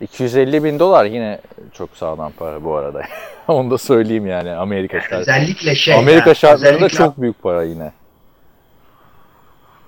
250 0.00 0.64
bin 0.64 0.78
dolar 0.78 1.04
yine 1.04 1.40
çok 1.72 1.96
sağlam 1.96 2.32
para 2.38 2.64
bu 2.64 2.76
arada. 2.76 3.02
Onu 3.48 3.70
da 3.70 3.78
söyleyeyim 3.78 4.26
yani 4.26 4.50
Amerika 4.50 5.00
şartlarında. 5.00 5.20
Özellikle 5.20 5.74
şey. 5.74 5.94
Amerika 5.94 6.28
ya, 6.30 6.34
şartlarında 6.34 6.76
özellikle 6.76 6.96
çok 6.98 7.20
büyük 7.20 7.42
para 7.42 7.62
yine. 7.62 7.92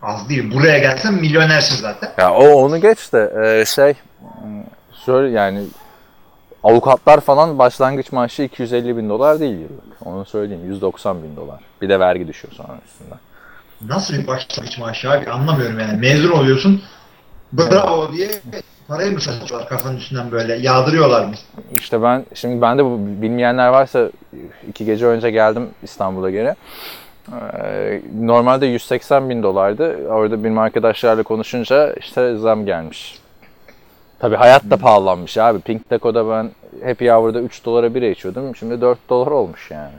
Az 0.04 0.28
değil. 0.28 0.54
Buraya 0.54 0.78
gelsen 0.78 1.14
milyonersin 1.14 1.76
zaten. 1.76 2.10
Ya 2.18 2.34
o 2.34 2.44
onu 2.44 2.80
geç 2.80 3.12
de 3.12 3.32
e, 3.44 3.64
şey 3.64 3.94
şöyle 5.06 5.30
yani 5.30 5.64
avukatlar 6.64 7.20
falan 7.20 7.58
başlangıç 7.58 8.12
maaşı 8.12 8.42
250 8.42 8.96
bin 8.96 9.08
dolar 9.08 9.40
değil 9.40 9.54
yıllık. 9.54 9.84
Onu 10.04 10.24
söyleyeyim 10.24 10.64
190 10.66 11.22
bin 11.22 11.36
dolar. 11.36 11.60
Bir 11.82 11.88
de 11.88 12.00
vergi 12.00 12.28
düşüyor 12.28 12.54
sonra 12.54 12.78
üstünden. 12.86 13.18
Nasıl 13.80 14.14
bir 14.14 14.26
başlangıç 14.26 14.78
maaşı 14.78 15.10
abi 15.10 15.30
anlamıyorum 15.30 15.80
yani. 15.80 15.98
Mezun 15.98 16.30
oluyorsun. 16.30 16.82
Bravo 17.52 18.12
diye 18.12 18.28
parayı 18.88 19.12
mı 19.12 19.20
saçıyorlar 19.20 19.68
kafanın 19.68 19.96
üstünden 19.96 20.30
böyle 20.30 20.54
yağdırıyorlar 20.54 21.24
mı? 21.24 21.34
İşte 21.74 22.02
ben 22.02 22.26
şimdi 22.34 22.62
ben 22.62 22.78
de 22.78 22.84
bu 22.84 22.98
bilmeyenler 23.22 23.68
varsa 23.68 24.10
iki 24.68 24.84
gece 24.84 25.06
önce 25.06 25.30
geldim 25.30 25.70
İstanbul'a 25.82 26.30
geri. 26.30 26.54
Ee, 27.32 28.02
Normalde 28.20 28.66
180 28.66 29.30
bin 29.30 29.42
dolardı. 29.42 30.08
Orada 30.08 30.44
benim 30.44 30.58
arkadaşlarla 30.58 31.22
konuşunca 31.22 31.92
işte 31.92 32.36
zam 32.36 32.66
gelmiş. 32.66 33.18
Tabii 34.18 34.36
hayat 34.36 34.64
da 34.70 34.76
pahalanmış 34.76 35.38
abi. 35.38 35.60
Pink 35.60 35.90
Taco'da 35.90 36.30
ben 36.30 36.50
Happy 36.88 37.08
Hour'da 37.10 37.40
3 37.40 37.64
dolara 37.64 37.94
bira 37.94 38.06
içiyordum. 38.06 38.56
Şimdi 38.56 38.80
4 38.80 38.98
dolar 39.08 39.26
olmuş 39.26 39.70
yani. 39.70 39.92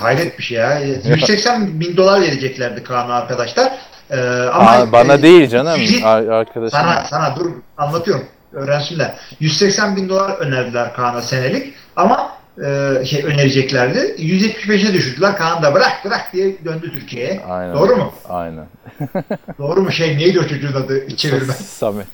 Hayret 0.00 0.38
bir 0.38 0.42
şey 0.42 0.58
ya. 0.58 0.78
180 0.80 1.80
bin 1.80 1.96
dolar 1.96 2.20
vereceklerdi 2.20 2.82
Kaan'a 2.84 3.14
arkadaşlar. 3.14 3.72
Ee, 4.10 4.16
ama 4.52 4.70
Aa, 4.70 4.92
bana 4.92 5.14
e, 5.14 5.22
değil 5.22 5.48
canım. 5.48 5.80
yüz- 5.80 6.04
Ar- 6.04 6.26
Arkadaşım. 6.26 6.78
Sana, 6.78 7.04
sana 7.04 7.36
dur 7.36 7.50
anlatıyorum. 7.78 8.24
Öğrensinler. 8.52 9.14
180 9.40 9.96
bin 9.96 10.08
dolar 10.08 10.30
önerdiler 10.38 10.92
Kaan'a 10.94 11.22
senelik 11.22 11.74
ama 11.96 12.32
e, 12.58 13.04
şey 13.04 13.24
önereceklerdi. 13.24 13.98
175'e 13.98 14.92
düşürdüler. 14.92 15.36
Kaan 15.36 15.62
da 15.62 15.74
bırak 15.74 16.04
bırak 16.04 16.32
diye 16.32 16.64
döndü 16.64 16.92
Türkiye'ye. 16.92 17.40
Aynen. 17.48 17.74
Doğru 17.74 17.96
mu? 17.96 18.12
Aynen. 18.28 18.66
Doğru 19.58 19.82
mu? 19.82 19.92
Şey 19.92 20.18
neydi 20.18 20.40
o 20.40 20.46
çocuğun 20.46 20.72
adı? 20.72 21.16
Çevirme. 21.16 21.52
Samet. 21.52 22.06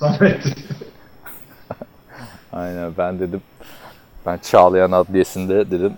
Samet. 0.00 0.44
Aynen 2.52 2.92
ben 2.98 3.20
dedim. 3.20 3.42
Ben 4.26 4.38
Çağlayan 4.38 4.92
Adliyesi'nde 4.92 5.70
dedim. 5.70 5.92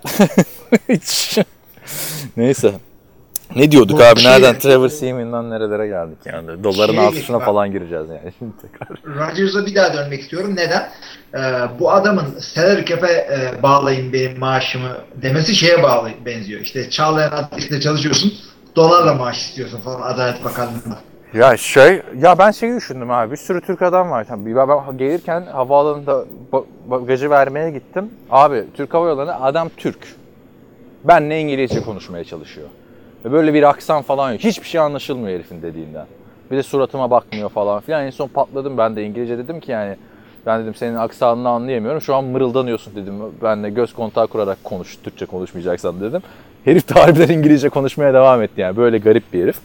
Hiç. 0.89 1.39
Neyse. 2.37 2.73
Ne 3.57 3.71
diyorduk 3.73 3.99
Bu 3.99 4.03
abi? 4.05 4.21
şey- 4.21 4.33
Nereden? 4.33 4.59
Trevor 4.59 4.89
Seaman'dan 4.89 5.51
nerelere 5.51 5.87
geldik 5.87 6.19
yani? 6.25 6.65
Doların 6.65 6.93
Şeye 6.93 7.07
altına 7.07 7.37
bak. 7.39 7.47
falan 7.47 7.73
gireceğiz 7.73 8.09
yani 8.09 8.33
şimdi 8.39 8.53
tekrar. 8.63 8.89
Rodgers'a 9.29 9.67
bir 9.67 9.75
daha 9.75 9.95
dönmek 9.95 10.21
istiyorum. 10.21 10.57
Neden? 10.57 10.89
Ee, 11.35 11.39
bu 11.81 11.93
adamın 11.93 12.25
salary 12.41 12.85
cap'e 12.85 13.07
e, 13.13 13.63
bağlayın 13.63 14.13
benim 14.13 14.39
maaşımı 14.39 14.89
demesi 15.23 15.55
şeye 15.55 15.83
bağlı 15.83 16.09
benziyor. 16.27 16.61
İşte 16.61 16.91
Çağlayan 16.91 17.31
Adliyesi'nde 17.33 17.81
çalışıyorsun. 17.81 18.33
Dolarla 18.77 19.15
maaş 19.15 19.39
istiyorsun 19.39 19.81
falan 19.81 20.03
Adalet 20.03 20.45
Bakanlığı'nda. 20.45 20.99
Ya 21.35 21.57
şey, 21.57 22.03
ya 22.19 22.39
ben 22.39 22.51
şeyi 22.51 22.77
düşündüm 22.77 23.11
abi. 23.11 23.31
Bir 23.33 23.37
sürü 23.37 23.61
Türk 23.61 23.83
adam 23.83 24.11
var. 24.11 24.25
Tabii 24.29 24.57
ben 24.57 24.69
ben 24.69 24.99
gelirken 24.99 25.47
havaalanında 25.53 26.25
ba- 26.53 26.65
bagajı 26.87 27.31
vermeye 27.31 27.71
gittim. 27.71 28.11
Abi 28.31 28.65
Türk 28.75 28.95
Hava 28.95 29.09
Yolları'na 29.09 29.41
adam 29.41 29.69
Türk. 29.77 29.99
Benle 31.05 31.41
İngilizce 31.41 31.81
konuşmaya 31.83 32.25
çalışıyor. 32.25 32.67
Ve 33.25 33.33
böyle 33.33 33.55
bir 33.55 33.63
aksan 33.63 34.03
falan 34.03 34.33
yok. 34.33 34.41
Hiçbir 34.41 34.67
şey 34.67 34.81
anlaşılmıyor 34.81 35.39
herifin 35.39 35.63
dediğinden. 35.63 36.07
Bir 36.51 36.57
de 36.57 36.63
suratıma 36.63 37.11
bakmıyor 37.11 37.49
falan 37.49 37.81
filan. 37.81 38.07
En 38.07 38.11
son 38.11 38.29
patladım 38.29 38.79
ben 38.79 38.97
de 38.97 39.05
İngilizce 39.05 39.39
dedim 39.39 39.61
ki 39.61 39.73
yani 39.73 39.97
ben 40.47 40.63
dedim 40.63 40.75
senin 40.75 40.95
aksanını 40.95 41.49
anlayamıyorum. 41.49 42.01
Şu 42.01 42.15
an 42.15 42.25
mırıldanıyorsun 42.25 42.97
dedim. 42.97 43.15
Benle 43.43 43.71
göz 43.71 43.95
kontağı 43.95 44.27
kurarak 44.27 44.65
konuş. 44.65 44.97
Türkçe 44.97 45.27
konuşmayacaksan 45.27 46.01
dedim. 46.01 46.23
Herif 46.65 46.95
de 46.95 47.01
harbiden 47.01 47.35
İngilizce 47.35 47.69
konuşmaya 47.69 48.15
devam 48.15 48.43
etti 48.43 48.61
yani. 48.61 48.77
Böyle 48.77 48.99
garip 48.99 49.33
bir 49.33 49.43
herif. 49.43 49.61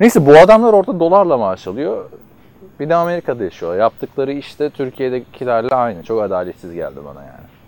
Neyse 0.00 0.26
bu 0.26 0.38
adamlar 0.38 0.72
orada 0.72 1.00
dolarla 1.00 1.38
maaş 1.38 1.66
alıyor. 1.66 2.04
Bir 2.80 2.88
de 2.88 2.94
Amerika'da 2.94 3.44
yaşıyor. 3.44 3.76
Yaptıkları 3.76 4.32
işte 4.32 4.70
Türkiye'dekilerle 4.70 5.74
aynı. 5.74 6.02
Çok 6.02 6.22
adaletsiz 6.22 6.74
geldi 6.74 6.96
bana 7.04 7.20
yani. 7.20 7.61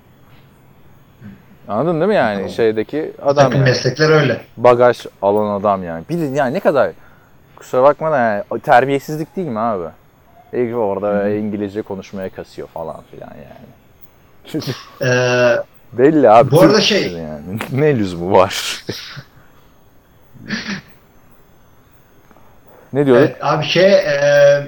Anladın 1.68 2.00
değil 2.00 2.08
mi 2.08 2.14
yani 2.14 2.50
şeydeki 2.50 3.12
adam 3.22 3.34
Takım 3.44 3.52
yani. 3.60 3.64
meslekler 3.64 4.10
öyle. 4.10 4.40
Bagaj 4.56 5.06
alan 5.22 5.60
adam 5.60 5.84
yani. 5.84 6.04
Bir 6.10 6.18
de 6.20 6.24
yani 6.24 6.54
ne 6.54 6.60
kadar 6.60 6.90
kusura 7.56 7.82
bakma 7.82 8.12
da 8.12 8.18
yani 8.18 8.44
terbiyesizlik 8.62 9.36
değil 9.36 9.48
mi 9.48 9.58
abi? 9.58 9.84
İlk 10.52 10.76
orada 10.76 11.28
İngilizce 11.28 11.82
konuşmaya 11.82 12.28
kasıyor 12.28 12.68
falan 12.68 12.96
filan 13.10 13.30
yani. 13.30 13.64
Ee, 15.02 15.56
Belli 15.92 16.30
abi. 16.30 16.50
Bu 16.50 16.60
arada 16.60 16.80
şey- 16.80 17.12
Yani. 17.12 17.58
ne 17.72 17.98
lüzumu 17.98 18.32
var? 18.32 18.84
ne 22.92 23.06
diyorduk? 23.06 23.24
Evet, 23.28 23.36
abi 23.40 23.64
şey 23.64 23.92
e, 23.94 24.66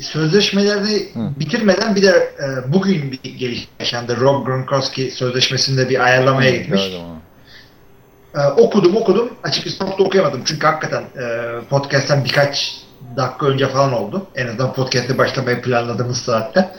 sözleşmelerini 0.00 1.08
bitirmeden 1.14 1.96
bir 1.96 2.02
de 2.02 2.08
e, 2.08 2.72
bugün 2.72 3.12
bir 3.12 3.38
gelişme 3.38 3.72
yaşandı. 3.80 4.16
Rob 4.20 4.46
Gronkowski 4.46 5.10
sözleşmesinde 5.10 5.88
bir 5.88 6.04
ayarlamaya 6.04 6.50
gitmiş. 6.50 6.82
Gördüm 6.82 7.00
onu. 7.04 8.42
E, 8.42 8.46
okudum 8.46 8.96
okudum. 8.96 9.32
Açıkçası 9.42 9.78
çok 9.78 9.98
da 9.98 10.02
okuyamadım. 10.02 10.42
Çünkü 10.44 10.66
hakikaten 10.66 11.02
e, 11.02 11.36
podcast'ten 11.70 12.24
birkaç 12.24 12.82
dakika 13.16 13.46
önce 13.46 13.68
falan 13.68 13.92
oldu. 13.92 14.26
En 14.34 14.46
azından 14.46 14.72
podcast'e 14.72 15.18
başlamayı 15.18 15.62
planladığımız 15.62 16.18
saatte. 16.18 16.70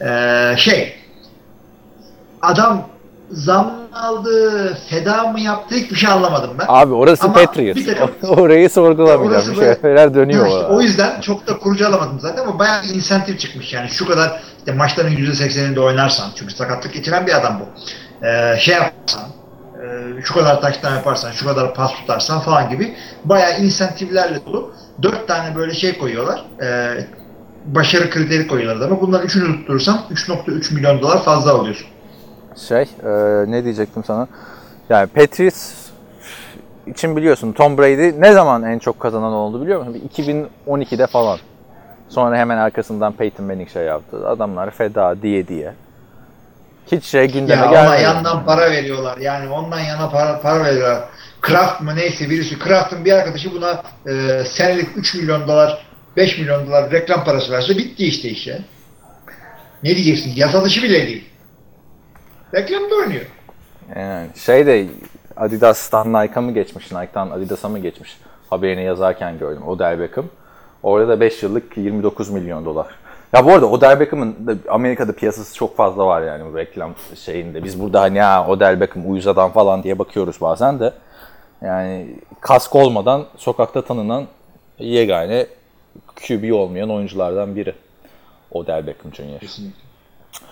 E, 0.00 0.54
şey 0.56 0.96
adam 2.42 2.88
zam 3.30 3.85
aldı, 4.02 4.74
feda 4.90 5.22
mı 5.26 5.40
yaptı 5.40 5.74
hiçbir 5.74 5.96
şey 5.96 6.10
anlamadım 6.10 6.50
ben. 6.58 6.64
Abi 6.68 6.94
orası 6.94 7.24
Ama 7.24 7.32
Patriots. 7.34 7.86
takım- 7.86 8.10
Orayı 8.38 8.70
sorgulamayacağım. 8.70 9.52
Bir 9.52 9.60
böyle- 9.60 9.80
şeyler 9.80 10.14
dönüyor. 10.14 10.46
İşte 10.46 10.58
o 10.66 10.80
yüzden 10.80 11.20
çok 11.20 11.46
da 11.46 11.58
kurcalamadım 11.58 12.20
zaten 12.20 12.42
ama 12.42 12.58
bayağı 12.58 12.82
bir 12.82 12.94
insentif 12.94 13.40
çıkmış 13.40 13.72
yani 13.72 13.88
şu 13.88 14.06
kadar 14.08 14.40
işte 14.58 14.72
maçların 14.72 15.10
%80'inde 15.16 15.80
oynarsan 15.80 16.26
çünkü 16.36 16.54
sakatlık 16.54 16.94
geçiren 16.94 17.26
bir 17.26 17.36
adam 17.36 17.60
bu. 17.60 17.64
Ee, 18.26 18.56
şey 18.58 18.74
yaparsan 18.74 19.22
e, 19.82 20.22
şu 20.22 20.34
kadar 20.34 20.60
taştan 20.60 20.94
yaparsan 20.94 21.30
şu 21.30 21.46
kadar 21.46 21.74
pas 21.74 21.92
tutarsan 21.92 22.40
falan 22.40 22.70
gibi 22.70 22.94
bayağı 23.24 23.60
insentiflerle 23.60 24.46
dolu. 24.46 24.72
Dört 25.02 25.28
tane 25.28 25.56
böyle 25.56 25.74
şey 25.74 25.98
koyuyorlar. 25.98 26.44
Ee, 26.62 26.90
başarı 27.66 28.10
kriteri 28.10 28.46
koyuyorlar 28.46 28.86
ama 28.86 29.00
bunların 29.00 29.26
üçünü 29.26 29.56
tutturursan 29.56 30.00
3.3 30.10 30.74
milyon 30.74 31.00
dolar 31.02 31.22
fazla 31.22 31.52
alıyorsun. 31.52 31.86
Şey, 32.56 32.82
e, 32.82 33.08
ne 33.50 33.64
diyecektim 33.64 34.04
sana? 34.04 34.28
Yani 34.88 35.06
Patriots 35.06 35.74
için 36.86 37.16
biliyorsun 37.16 37.52
Tom 37.52 37.78
Brady 37.78 38.20
ne 38.20 38.32
zaman 38.32 38.62
en 38.62 38.78
çok 38.78 39.00
kazanan 39.00 39.32
oldu 39.32 39.62
biliyor 39.62 39.78
musun? 39.78 39.94
Bir 39.94 40.22
2012'de 40.22 41.06
falan. 41.06 41.38
Sonra 42.08 42.36
hemen 42.36 42.56
arkasından 42.58 43.12
Peyton 43.12 43.46
Manning 43.46 43.70
şey 43.70 43.84
yaptı. 43.84 44.28
Adamlar 44.28 44.70
feda 44.70 45.22
diye 45.22 45.48
diye. 45.48 45.72
Hiç 46.92 47.04
şey 47.04 47.32
gündeme 47.32 47.62
Ya 47.62 47.70
ona 47.70 47.82
gelmedi. 47.82 48.02
yandan 48.02 48.44
para 48.44 48.70
veriyorlar. 48.70 49.18
Yani 49.18 49.48
ondan 49.50 49.80
yana 49.80 50.10
para, 50.10 50.40
para 50.40 50.64
veriyorlar. 50.64 51.04
Kraft 51.40 51.80
mı 51.80 51.96
neyse 51.96 52.30
birisi. 52.30 52.58
Kraft'ın 52.58 53.04
bir 53.04 53.12
arkadaşı 53.12 53.52
buna 53.54 53.82
e, 54.06 54.44
senelik 54.44 54.88
3 54.96 55.14
milyon 55.14 55.48
dolar 55.48 55.86
5 56.16 56.38
milyon 56.38 56.66
dolar 56.66 56.90
reklam 56.90 57.24
parası 57.24 57.52
verse 57.52 57.78
bitti 57.78 58.06
işte 58.06 58.28
işe. 58.28 58.58
Ne 59.82 59.96
diyeceksin? 59.96 60.32
Yasa 60.36 60.64
dışı 60.64 60.82
bile 60.82 61.06
değil. 61.06 61.24
Reklamda 62.54 62.94
oynuyor. 62.94 63.26
Yani 63.96 64.28
şey 64.36 64.66
de 64.66 64.86
Adidas'tan 65.36 66.12
Nike'a 66.12 66.40
mı 66.40 66.52
geçmiş, 66.52 66.92
Nike'dan 66.92 67.30
Adidas'a 67.30 67.68
mı 67.68 67.78
geçmiş 67.78 68.18
haberini 68.50 68.82
yazarken 68.82 69.38
gördüm. 69.38 69.68
Odell 69.68 70.00
Beckham. 70.00 70.24
Orada 70.82 71.08
da 71.08 71.20
5 71.20 71.42
yıllık 71.42 71.76
29 71.76 72.30
milyon 72.30 72.64
dolar. 72.64 72.86
Ya 73.32 73.46
bu 73.46 73.52
arada 73.52 73.66
Odell 73.66 74.00
Beckham'ın 74.00 74.46
da 74.46 74.72
Amerika'da 74.72 75.12
piyasası 75.12 75.54
çok 75.54 75.76
fazla 75.76 76.06
var 76.06 76.22
yani 76.22 76.52
bu 76.52 76.56
reklam 76.56 76.94
şeyinde. 77.14 77.64
Biz 77.64 77.80
burada 77.80 78.00
hani 78.00 78.18
ya 78.18 78.46
Odell 78.48 78.80
Beckham 78.80 79.10
uyuz 79.10 79.26
adam 79.26 79.52
falan 79.52 79.82
diye 79.82 79.98
bakıyoruz 79.98 80.40
bazen 80.40 80.80
de. 80.80 80.92
Yani 81.62 82.16
kask 82.40 82.74
olmadan 82.74 83.26
sokakta 83.36 83.82
tanınan 83.82 84.26
yegane 84.78 85.46
QB 86.26 86.52
olmayan 86.52 86.90
oyunculardan 86.90 87.56
biri. 87.56 87.74
Odell 88.50 88.86
Beckham 88.86 89.14
Jr. 89.14 89.40
Kesinlikle. 89.40 89.80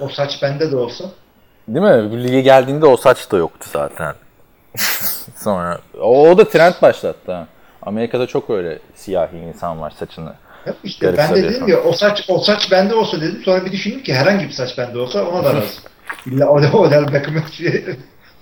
O 0.00 0.08
saç 0.08 0.42
bende 0.42 0.70
de 0.72 0.76
olsa. 0.76 1.04
Değil 1.68 1.86
mi? 1.86 2.10
Bu 2.12 2.16
lige 2.16 2.40
geldiğinde 2.40 2.86
o 2.86 2.96
saç 2.96 3.30
da 3.32 3.36
yoktu 3.36 3.68
zaten. 3.72 4.14
Sonra 5.36 5.78
o, 6.00 6.28
o 6.30 6.38
da 6.38 6.48
trend 6.48 6.74
başlattı. 6.82 7.32
ha. 7.32 7.46
Amerika'da 7.82 8.26
çok 8.26 8.50
öyle 8.50 8.78
siyahi 8.94 9.36
insan 9.36 9.80
var 9.80 9.92
saçını. 9.98 10.32
Yok 10.66 10.76
işte 10.84 11.06
Garip 11.06 11.18
ben 11.18 11.34
de 11.34 11.42
dedim 11.42 11.68
ya 11.68 11.82
o 11.82 11.92
saç 11.92 12.24
o 12.28 12.38
saç 12.38 12.70
bende 12.70 12.94
olsa 12.94 13.20
dedim. 13.20 13.42
Sonra 13.44 13.64
bir 13.64 13.72
düşündüm 13.72 14.02
ki 14.02 14.14
herhangi 14.14 14.44
bir 14.44 14.52
saç 14.52 14.78
bende 14.78 14.98
olsa 14.98 15.24
ona 15.24 15.44
da 15.44 15.54
razı. 15.54 15.66
İlla 16.26 16.48
o 16.48 16.62
da 16.62 16.72
Odell 16.72 17.12
Beckham'ın 17.12 17.42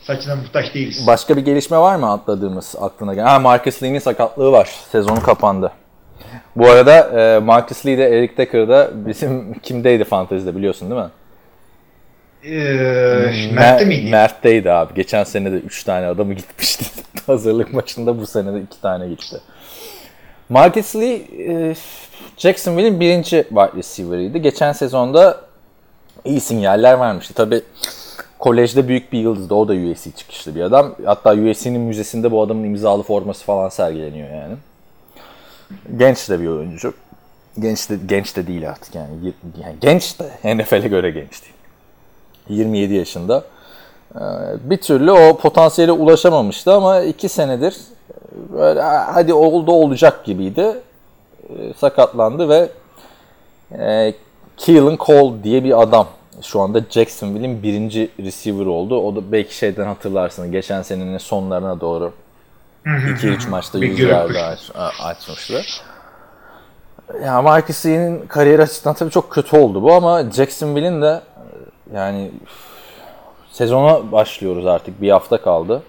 saçına 0.02 0.36
muhtaç 0.36 0.74
değiliz. 0.74 1.06
Başka 1.06 1.36
bir 1.36 1.42
gelişme 1.42 1.78
var 1.78 1.96
mı 1.96 2.12
atladığımız 2.12 2.74
aklına 2.80 3.14
gelen? 3.14 3.26
Ha 3.26 3.38
Marcus 3.38 3.82
Lee'nin 3.82 3.98
sakatlığı 3.98 4.52
var. 4.52 4.70
Sezonu 4.92 5.22
kapandı. 5.22 5.72
Bu 6.56 6.70
arada 6.70 7.20
e, 7.20 7.38
Marcus 7.38 7.86
Lee 7.86 7.98
de 7.98 8.18
Eric 8.18 8.36
Decker 8.36 8.68
da 8.68 8.90
bizim 8.94 9.54
kimdeydi 9.62 10.04
fantezide 10.04 10.56
biliyorsun 10.56 10.90
değil 10.90 11.00
mi? 11.00 11.08
Ee, 12.44 13.50
Mert'te 13.52 13.84
miydi? 13.84 14.10
Mert'teydi 14.10 14.72
abi. 14.72 14.94
Geçen 14.94 15.24
sene 15.24 15.52
de 15.52 15.56
3 15.56 15.84
tane 15.84 16.06
adamı 16.06 16.34
gitmişti. 16.34 16.84
Hazırlık 17.26 17.72
maçında 17.72 18.18
bu 18.20 18.26
sene 18.26 18.54
de 18.54 18.60
2 18.60 18.80
tane 18.80 19.08
gitti. 19.08 19.40
Marcus 20.48 20.96
Lee 20.96 21.20
e, 21.48 21.74
Jacksonville'in 22.36 23.00
birinci 23.00 23.44
wide 23.48 23.70
receiver'ıydı. 23.76 24.38
Geçen 24.38 24.72
sezonda 24.72 25.40
iyi 26.24 26.40
sinyaller 26.40 27.00
vermişti. 27.00 27.34
Tabi 27.34 27.62
kolejde 28.38 28.88
büyük 28.88 29.12
bir 29.12 29.18
yıldızdı. 29.18 29.54
O 29.54 29.68
da 29.68 29.72
USC 29.72 30.10
çıkışlı 30.10 30.54
bir 30.54 30.60
adam. 30.60 30.94
Hatta 31.04 31.34
USC'nin 31.34 31.80
müzesinde 31.80 32.30
bu 32.30 32.42
adamın 32.42 32.64
imzalı 32.64 33.02
forması 33.02 33.44
falan 33.44 33.68
sergileniyor 33.68 34.30
yani. 34.30 34.54
Genç 35.96 36.28
de 36.30 36.40
bir 36.40 36.46
oyuncu. 36.46 36.94
Genç 37.58 37.90
de, 37.90 37.98
genç 38.06 38.36
de 38.36 38.46
değil 38.46 38.70
artık 38.70 38.94
yani. 38.94 39.08
yani 39.64 39.76
genç 39.80 40.16
de 40.20 40.54
NFL'e 40.56 40.88
göre 40.88 41.10
genç 41.10 41.42
değil. 41.42 41.54
27 42.48 42.94
yaşında. 42.94 43.44
Ee, 44.14 44.20
Bir 44.64 44.76
türlü 44.76 45.10
o 45.12 45.36
potansiyele 45.38 45.92
ulaşamamıştı 45.92 46.72
ama 46.72 47.00
2 47.00 47.28
senedir 47.28 47.76
e, 48.10 48.52
böyle 48.52 48.80
hadi 48.82 49.34
oldu 49.34 49.72
olacak 49.72 50.24
gibiydi. 50.24 50.66
Ee, 51.48 51.72
Sakatlandı 51.76 52.48
ve 52.48 52.68
e, 53.78 54.14
Keelan 54.56 54.96
Cole 55.06 55.42
diye 55.44 55.64
bir 55.64 55.82
adam 55.82 56.06
şu 56.42 56.60
anda 56.60 56.80
Jacksonville'in 56.90 57.62
birinci 57.62 58.10
receiver 58.20 58.66
oldu. 58.66 58.98
O 59.06 59.16
da 59.16 59.32
belki 59.32 59.56
şeyden 59.56 59.86
hatırlarsınız. 59.86 60.50
Geçen 60.50 60.82
senenin 60.82 61.18
sonlarına 61.18 61.80
doğru 61.80 62.12
2-3 62.86 63.48
maçta 63.50 63.80
Bir 63.80 63.86
100 63.88 63.96
gürültü. 63.96 64.14
yard 64.14 64.34
aç, 64.34 64.70
açmıştı. 65.04 65.60
Ya 67.24 67.42
Marcus 67.42 67.86
Lee'nin 67.86 68.26
kariyer 68.26 68.58
açısından 68.58 68.94
tabii 68.94 69.10
çok 69.10 69.30
kötü 69.30 69.56
oldu 69.56 69.82
bu 69.82 69.92
ama 69.92 70.30
Jacksonville'in 70.30 71.02
de 71.02 71.20
yani 71.94 72.30
sezona 73.52 74.12
başlıyoruz 74.12 74.66
artık. 74.66 75.02
Bir 75.02 75.10
hafta 75.10 75.42
kaldı. 75.42 75.82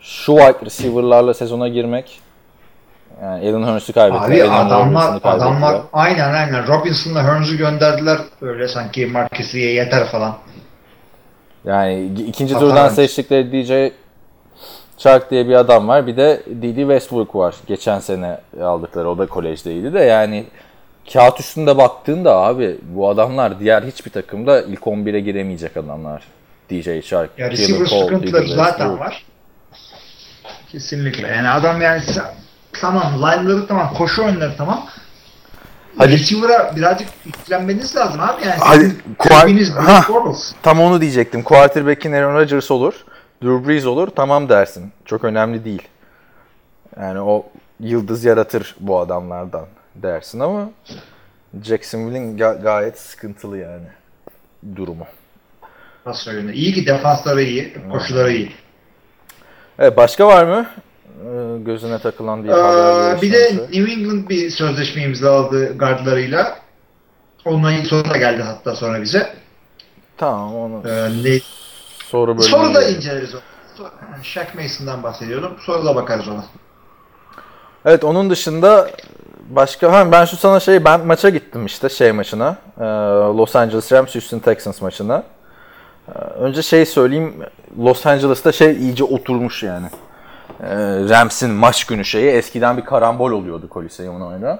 Şu 0.00 0.36
wide 0.36 0.66
receiver'larla 0.66 1.34
sezona 1.34 1.68
girmek 1.68 2.20
yani 3.22 3.50
Alan 3.50 3.74
Hurst'u 3.74 3.92
kaybetti. 3.92 4.24
Abi 4.24 4.44
Alan 4.44 4.66
adamlar 4.66 5.06
kaybettiler. 5.06 5.34
adamlar 5.34 5.80
aynen 5.92 6.34
aynen 6.34 6.66
Robinson'la 6.66 7.24
Hearns'u 7.24 7.56
gönderdiler 7.56 8.18
böyle 8.42 8.68
sanki 8.68 9.06
Marcus 9.06 9.54
Lee'ye 9.54 9.72
yeter 9.72 10.06
falan. 10.06 10.36
Yani 11.64 12.04
ikinci 12.28 12.54
Hatta 12.54 12.66
turdan 12.66 12.88
seçtikleri 12.88 13.52
DJ 13.52 13.92
Chark 14.98 15.30
diye 15.30 15.48
bir 15.48 15.54
adam 15.54 15.88
var. 15.88 16.06
Bir 16.06 16.16
de 16.16 16.42
Didi 16.46 16.80
Westbrook 16.80 17.34
var. 17.34 17.54
Geçen 17.66 17.98
sene 17.98 18.38
aldıkları. 18.62 19.10
O 19.10 19.18
da 19.18 19.26
kolejdeydi 19.26 19.94
de 19.94 20.00
yani 20.00 20.44
kağıt 21.12 21.40
üstünde 21.40 21.76
baktığında 21.76 22.36
abi 22.36 22.76
bu 22.82 23.08
adamlar 23.08 23.60
diğer 23.60 23.82
hiçbir 23.82 24.10
takımda 24.10 24.62
ilk 24.62 24.80
11'e 24.80 25.20
giremeyecek 25.20 25.76
adamlar. 25.76 26.22
DJ 26.70 27.08
Chark, 27.08 27.38
Ya 27.38 27.50
receiver 27.50 27.86
Cole, 27.86 28.04
sıkıntıları 28.04 28.48
zaten 28.48 28.64
Westbrook. 28.64 29.00
var. 29.00 29.24
Kesinlikle. 30.72 31.28
Yani 31.28 31.48
adam 31.48 31.80
yani 31.80 32.02
tamam 32.72 33.12
line'ları 33.18 33.66
tamam, 33.66 33.94
koşu 33.94 34.24
oyunları 34.24 34.56
tamam. 34.56 34.86
Hadi. 35.98 36.12
Receiver'a 36.12 36.76
birazcık 36.76 37.08
yüklenmeniz 37.24 37.96
lazım 37.96 38.20
abi. 38.20 38.46
Yani 38.46 38.56
Hadi, 38.60 38.92
kuar-. 39.18 40.36
Tam 40.62 40.80
onu 40.80 41.00
diyecektim. 41.00 41.42
Quarterback'in 41.42 42.12
Aaron 42.12 42.34
Rodgers 42.34 42.70
olur. 42.70 42.94
Drew 43.42 43.68
Brees 43.68 43.86
olur. 43.86 44.08
Tamam 44.16 44.48
dersin. 44.48 44.92
Çok 45.04 45.24
önemli 45.24 45.64
değil. 45.64 45.82
Yani 47.00 47.20
o 47.20 47.46
yıldız 47.80 48.24
yaratır 48.24 48.76
bu 48.80 49.00
adamlardan 49.00 49.66
dersin 50.02 50.40
ama 50.40 50.70
Jacksonville'in 51.62 52.38
ga- 52.38 52.62
gayet 52.62 52.98
sıkıntılı 52.98 53.58
yani 53.58 53.86
durumu. 54.76 55.06
Pas 56.04 56.28
oyunu. 56.28 56.52
İyi 56.52 56.74
ki 56.74 56.86
defansları 56.86 57.42
iyi, 57.42 57.76
koşuları 57.92 58.32
iyi. 58.32 58.52
Evet 59.78 59.96
başka 59.96 60.26
var 60.26 60.44
mı? 60.44 60.66
Ee, 61.24 61.58
gözüne 61.58 61.98
takılan 61.98 62.44
bir 62.44 62.48
haber. 62.48 63.16
Ee, 63.16 63.22
bir 63.22 63.32
de 63.32 63.56
New 63.56 63.92
England 63.92 64.28
bir 64.28 64.50
sözleşme 64.50 65.02
imzaladı 65.02 65.78
gardlarıyla. 65.78 66.58
Soru 67.44 68.10
da 68.10 68.16
geldi 68.16 68.42
hatta 68.42 68.76
sonra 68.76 69.02
bize. 69.02 69.34
Tamam 70.16 70.54
onu 70.54 70.88
Ee, 70.88 71.08
ne, 71.24 71.38
soru 72.04 72.30
bölümü. 72.38 72.42
Sonra 72.42 72.74
da 72.74 72.88
inceleriz 72.88 73.34
Shaq 74.22 74.46
Mason'dan 74.54 75.02
bahsediyordum. 75.02 75.56
Sonra 75.60 75.84
da 75.84 75.96
bakarız 75.96 76.28
ona. 76.28 76.44
Evet 77.86 78.04
onun 78.04 78.30
dışında 78.30 78.90
başka 79.50 79.92
ha 79.92 80.12
ben 80.12 80.24
şu 80.24 80.36
sana 80.36 80.60
şey 80.60 80.84
ben 80.84 81.06
maça 81.06 81.28
gittim 81.28 81.66
işte 81.66 81.88
şey 81.88 82.12
maçına. 82.12 82.56
Ee, 82.80 82.84
Los 83.36 83.56
Angeles 83.56 83.92
Rams 83.92 84.14
Houston 84.14 84.38
Texans 84.38 84.82
maçına. 84.82 85.22
Ee, 86.08 86.18
önce 86.18 86.62
şey 86.62 86.86
söyleyeyim. 86.86 87.34
Los 87.78 88.06
Angeles'ta 88.06 88.52
şey 88.52 88.72
iyice 88.72 89.04
oturmuş 89.04 89.62
yani. 89.62 89.86
Ee, 90.60 90.66
Rams'in 91.08 91.50
maç 91.50 91.84
günü 91.84 92.04
şeyi 92.04 92.30
eskiden 92.30 92.76
bir 92.76 92.84
karambol 92.84 93.30
oluyordu 93.30 93.68
Coliseum'un 93.72 94.20
oyunu. 94.20 94.58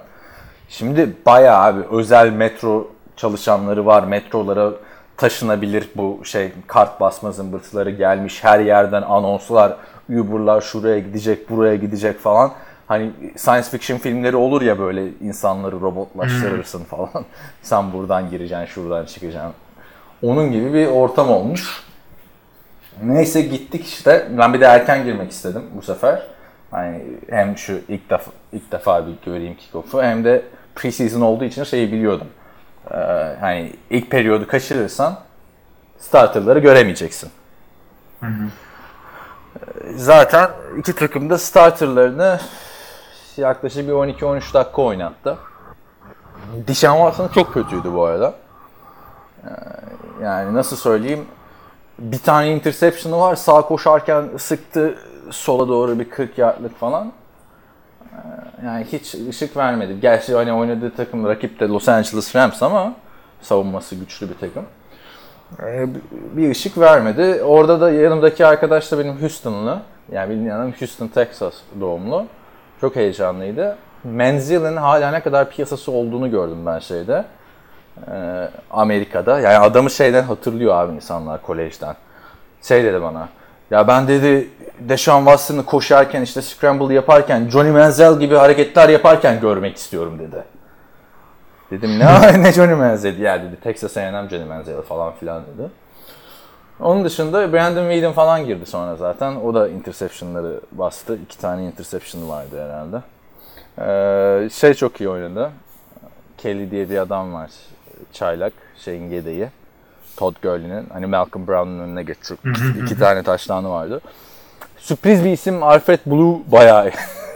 Şimdi 0.68 1.16
bayağı 1.26 1.62
abi 1.62 1.80
özel 1.90 2.30
metro 2.30 2.88
çalışanları 3.16 3.86
var. 3.86 4.02
Metrolara 4.02 4.70
taşınabilir 5.16 5.88
bu 5.96 6.20
şey 6.24 6.52
kart 6.66 7.00
basma 7.00 7.32
zımbırtıları 7.32 7.90
gelmiş. 7.90 8.44
Her 8.44 8.60
yerden 8.60 9.02
anonslar, 9.02 9.76
Uber'lar 10.08 10.60
şuraya 10.60 10.98
gidecek, 10.98 11.50
buraya 11.50 11.76
gidecek 11.76 12.20
falan. 12.20 12.52
Hani 12.88 13.10
science 13.36 13.68
fiction 13.70 13.98
filmleri 13.98 14.36
olur 14.36 14.62
ya 14.62 14.78
böyle 14.78 15.08
insanları 15.20 15.80
robotlaştırırsın 15.80 16.84
falan. 16.84 17.10
Sen 17.62 17.92
buradan 17.92 18.30
gireceksin, 18.30 18.66
şuradan 18.66 19.04
çıkacaksın. 19.04 19.52
Onun 20.22 20.52
gibi 20.52 20.74
bir 20.74 20.86
ortam 20.86 21.30
olmuş. 21.30 21.84
Neyse 23.02 23.40
gittik 23.40 23.86
işte. 23.86 24.28
Ben 24.38 24.54
bir 24.54 24.60
de 24.60 24.64
erken 24.64 25.04
girmek 25.04 25.30
istedim 25.30 25.62
bu 25.76 25.82
sefer. 25.82 26.22
Hani 26.70 27.02
hem 27.30 27.58
şu 27.58 27.80
ilk 27.88 28.10
defa 28.10 28.30
ilk 28.52 28.72
defa 28.72 29.06
bir 29.06 29.14
göreyim 29.26 29.54
kickoff'u 29.56 30.02
hem 30.02 30.24
de 30.24 30.42
preseason 30.74 31.20
olduğu 31.20 31.44
için 31.44 31.64
şeyi 31.64 31.92
biliyordum. 31.92 32.26
Ee, 32.90 32.96
hani 33.40 33.72
ilk 33.90 34.10
periyodu 34.10 34.46
kaçırırsan 34.46 35.18
starterları 35.98 36.58
göremeyeceksin. 36.58 37.30
Ee, 38.22 38.26
Zaten 39.96 40.50
iki 40.78 40.92
takım 40.94 41.30
da 41.30 41.38
starterlarını 41.38 42.40
yaklaşık 43.40 43.88
bir 43.88 43.92
12-13 43.92 44.54
dakika 44.54 44.82
oynattı. 44.82 45.36
Dişan 46.66 46.96
Watson 46.96 47.28
çok 47.28 47.54
kötüydü 47.54 47.92
bu 47.92 48.04
arada. 48.04 48.34
Ee, 49.44 49.48
Yani 50.22 50.54
nasıl 50.54 50.76
söyleyeyim 50.76 51.24
bir 51.98 52.18
tane 52.18 52.52
interception'ı 52.52 53.18
var 53.20 53.36
sağ 53.36 53.62
koşarken 53.62 54.24
sıktı 54.38 54.94
sola 55.30 55.68
doğru 55.68 55.98
bir 55.98 56.10
40 56.10 56.38
yardlık 56.38 56.78
falan. 56.80 57.12
Ee, 58.02 58.16
Yani 58.66 58.86
hiç 58.92 59.14
ışık 59.14 59.56
vermedi. 59.56 60.00
Gerçi 60.00 60.34
hani 60.34 60.52
oynadığı 60.52 60.96
takım 60.96 61.26
rakip 61.26 61.60
de 61.60 61.68
Los 61.68 61.88
Angeles 61.88 62.36
Rams 62.36 62.62
ama 62.62 62.92
savunması 63.42 63.94
güçlü 63.94 64.28
bir 64.30 64.38
takım. 64.38 64.64
Ee, 65.62 65.86
Bir 66.36 66.50
ışık 66.50 66.78
vermedi. 66.78 67.42
Orada 67.42 67.80
da 67.80 67.90
yanımdaki 67.90 68.46
arkadaş 68.46 68.92
da 68.92 68.98
benim 68.98 69.20
Houston'lı. 69.20 69.78
Yani 70.12 70.30
bildiğin 70.30 70.72
Houston, 70.78 71.08
Texas 71.08 71.54
doğumlu. 71.80 72.26
Çok 72.80 72.96
heyecanlıydı. 72.96 73.76
Menzil'in 74.04 74.76
hala 74.76 75.10
ne 75.10 75.20
kadar 75.20 75.50
piyasası 75.50 75.92
olduğunu 75.92 76.30
gördüm 76.30 76.66
ben 76.66 76.78
şeyde. 76.78 77.24
Ee, 78.10 78.48
Amerika'da. 78.70 79.40
Yani 79.40 79.58
adamı 79.58 79.90
şeyden 79.90 80.22
hatırlıyor 80.22 80.74
abi 80.74 80.94
insanlar 80.94 81.42
kolejden. 81.42 81.96
Şey 82.62 82.84
dedi 82.84 83.02
bana. 83.02 83.28
Ya 83.70 83.88
ben 83.88 84.08
dedi 84.08 84.48
Deshaun 84.78 85.24
Watson'ı 85.24 85.64
koşarken 85.64 86.22
işte 86.22 86.42
scramble 86.42 86.94
yaparken 86.94 87.48
Johnny 87.50 87.70
Manziel 87.70 88.18
gibi 88.18 88.34
hareketler 88.34 88.88
yaparken 88.88 89.40
görmek 89.40 89.76
istiyorum 89.76 90.18
dedi. 90.18 90.44
Dedim 91.70 91.98
ne 91.98 92.42
ne 92.42 92.52
Johnny 92.52 92.74
Manziel 92.74 93.18
ya 93.18 93.42
dedi. 93.42 93.56
Texas 93.64 93.96
A&M 93.96 94.28
Johnny 94.28 94.44
Manziel 94.44 94.82
falan 94.82 95.12
filan 95.12 95.42
dedi. 95.42 95.70
Onun 96.80 97.04
dışında 97.04 97.52
Brandon 97.52 97.90
Whedon 97.90 98.12
falan 98.12 98.46
girdi 98.46 98.66
sonra 98.66 98.96
zaten. 98.96 99.36
O 99.36 99.54
da 99.54 99.68
interceptionları 99.68 100.60
bastı. 100.72 101.18
İki 101.24 101.38
tane 101.38 101.64
interception 101.64 102.28
vardı 102.28 102.64
herhalde. 102.64 103.02
Ee, 103.78 104.50
şey 104.50 104.74
çok 104.74 105.00
iyi 105.00 105.08
oynadı. 105.08 105.50
Kelly 106.38 106.70
diye 106.70 106.90
bir 106.90 106.98
adam 106.98 107.34
var. 107.34 107.50
Çaylak. 108.12 108.52
Şeyin 108.76 109.10
yedeği. 109.10 109.48
Todd 110.16 110.34
Gurley'nin. 110.42 110.86
Hani 110.92 111.06
Malcolm 111.06 111.46
Brown'un 111.46 111.78
önüne 111.78 112.02
geçti. 112.02 112.34
İki 112.82 112.98
tane 112.98 113.22
taşlanı 113.22 113.70
vardı. 113.70 114.00
Sürpriz 114.78 115.24
bir 115.24 115.30
isim 115.30 115.62
Alfred 115.62 116.00
Blue 116.06 116.38
bayağı 116.52 116.90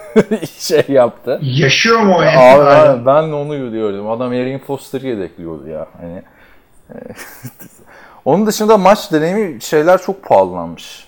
şey 0.58 0.84
yaptı. 0.88 1.38
Yaşıyor 1.42 2.00
mu 2.00 2.14
o 2.14 2.20
Abi, 2.20 2.26
yani? 2.26 3.06
ben, 3.06 3.22
onu 3.22 3.72
diyordum. 3.72 4.10
Adam 4.10 4.32
Erin 4.32 4.58
Foster'ı 4.58 5.06
yedekliyordu 5.06 5.68
ya. 5.68 5.86
Hani 6.00 6.22
e, 6.90 6.96
onun 8.24 8.46
dışında 8.46 8.78
maç 8.78 9.12
deneyimi 9.12 9.62
şeyler 9.62 10.02
çok 10.02 10.22
pahalanmış. 10.22 11.04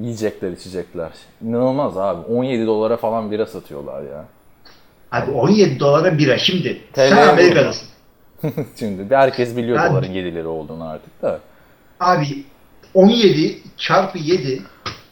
Yiyecekler, 0.00 0.50
içecekler. 0.52 1.10
İnanılmaz 1.44 1.98
abi. 1.98 2.32
17 2.32 2.66
dolara 2.66 2.96
falan 2.96 3.30
bira 3.30 3.46
satıyorlar 3.46 4.02
ya. 4.02 4.24
Abi 5.12 5.30
17 5.30 5.80
dolara 5.80 6.18
bira 6.18 6.38
şimdi. 6.38 6.80
TL 6.92 7.08
Sen 7.08 7.28
Amerika'dasın. 7.28 7.88
Şimdi 8.78 9.10
bir 9.10 9.16
herkes 9.16 9.56
biliyor 9.56 9.78
Ben- 9.78 9.92
doların 9.92 10.12
7 10.12 10.34
lira 10.34 10.48
olduğunu 10.48 10.88
artık 10.88 11.22
da. 11.22 11.40
Abi 12.00 12.44
17 12.94 13.58
çarpı 13.76 14.18
7 14.18 14.62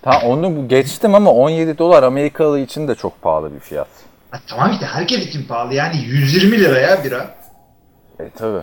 Ta 0.02 0.20
onu 0.26 0.68
geçtim 0.68 1.14
ama 1.14 1.30
17 1.30 1.78
dolar 1.78 2.02
Amerikalı 2.02 2.58
için 2.60 2.88
de 2.88 2.94
çok 2.94 3.22
pahalı 3.22 3.54
bir 3.54 3.60
fiyat. 3.60 3.88
Ha, 4.30 4.40
tamam 4.46 4.70
işte 4.72 4.86
herkes 4.86 5.26
için 5.26 5.44
pahalı 5.48 5.74
yani 5.74 5.96
120 6.04 6.60
liraya 6.60 7.04
bira. 7.04 7.34
E 8.20 8.30
tabi. 8.30 8.58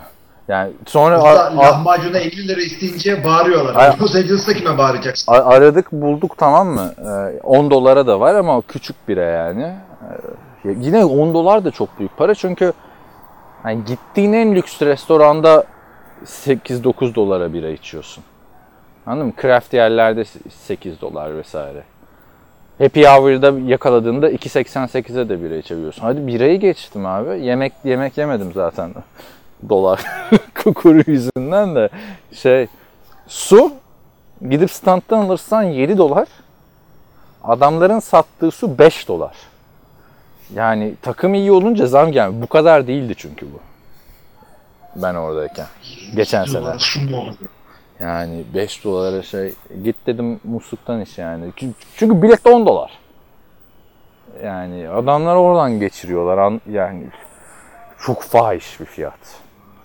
Yani 0.50 0.72
sonra 0.86 1.24
Hatta 1.24 1.44
a- 1.44 1.48
a- 1.48 1.58
lahmacuna 1.58 2.18
50 2.18 2.48
lira 2.48 2.62
isteyince 2.62 3.24
bağırıyorlar. 3.24 3.98
Los 4.02 4.16
Angeles'ta 4.16 4.54
kime 4.54 4.78
bağıracaksın? 4.78 5.32
Aradık 5.34 5.92
bulduk 5.92 6.38
tamam 6.38 6.68
mı? 6.68 6.94
Ee, 7.00 7.40
10 7.44 7.72
dolara 7.72 8.08
da 8.08 8.20
var 8.20 8.36
ama 8.36 8.62
küçük 8.62 9.08
bire 9.08 9.22
yani. 9.26 9.64
Ee, 10.66 10.70
yine 10.80 11.06
10 11.06 11.34
dolar 11.34 11.66
da 11.66 11.72
çok 11.72 12.00
büyük 12.00 12.18
para 12.18 12.36
çünkü 12.36 12.74
hani 13.64 13.86
gittiğin 13.86 14.34
en 14.34 14.56
lüks 14.56 14.82
restoranda 14.82 15.64
8-9 16.26 17.16
dolara 17.16 17.54
bira 17.54 17.70
içiyorsun. 17.70 18.24
Anladın 19.06 19.28
mı? 19.28 19.34
Craft 19.42 19.74
yerlerde 19.74 20.24
8 20.50 21.02
dolar 21.02 21.38
vesaire. 21.38 21.84
Happy 22.80 23.04
Hour'da 23.06 23.54
yakaladığında 23.66 24.30
2.88'e 24.32 25.30
de 25.30 25.44
bira 25.44 25.56
içebiliyorsun. 25.56 26.02
Hadi 26.02 26.28
birayı 26.28 26.60
geçtim 26.60 27.06
abi. 27.06 27.46
Yemek 27.46 27.74
yemek 27.84 28.18
yemedim 28.18 28.52
zaten. 28.54 28.92
Dolar 29.70 30.04
kuru 30.76 31.04
yüzünden 31.12 31.76
de 31.76 31.90
şey 32.34 32.68
su 33.28 33.74
Gidip 34.50 34.72
standtan 34.72 35.18
alırsan 35.18 35.64
7 35.64 35.98
dolar. 35.98 36.28
Adamların 37.44 38.00
sattığı 38.00 38.52
su 38.52 38.78
5 38.80 39.08
dolar. 39.08 39.36
Yani 40.54 40.94
takım 41.02 41.34
iyi 41.34 41.52
olunca 41.52 41.88
zam 41.88 42.12
gelmiyor. 42.12 42.42
Bu 42.42 42.48
kadar 42.48 42.88
değildi 42.88 43.14
çünkü 43.18 43.46
bu. 43.46 43.60
Ben 44.96 45.16
oradayken. 45.16 45.66
Geçen 46.16 46.46
sene. 46.46 46.64
Yani 48.00 48.44
5 48.54 48.84
dolara 48.84 49.24
şey 49.24 49.54
git 49.84 49.96
dedim 50.06 50.40
musluktan 50.44 51.02
iç 51.02 51.18
yani. 51.18 51.46
Çünkü- 51.96 52.22
bilet 52.22 52.46
de 52.46 52.50
10 52.50 52.66
dolar. 52.66 52.92
Yani 54.44 54.90
adamlar 54.90 55.36
oradan 55.36 55.80
geçiriyorlar. 55.80 56.38
An- 56.38 56.62
Yani 56.72 57.04
çok 58.00 58.22
fahiş 58.22 58.80
bir 58.80 58.86
fiyat. 58.86 59.20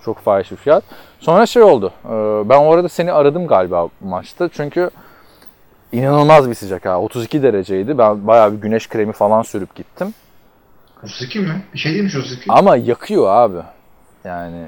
Çok 0.05 0.19
fahiş 0.19 0.51
bir 0.51 0.57
fiyat. 0.57 0.85
Sonra 1.21 1.47
şey 1.47 1.63
oldu. 1.63 1.93
e, 2.05 2.49
Ben 2.49 2.59
orada 2.59 2.89
seni 2.89 3.13
aradım 3.13 3.47
galiba 3.47 3.89
maçta. 4.01 4.49
Çünkü 4.49 4.91
inanılmaz 5.93 6.49
bir 6.51 6.55
sıcak 6.55 6.87
ha. 6.87 7.01
32 7.01 7.43
dereceydi. 7.43 7.99
Ben 7.99 8.27
bayağı 8.27 8.53
bir 8.53 8.61
güneş 8.61 8.89
kremi 8.89 9.13
falan 9.13 9.43
sürüp 9.43 9.75
gittim. 9.75 10.15
32 11.05 11.41
mi? 11.41 11.63
Bir 11.75 11.79
şey 11.79 11.95
değilmiş 11.95 12.17
32. 12.17 12.53
Ama 12.53 12.77
yakıyor 12.77 13.27
abi. 13.29 13.59
Yani 14.25 14.67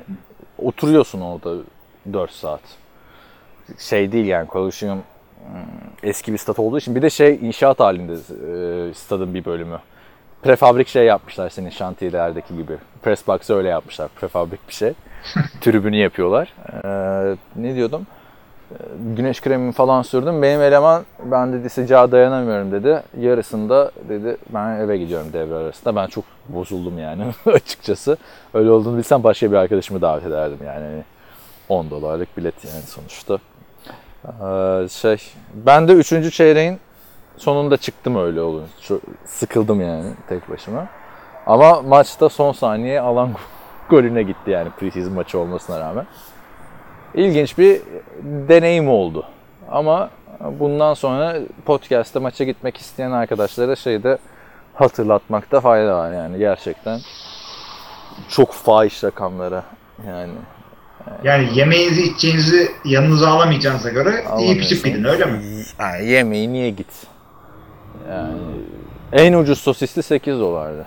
oturuyorsun 0.59 1.21
orada 1.21 1.63
4 2.13 2.31
saat. 2.31 2.61
Şey 3.79 4.13
değil 4.13 4.27
yani 4.27 4.49
Coliseum 4.53 4.99
hmm, 4.99 5.63
eski 6.03 6.33
bir 6.33 6.39
stat 6.39 6.59
olduğu 6.59 6.79
için 6.79 6.95
bir 6.95 7.03
de 7.03 7.11
şey 7.11 7.39
inşaat 7.43 7.81
halinde 7.81 8.13
e, 8.13 8.95
stadın 8.95 9.35
bir 9.35 9.45
bölümü. 9.45 9.79
Prefabrik 10.43 10.89
şey 10.89 11.05
yapmışlar 11.05 11.51
senin 11.51 11.71
şantiyelerdeki 11.71 12.57
gibi. 12.57 12.77
Press 13.03 13.27
box'ı 13.29 13.55
öyle 13.55 13.69
yapmışlar. 13.69 14.09
Prefabrik 14.09 14.69
bir 14.69 14.73
şey. 14.75 14.93
Tribünü 15.61 15.97
yapıyorlar. 15.97 16.53
Ee, 16.85 17.37
ne 17.57 17.75
diyordum? 17.75 18.07
Ee, 18.73 18.75
Güneş 19.17 19.41
kremimi 19.41 19.73
falan 19.73 20.03
sürdüm. 20.03 20.43
Benim 20.43 20.63
eleman 20.63 21.05
ben 21.25 21.53
dedi 21.53 21.71
sıcağa 21.71 22.13
dayanamıyorum 22.13 22.73
dedi. 22.73 23.03
Yarısında 23.21 23.91
dedi 24.09 24.37
ben 24.51 24.77
eve 24.81 24.97
gidiyorum 24.99 25.27
devre 25.33 25.55
arasında. 25.55 25.97
Ben 25.97 26.07
çok 26.07 26.25
bozuldum 26.49 26.99
yani 26.99 27.25
açıkçası. 27.47 28.17
Öyle 28.55 28.71
olduğunu 28.71 28.97
bilsem 28.99 29.25
başka 29.25 29.51
bir 29.53 29.57
arkadaşımı 29.57 30.01
davet 30.03 30.27
ederdim 30.27 30.59
yani. 30.67 30.85
Hani 30.85 31.03
10 31.69 31.91
dolarlık 31.91 32.37
bilet 32.37 32.65
yani 32.65 32.83
sonuçta. 32.83 33.39
Ee, 34.25 34.89
şey 34.89 35.17
ben 35.55 35.89
de 35.89 35.93
3. 35.93 36.35
çeyreğin 36.35 36.79
sonunda 37.37 37.77
çıktım 37.77 38.17
öyle 38.17 38.41
olunca. 38.41 38.73
Çok 38.83 39.01
sıkıldım 39.25 39.81
yani 39.81 40.11
tek 40.29 40.51
başıma. 40.51 40.87
Ama 41.47 41.83
maçta 41.83 42.29
son 42.29 42.53
saniye 42.53 43.01
alan 43.01 43.31
golüne 43.91 44.23
gitti 44.23 44.51
yani 44.51 44.71
preseason 44.71 45.13
maçı 45.13 45.39
olmasına 45.39 45.81
rağmen. 45.81 46.07
İlginç 47.15 47.59
bir 47.59 47.81
deneyim 48.23 48.89
oldu. 48.89 49.27
Ama 49.71 50.11
bundan 50.61 50.95
sonra 50.95 51.37
podcast'ta 51.65 52.21
maça 52.21 52.45
gitmek 52.45 52.77
isteyen 52.77 53.11
arkadaşlara 53.11 53.77
şeyi 53.77 54.03
de 54.03 54.19
hatırlatmakta 54.75 55.61
fayda 55.61 55.99
var 55.99 56.13
yani 56.13 56.39
gerçekten 56.39 57.01
çok 58.29 58.53
fahiş 58.53 59.05
rakamlara 59.05 59.63
yani 60.09 60.33
Yani 61.25 61.59
yemeğinizi 61.59 62.03
içeceğinizi 62.03 62.71
yanınıza 62.85 63.29
alamayacağınıza 63.31 63.91
göre 63.91 64.25
iyi 64.39 64.59
pişip 64.59 64.85
gidin 64.85 65.05
öyle 65.05 65.25
mi? 65.25 65.41
Yani 65.79 66.07
yemeği 66.07 66.53
niye 66.53 66.71
git? 66.71 66.87
Yani 68.11 68.39
en 69.13 69.33
ucuz 69.33 69.59
sosisli 69.59 70.03
8 70.03 70.41
dolardı. 70.41 70.87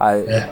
Ay, 0.00 0.20
Eh. 0.28 0.42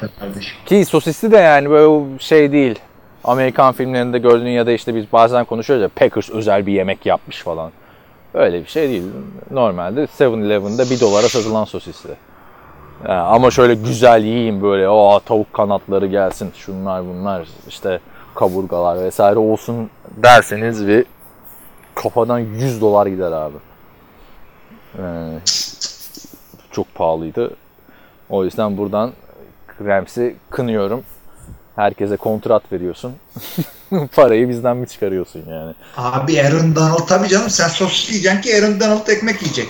Ki 0.66 0.84
sosisli 0.84 1.32
de 1.32 1.36
yani 1.36 1.70
böyle 1.70 2.18
şey 2.18 2.53
değil. 2.53 2.78
Amerikan 3.24 3.72
filmlerinde 3.72 4.18
gördüğün 4.18 4.49
ya 4.49 4.66
da 4.66 4.72
işte 4.72 4.94
biz 4.94 5.05
bazen 5.12 5.44
konuşuyoruz 5.44 5.82
ya 5.82 5.88
Packers 5.88 6.30
özel 6.30 6.66
bir 6.66 6.72
yemek 6.72 7.07
yapmış 7.07 7.42
falan. 7.42 7.70
Öyle 8.34 8.61
bir 8.61 8.68
şey 8.68 8.88
değil. 8.88 9.03
Normalde 9.51 10.05
7-Eleven'da 10.05 10.90
1 10.90 11.01
dolara 11.01 11.28
satılan 11.28 11.64
sosisli. 11.64 12.11
Ya 13.09 13.24
ama 13.24 13.51
şöyle 13.51 13.74
güzel 13.74 14.24
yiyeyim 14.24 14.62
böyle 14.62 14.88
o 14.88 15.20
tavuk 15.20 15.53
kanatları 15.53 16.07
gelsin 16.07 16.53
şunlar 16.57 17.07
bunlar 17.07 17.49
işte 17.68 18.01
kaburgalar 18.34 19.01
vesaire 19.05 19.38
olsun 19.38 19.90
derseniz 20.16 20.88
bir 20.88 21.05
kafadan 21.94 22.38
100 22.38 22.80
dolar 22.80 23.07
gider 23.07 23.32
abi. 23.32 23.57
Yani 24.99 25.38
çok 26.70 26.94
pahalıydı. 26.94 27.51
O 28.30 28.44
yüzden 28.44 28.76
buradan 28.76 29.12
Rams'i 29.84 30.36
kınıyorum. 30.51 31.03
Herkese 31.76 32.16
kontrat 32.16 32.72
veriyorsun. 32.72 33.12
Parayı 34.16 34.49
bizden 34.49 34.76
mi 34.76 34.86
çıkarıyorsun 34.86 35.42
yani? 35.51 35.74
Abi 35.96 36.42
Aaron 36.42 36.76
Donald 36.76 37.07
tabii 37.09 37.28
canım 37.28 37.51
sen 37.51 37.68
sosis 37.68 38.11
yiyeceksin 38.11 38.40
ki 38.40 38.57
Aaron 38.57 38.80
Donald 38.80 39.09
ekmek 39.09 39.42
yiyecek. 39.42 39.68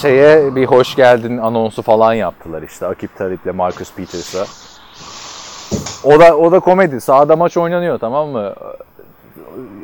Şeye 0.00 0.54
bir 0.56 0.66
hoş 0.66 0.96
geldin 0.96 1.38
anonsu 1.38 1.82
falan 1.82 2.14
yaptılar 2.14 2.62
işte 2.62 2.86
Akip 2.86 3.16
Talip'le 3.18 3.54
Marcus 3.54 3.92
Peters'a. 3.92 4.46
O 6.04 6.20
da 6.20 6.36
o 6.36 6.52
da 6.52 6.60
komedi. 6.60 7.00
Sahada 7.00 7.36
maç 7.36 7.56
oynanıyor 7.56 7.98
tamam 7.98 8.28
mı? 8.28 8.54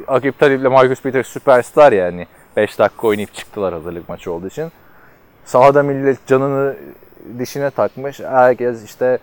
Akip 0.08 0.38
Talip'le 0.38 0.70
Marcus 0.70 1.02
Peters 1.02 1.26
süperstar 1.26 1.92
yani. 1.92 2.26
5 2.56 2.78
dakika 2.78 3.06
oynayıp 3.06 3.34
çıktılar 3.34 3.74
hazırlık 3.74 4.08
maçı 4.08 4.32
olduğu 4.32 4.46
için. 4.46 4.72
Sahada 5.44 5.82
millet 5.82 6.26
canını 6.26 6.76
dişine 7.38 7.70
takmış. 7.70 8.20
Herkes 8.20 8.84
işte 8.84 9.18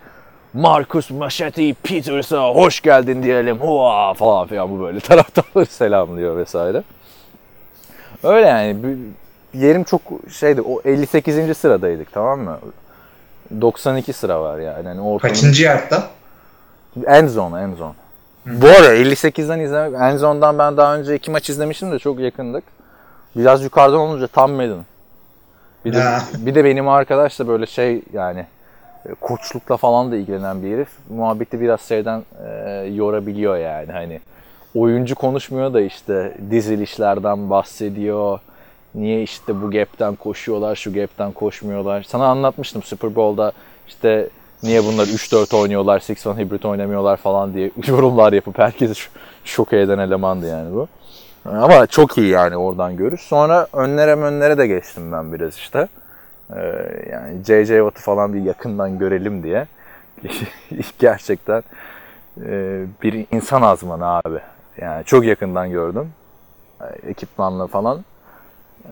Marcus 0.54 1.10
Machete 1.10 1.74
Peters'a 1.82 2.48
hoş 2.48 2.80
geldin 2.80 3.22
diyelim. 3.22 3.58
Hua 3.58 4.14
falan 4.14 4.46
filan 4.46 4.70
bu 4.70 4.80
böyle 4.80 5.00
taraftarları 5.10 5.66
selamlıyor 5.66 6.36
vesaire. 6.36 6.82
Öyle 8.22 8.46
yani. 8.46 8.82
Bir- 8.84 9.20
Yerim 9.54 9.84
çok 9.84 10.00
şeydi. 10.32 10.62
O 10.62 10.80
58. 10.84 11.56
sıradaydık 11.56 12.12
tamam 12.12 12.40
mı? 12.40 12.58
92 13.60 14.12
sıra 14.12 14.40
var 14.40 14.58
yani. 14.58 14.86
yani 14.86 15.18
Kaçıncı 15.18 15.64
yardta? 15.64 16.02
en 17.06 17.26
zone, 17.26 17.60
en 17.62 17.74
zone. 17.74 17.92
Bu 18.46 18.66
arada 18.66 18.94
58'den 18.94 19.58
izlemek, 19.60 20.00
en 20.00 20.16
zone'dan 20.16 20.58
ben 20.58 20.76
daha 20.76 20.96
önce 20.96 21.14
iki 21.14 21.30
maç 21.30 21.50
izlemiştim 21.50 21.92
de 21.92 21.98
çok 21.98 22.20
yakındık. 22.20 22.64
Biraz 23.36 23.62
yukarıdan 23.64 24.00
olunca 24.00 24.26
tam 24.26 24.52
Madden. 24.52 24.84
Bir 25.84 25.92
de, 25.92 26.00
Ha. 26.02 26.18
bir 26.38 26.54
de 26.54 26.64
benim 26.64 26.88
arkadaş 26.88 27.38
da 27.38 27.48
böyle 27.48 27.66
şey 27.66 28.02
yani 28.12 28.46
e, 29.06 29.14
koçlukla 29.14 29.76
falan 29.76 30.12
da 30.12 30.16
ilgilenen 30.16 30.62
bir 30.62 30.74
herif. 30.74 30.88
Muhabbeti 31.10 31.60
biraz 31.60 31.80
şeyden 31.80 32.22
e, 32.46 32.50
yorabiliyor 32.94 33.56
yani 33.56 33.92
hani. 33.92 34.20
Oyuncu 34.74 35.14
konuşmuyor 35.14 35.74
da 35.74 35.80
işte 35.80 36.36
dizilişlerden 36.50 37.50
bahsediyor. 37.50 38.38
Niye 38.94 39.22
işte 39.22 39.62
bu 39.62 39.70
gap'ten 39.70 40.14
koşuyorlar, 40.14 40.76
şu 40.76 40.92
gap'ten 40.94 41.32
koşmuyorlar. 41.32 42.02
Sana 42.02 42.26
anlatmıştım 42.26 42.82
Super 42.82 43.14
Bowl'da 43.14 43.52
işte 43.88 44.28
niye 44.62 44.84
bunlar 44.84 45.06
3-4 45.06 45.56
oynuyorlar, 45.56 45.98
6-1 46.00 46.38
hibrit 46.38 46.64
oynamıyorlar 46.64 47.16
falan 47.16 47.54
diye 47.54 47.70
yorumlar 47.86 48.32
yapıp 48.32 48.58
herkesi 48.58 48.94
ş- 48.94 49.08
şoke 49.44 49.80
eden 49.80 49.98
elemandı 49.98 50.46
yani 50.48 50.74
bu. 50.74 50.88
Ama 51.44 51.86
çok 51.86 52.18
iyi 52.18 52.28
yani 52.28 52.56
oradan 52.56 52.96
görüş. 52.96 53.20
Sonra 53.20 53.66
önlere 53.72 54.14
önlere 54.14 54.58
de 54.58 54.66
geçtim 54.66 55.12
ben 55.12 55.32
biraz 55.32 55.56
işte. 55.56 55.88
Ee, 56.56 56.60
yani 57.12 57.44
JJ 57.44 57.68
Watt'ı 57.68 58.02
falan 58.02 58.34
bir 58.34 58.40
yakından 58.42 58.98
görelim 58.98 59.42
diye. 59.42 59.66
Gerçekten 60.98 61.62
e, 62.46 62.82
bir 63.02 63.26
insan 63.32 63.62
azmanı 63.62 64.06
abi. 64.06 64.38
Yani 64.80 65.04
çok 65.04 65.24
yakından 65.24 65.70
gördüm. 65.70 66.12
Ekipmanla 67.06 67.66
falan. 67.66 68.04
E, 68.84 68.88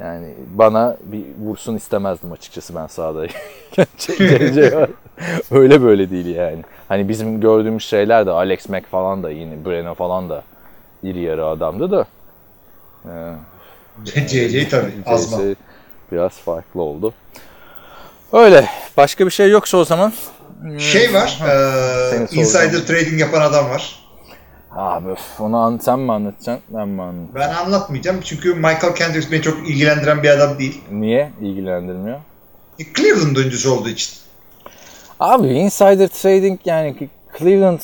Yani 0.00 0.26
bana 0.54 0.96
bir 1.04 1.24
vursun 1.40 1.76
istemezdim 1.76 2.32
açıkçası 2.32 2.74
ben 2.74 2.86
sahada. 2.86 3.26
Öyle 5.50 5.82
böyle 5.82 6.10
değil 6.10 6.26
yani. 6.36 6.58
Hani 6.88 7.08
bizim 7.08 7.40
gördüğümüz 7.40 7.84
şeyler 7.84 8.26
de 8.26 8.30
Alex 8.30 8.68
Mack 8.68 8.86
falan 8.86 9.22
da 9.22 9.30
yine 9.30 9.64
Breno 9.64 9.94
falan 9.94 10.30
da 10.30 10.42
iri 11.04 11.20
yarı 11.20 11.46
adamdı 11.46 11.90
da. 11.90 12.06
E, 13.04 13.12
CC 14.26 14.68
tabii 14.68 14.92
azma. 15.06 15.38
Biraz 16.12 16.32
farklı 16.32 16.82
oldu. 16.82 17.12
Öyle. 18.32 18.68
Başka 18.96 19.26
bir 19.26 19.30
şey 19.30 19.50
yoksa 19.50 19.76
o 19.78 19.84
zaman. 19.84 20.12
Şey 20.78 21.14
var, 21.14 21.26
soracağın. 21.26 22.28
insider 22.32 22.86
trading 22.86 23.20
yapan 23.20 23.40
adam 23.40 23.70
var. 23.70 24.04
Abi 24.70 25.14
onu 25.40 25.56
an- 25.56 25.78
sen 25.78 25.98
mi 25.98 26.12
anlatacaksın? 26.12 26.64
Ben 26.68 26.88
mi 26.88 27.02
anlatayım? 27.02 27.34
Ben 27.34 27.54
anlatmayacağım 27.64 28.20
çünkü 28.24 28.54
Michael 28.54 28.94
Kendricks 28.94 29.30
beni 29.32 29.42
çok 29.42 29.68
ilgilendiren 29.68 30.22
bir 30.22 30.28
adam 30.28 30.58
değil. 30.58 30.80
Niye 30.90 31.30
ilgilendirmiyor? 31.40 32.20
E, 32.78 32.84
Cleveland 32.94 33.36
oyuncusu 33.36 33.72
olduğu 33.72 33.88
için. 33.88 34.14
Abi 35.20 35.48
insider 35.48 36.08
trading 36.08 36.60
yani 36.64 37.08
Cleveland 37.38 37.80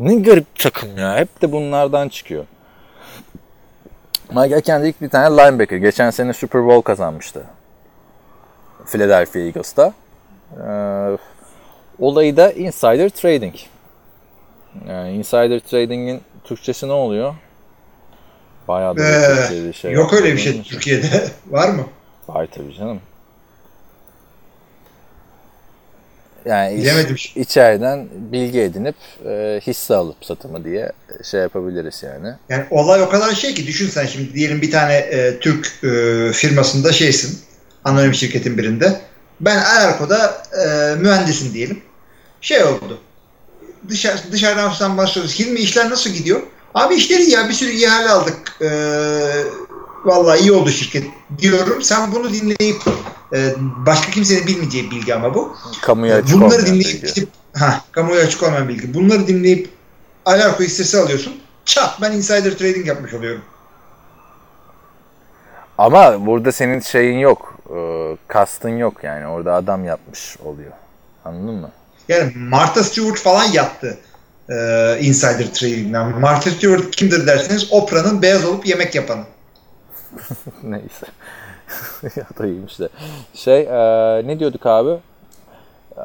ne 0.00 0.14
garip 0.14 0.58
takım 0.58 0.98
ya. 0.98 1.16
Hep 1.16 1.42
de 1.42 1.52
bunlardan 1.52 2.08
çıkıyor. 2.08 2.44
Michael 4.28 4.60
Kendrick 4.60 5.04
bir 5.04 5.10
tane 5.10 5.36
linebacker. 5.36 5.76
Geçen 5.76 6.10
sene 6.10 6.32
Super 6.32 6.66
Bowl 6.66 6.80
kazanmıştı. 6.80 7.44
Philadelphia 8.86 9.38
Eagles'ta. 9.38 9.92
Ee, 10.66 11.16
olayı 11.98 12.36
da 12.36 12.52
insider 12.52 13.08
trading. 13.08 13.54
Yani 14.88 15.12
insider 15.12 15.60
trading'in 15.60 16.20
Türkçesi 16.44 16.88
ne 16.88 16.92
oluyor? 16.92 17.34
Bayağı 18.68 18.96
da 18.96 19.00
bir 19.00 19.04
Ee, 19.04 19.36
Türkçe'de 19.36 19.72
şey 19.72 19.92
Yok 19.92 20.12
öyle 20.12 20.32
bir 20.32 20.38
şey. 20.38 20.62
Türkiye'de. 20.62 21.24
var 21.50 21.68
mı? 21.68 21.82
Var 22.28 22.48
tabii 22.54 22.74
canım. 22.74 23.00
Yani 26.46 26.74
iç- 26.74 26.82
Bilemedim. 26.82 27.16
içeriden 27.36 28.08
bilgi 28.32 28.60
edinip 28.60 28.94
e, 29.26 29.60
hisse 29.66 29.94
alıp 29.94 30.16
satımı 30.24 30.64
diye 30.64 30.92
şey 31.30 31.40
yapabiliriz 31.40 32.02
yani. 32.02 32.34
Yani 32.48 32.64
olay 32.70 33.02
o 33.02 33.08
kadar 33.08 33.34
şey 33.34 33.54
ki 33.54 33.66
düşün 33.66 33.88
sen 33.88 34.06
şimdi 34.06 34.34
diyelim 34.34 34.62
bir 34.62 34.70
tane 34.70 34.94
e, 34.94 35.38
Türk 35.40 35.66
e, 35.84 36.32
firmasında 36.32 36.92
şeysin. 36.92 37.38
Anonim 37.84 38.14
şirketin 38.14 38.58
birinde. 38.58 39.00
Ben 39.40 39.56
Alarko'da 39.56 40.42
e, 40.64 40.94
mühendisim 40.94 41.54
diyelim. 41.54 41.82
Şey 42.40 42.62
oldu. 42.64 43.00
Dışarı, 43.88 44.16
dışarıdan 44.32 44.70
sen 44.70 44.96
başlıyoruz. 44.96 45.38
Hilmi 45.40 45.60
işler 45.60 45.90
nasıl 45.90 46.10
gidiyor? 46.10 46.40
Abi 46.74 46.94
işleri 46.94 47.30
ya 47.30 47.48
bir 47.48 47.54
sürü 47.54 47.70
ihale 47.70 48.08
aldık. 48.08 48.36
E, 48.62 48.66
vallahi 50.06 50.40
iyi 50.40 50.52
oldu 50.52 50.70
şirket 50.70 51.04
diyorum. 51.38 51.82
Sen 51.82 52.12
bunu 52.12 52.32
dinleyip 52.32 52.82
e, 53.32 53.54
başka 53.58 54.10
kimsenin 54.10 54.46
bilmeyeceği 54.46 54.90
bilgi 54.90 55.14
ama 55.14 55.34
bu. 55.34 55.56
Kamuya 55.82 56.16
açık 56.16 56.34
Bunları 56.34 56.66
dinleyip 56.66 57.02
bilgi. 57.02 57.14
gidip 57.14 57.28
ha 57.54 57.80
kamuoyu 57.92 58.20
açık 58.20 58.42
olmayan 58.42 58.68
bilgi. 58.68 58.94
Bunları 58.94 59.26
dinleyip 59.26 59.68
Alarko 60.24 60.64
hissesi 60.64 60.98
alıyorsun. 60.98 61.40
Çat 61.64 62.00
ben 62.02 62.12
insider 62.12 62.58
trading 62.58 62.86
yapmış 62.86 63.14
oluyorum. 63.14 63.42
Ama 65.78 66.26
burada 66.26 66.52
senin 66.52 66.80
şeyin 66.80 67.18
yok. 67.18 67.54
E, 67.76 67.76
kastın 68.28 68.76
yok 68.76 69.04
yani. 69.04 69.26
Orada 69.26 69.54
adam 69.54 69.84
yapmış 69.84 70.36
oluyor. 70.44 70.72
Anladın 71.24 71.54
mı? 71.54 71.70
Yani 72.08 72.32
Martha 72.36 72.84
Stewart 72.84 73.18
falan 73.18 73.44
yaptı 73.44 73.98
e, 74.48 74.54
insider 75.00 75.54
trading'den. 75.54 76.20
Martha 76.20 76.50
Stewart 76.50 76.90
kimdir 76.96 77.26
derseniz 77.26 77.72
Oprah'nın 77.72 78.22
beyaz 78.22 78.44
olup 78.44 78.66
yemek 78.66 78.94
yapanı. 78.94 79.24
Neyse. 80.62 81.06
ya 82.16 82.26
da 82.38 82.46
iyiymiş 82.46 82.78
de. 82.80 82.88
Şey 83.34 83.60
e, 83.60 84.22
ne 84.26 84.38
diyorduk 84.38 84.66
abi? 84.66 84.98
E, 85.96 86.02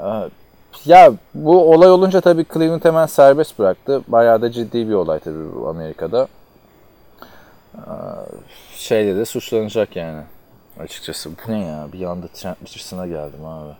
ya 0.86 1.14
bu 1.34 1.74
olay 1.74 1.92
olunca 1.92 2.22
tabii 2.22 2.46
Cleveland 2.54 2.86
hemen 2.86 3.06
serbest 3.06 3.60
bıraktı. 3.60 4.02
Bayağı 4.08 4.42
da 4.42 4.52
ciddi 4.52 4.90
bir 4.90 4.94
olay 4.94 5.20
tabii 5.20 5.56
bu 5.56 5.70
Amerika'da. 5.70 6.28
E, 7.76 7.84
şeyle 8.76 9.16
de 9.16 9.26
suçlanacak 9.26 9.96
yani. 9.96 10.22
Açıkçası 10.80 11.30
bu 11.32 11.52
ne 11.52 11.66
ya? 11.66 11.88
Bir 11.94 12.04
anda 12.04 12.28
Trent 12.28 12.58
Richardson'a 12.64 13.08
geldim 13.08 13.46
abi. 13.46 13.74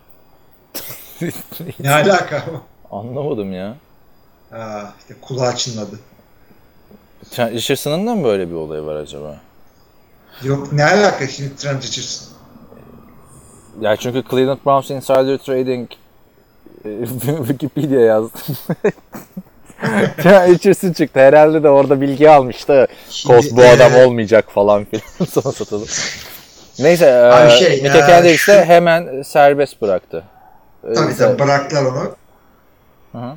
Ne 1.80 1.92
alaka? 1.92 2.44
Anlamadım 2.92 3.54
ya. 3.54 3.76
ha, 4.52 4.94
işte 5.00 5.14
kulağı 5.22 5.56
çınladı. 5.56 6.00
Richardson'ın 7.38 8.08
da 8.08 8.16
mı 8.16 8.24
böyle 8.24 8.50
bir 8.50 8.56
olayı 8.56 8.84
var 8.84 8.96
acaba? 8.96 9.38
Yok 10.44 10.72
ne 10.74 10.86
alaka 10.86 11.28
şimdi 11.28 11.56
Trent 11.56 11.84
Richardson? 11.84 12.28
Ya 13.82 13.96
çünkü 13.96 14.24
Cleveland 14.32 14.60
Browns 14.66 14.90
Insider 14.92 15.38
Trading 15.38 15.90
e, 16.86 17.06
Wikipedia 17.48 18.00
yazdım. 18.00 18.56
Ya 20.24 20.48
Üçüncüsü 20.48 20.94
çıktı. 20.94 21.20
Herhalde 21.20 21.64
de 21.64 21.70
orada 21.70 22.02
bilgi 22.02 22.30
almıştı. 22.30 22.88
Şimdi, 23.10 23.36
Kos 23.36 23.52
bu 23.52 23.64
adam 23.64 23.94
e, 23.94 24.06
olmayacak 24.06 24.46
falan 24.52 24.86
filan. 24.86 25.04
Sonra 25.32 25.52
satıldı. 25.52 25.86
Neyse. 26.80 27.14
Abi 27.14 27.48
e, 27.48 27.58
şey, 27.58 27.82
Mike 27.82 27.98
e, 27.98 28.06
Kendrick 28.06 28.38
şu- 28.38 28.52
ise 28.52 28.66
hemen 28.66 29.22
serbest 29.22 29.82
bıraktı. 29.82 30.24
Tabii 30.96 31.16
tabii 31.18 31.40
bıraktılar 31.40 31.86
onu. 31.86 32.16
hı. 33.12 33.36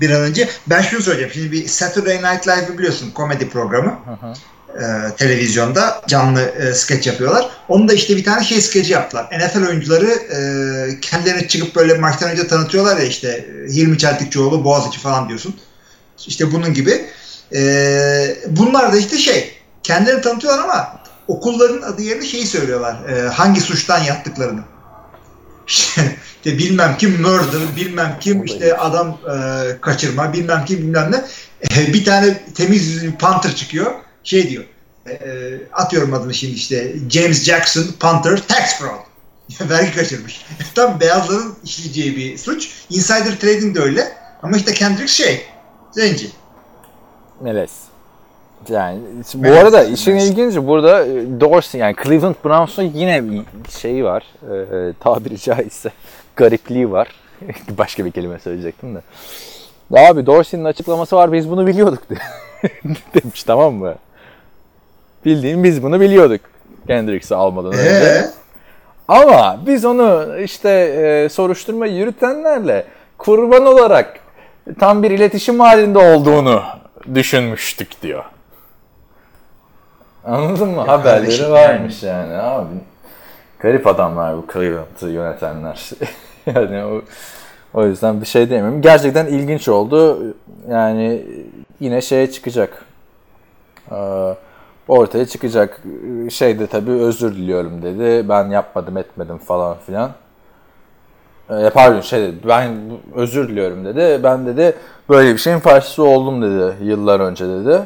Bir 0.00 0.10
an 0.10 0.20
önce. 0.20 0.48
Ben 0.66 0.82
şunu 0.82 1.00
söyleyeceğim. 1.02 1.32
Şimdi 1.34 1.52
bir 1.52 1.66
Saturday 1.68 2.16
Night 2.16 2.48
Live'ı 2.48 2.78
biliyorsun 2.78 3.10
komedi 3.10 3.48
programı. 3.48 3.90
hı. 3.90 4.32
Ee, 4.80 5.16
televizyonda 5.16 6.02
canlı 6.08 6.40
e, 6.40 6.74
skeç 6.74 7.06
yapıyorlar. 7.06 7.48
Onu 7.68 7.88
da 7.88 7.92
işte 7.92 8.16
bir 8.16 8.24
tane 8.24 8.44
şey 8.44 8.60
skeci 8.60 8.92
yaptılar. 8.92 9.26
NFL 9.26 9.68
oyuncuları 9.68 10.06
e, 10.06 10.38
kendilerini 11.00 11.48
çıkıp 11.48 11.76
böyle 11.76 11.94
maçtan 11.94 12.30
önce 12.30 12.46
tanıtıyorlar 12.46 12.96
ya 12.96 13.04
işte 13.04 13.28
e, 13.28 13.72
Hilmi 13.72 13.98
Çeltikçioğlu, 13.98 14.64
Boğaziçi 14.64 15.00
falan 15.00 15.28
diyorsun. 15.28 15.56
İşte 16.26 16.52
bunun 16.52 16.74
gibi. 16.74 17.04
Ee, 17.54 18.36
bunlar 18.46 18.92
da 18.92 18.96
işte 18.96 19.18
şey 19.18 19.52
kendilerini 19.82 20.22
tanıtıyorlar 20.22 20.64
ama 20.64 21.00
okulların 21.28 21.82
adı 21.82 22.02
yerine 22.02 22.26
şeyi 22.26 22.46
söylüyorlar. 22.46 23.08
e, 23.08 23.28
hangi 23.28 23.60
suçtan 23.60 23.98
yattıklarını. 23.98 24.60
İşte, 25.66 26.18
bilmem 26.44 26.96
kim 26.98 27.20
murder, 27.20 27.76
bilmem 27.76 28.16
kim 28.20 28.44
işte 28.44 28.76
adam 28.76 29.08
e, 29.08 29.36
kaçırma, 29.80 30.32
bilmem 30.32 30.64
kim 30.64 30.78
bilmem 30.78 31.12
ne. 31.12 31.24
E, 31.76 31.92
bir 31.92 32.04
tane 32.04 32.44
temiz 32.54 32.86
yüzlü 32.86 33.12
bir 33.12 33.18
Panther 33.18 33.54
çıkıyor. 33.54 33.92
Şey 34.24 34.50
diyor. 34.50 34.64
e, 35.06 35.12
e, 35.12 35.58
atıyorum 35.72 36.14
adını 36.14 36.34
şimdi 36.34 36.54
işte 36.54 36.92
James 37.10 37.44
Jackson 37.44 37.84
Panther 38.00 38.36
tax 38.48 38.78
fraud. 38.78 39.00
Vergi 39.70 39.96
kaçırmış. 39.96 40.44
Tam 40.74 41.00
beyazların 41.00 41.54
işleyeceği 41.64 42.16
bir 42.16 42.38
suç. 42.38 42.70
Insider 42.90 43.38
trading 43.40 43.76
de 43.76 43.80
öyle. 43.80 44.12
Ama 44.42 44.56
işte 44.56 44.74
Kendrick 44.74 45.08
şey 45.08 45.46
zenci. 45.92 46.30
Melez. 47.40 47.70
Yani 48.68 48.98
bu 49.34 49.38
Melez, 49.38 49.58
arada 49.58 49.78
melez. 49.78 50.00
işin 50.00 50.16
ilginci 50.16 50.66
burada 50.66 51.06
e, 51.06 51.40
Dorsey 51.40 51.80
yani 51.80 51.96
Cleveland 52.04 52.34
Browns'un 52.44 52.82
yine 52.82 53.24
bir 53.30 53.44
şeyi 53.80 54.04
var. 54.04 54.24
E, 54.42 54.92
tabiri 55.00 55.38
caizse 55.38 55.90
garipliği 56.36 56.90
var. 56.90 57.08
Başka 57.78 58.04
bir 58.04 58.10
kelime 58.10 58.38
söyleyecektim 58.38 58.94
de. 58.94 59.00
Abi 59.98 60.26
Dorsey'nin 60.26 60.64
açıklaması 60.64 61.16
var 61.16 61.32
biz 61.32 61.50
bunu 61.50 61.66
biliyorduk 61.66 62.02
demiş 63.14 63.44
tamam 63.44 63.74
mı? 63.74 63.94
Bildiğin 65.24 65.64
biz 65.64 65.82
bunu 65.82 66.00
biliyorduk. 66.00 66.40
Kendricks'i 66.86 67.34
almadan 67.34 67.72
önce. 67.72 67.90
Ee, 67.90 68.24
Ama 69.08 69.58
biz 69.66 69.84
onu 69.84 70.38
işte 70.38 70.70
e, 70.70 71.28
soruşturma 71.28 71.86
yürütenlerle 71.86 72.84
kurban 73.18 73.66
olarak 73.66 74.20
tam 74.78 75.02
bir 75.02 75.10
iletişim 75.10 75.60
halinde 75.60 75.98
olduğunu 75.98 76.62
düşünmüştük 77.14 78.02
diyor. 78.02 78.24
Anladın 80.24 80.68
mı? 80.68 80.80
Haberleri 80.80 81.20
kardeşim, 81.20 81.50
varmış 81.50 82.02
yani 82.02 82.34
abi. 82.34 82.74
Garip 83.58 83.86
adamlar 83.86 84.36
bu 84.36 84.46
Cleveland'ı 84.52 85.10
yönetenler. 85.10 85.90
yani 86.54 86.84
o, 86.84 87.02
o 87.74 87.86
yüzden 87.86 88.20
bir 88.20 88.26
şey 88.26 88.48
diyemem. 88.48 88.82
Gerçekten 88.82 89.26
ilginç 89.26 89.68
oldu. 89.68 90.18
Yani 90.70 91.26
yine 91.80 92.00
şeye 92.00 92.30
çıkacak. 92.30 92.84
Ee, 93.90 93.94
ortaya 94.88 95.26
çıkacak. 95.26 95.82
Şey 96.30 96.58
de 96.58 96.66
tabii 96.66 96.90
özür 96.90 97.34
diliyorum 97.34 97.82
dedi. 97.82 98.28
Ben 98.28 98.48
yapmadım 98.48 98.96
etmedim 98.96 99.38
falan 99.38 99.76
filan. 99.86 100.10
Ee, 101.50 101.70
pardon 101.74 102.00
şey 102.00 102.20
dedi. 102.20 102.36
Ben 102.48 102.76
özür 103.14 103.48
diliyorum 103.48 103.84
dedi. 103.84 104.20
Ben 104.22 104.46
dedi 104.46 104.76
böyle 105.08 105.32
bir 105.32 105.38
şeyin 105.38 105.60
parçası 105.60 106.02
oldum 106.02 106.42
dedi 106.42 106.84
yıllar 106.84 107.20
önce 107.20 107.48
dedi. 107.48 107.82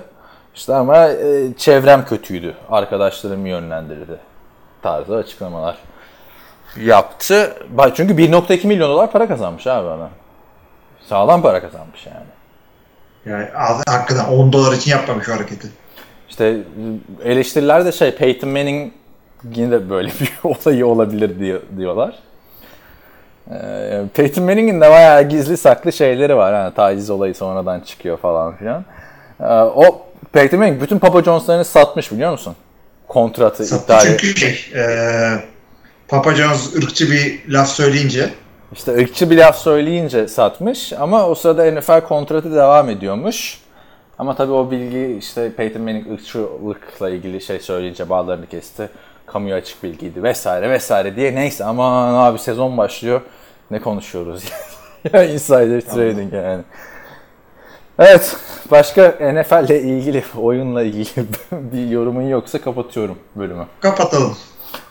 İşte 0.54 0.74
ama 0.74 1.08
e, 1.08 1.54
çevrem 1.56 2.04
kötüydü. 2.04 2.54
Arkadaşlarım 2.70 3.46
yönlendirdi. 3.46 4.18
Tarzı 4.82 5.16
açıklamalar 5.16 5.78
yaptı. 6.76 7.56
Çünkü 7.94 8.14
1.2 8.14 8.66
milyon 8.66 8.90
dolar 8.90 9.12
para 9.12 9.28
kazanmış 9.28 9.66
abi 9.66 9.88
adam. 9.88 10.10
Sağlam 11.08 11.42
para 11.42 11.60
kazanmış 11.60 12.06
yani. 12.06 12.26
yani 13.26 13.48
hakikaten 13.88 14.24
10 14.24 14.52
dolar 14.52 14.72
için 14.72 14.90
yapmamış 14.90 15.28
o 15.28 15.32
hareketi. 15.32 15.68
İşte 16.28 16.58
eleştiriler 17.24 17.84
de 17.84 17.92
şey 17.92 18.10
Peyton 18.14 18.50
Manning 18.50 18.92
yine 19.54 19.70
de 19.70 19.90
böyle 19.90 20.08
bir 20.20 20.32
olayı 20.44 20.86
olabilir 20.86 21.38
diyor, 21.38 21.60
diyorlar. 21.78 22.14
Ee, 23.50 24.02
Peyton 24.14 24.44
Manning'in 24.44 24.80
de 24.80 24.90
bayağı 24.90 25.28
gizli 25.28 25.56
saklı 25.56 25.92
şeyleri 25.92 26.36
var. 26.36 26.52
Yani 26.52 26.74
taciz 26.74 27.10
olayı 27.10 27.34
sonradan 27.34 27.80
çıkıyor 27.80 28.16
falan 28.16 28.56
filan. 28.56 28.84
Ee, 29.40 29.44
o 29.54 30.02
Peyton 30.32 30.60
Manning 30.60 30.82
bütün 30.82 30.98
Papa 30.98 31.22
John's'larını 31.22 31.64
satmış 31.64 32.12
biliyor 32.12 32.30
musun? 32.30 32.56
Kontratı 33.08 33.64
Sattı 33.64 33.82
iptal 33.82 34.00
çünkü 34.00 34.36
şey 34.36 34.70
e, 34.74 34.84
Papa 36.08 36.34
John's 36.34 36.74
ırkçı 36.76 37.10
bir 37.10 37.40
laf 37.48 37.68
söyleyince 37.68 38.30
İşte 38.72 38.92
ırkçı 38.92 39.30
bir 39.30 39.36
laf 39.38 39.58
söyleyince 39.58 40.28
satmış 40.28 40.92
ama 40.92 41.28
o 41.28 41.34
sırada 41.34 41.70
NFL 41.70 42.00
kontratı 42.00 42.54
devam 42.54 42.88
ediyormuş. 42.88 43.60
Ama 44.18 44.34
tabii 44.36 44.52
o 44.52 44.70
bilgi 44.70 45.16
işte 45.18 45.52
Peyton 45.52 45.82
Manning 45.82 46.12
ırkçılıkla 46.12 47.10
ilgili 47.10 47.40
şey 47.40 47.58
söyleyince 47.60 48.10
bağlarını 48.10 48.46
kesti. 48.46 48.88
Kamuya 49.26 49.56
açık 49.56 49.82
bilgiydi 49.82 50.22
vesaire 50.22 50.70
vesaire 50.70 51.16
diye. 51.16 51.34
Neyse 51.34 51.64
aman 51.64 52.14
abi 52.14 52.38
sezon 52.38 52.78
başlıyor. 52.78 53.20
Ne 53.70 53.80
konuşuyoruz 53.80 54.44
ya 55.12 55.24
insider 55.24 55.80
trading 55.80 56.32
yani. 56.34 56.62
Evet 57.98 58.36
başka 58.70 59.02
NFL 59.20 59.64
ile 59.64 59.82
ilgili 59.82 60.24
oyunla 60.40 60.82
ilgili 60.82 61.26
bir 61.52 61.88
yorumun 61.88 62.22
yoksa 62.22 62.60
kapatıyorum 62.60 63.18
bölümü. 63.36 63.66
kapatalım. 63.80 64.36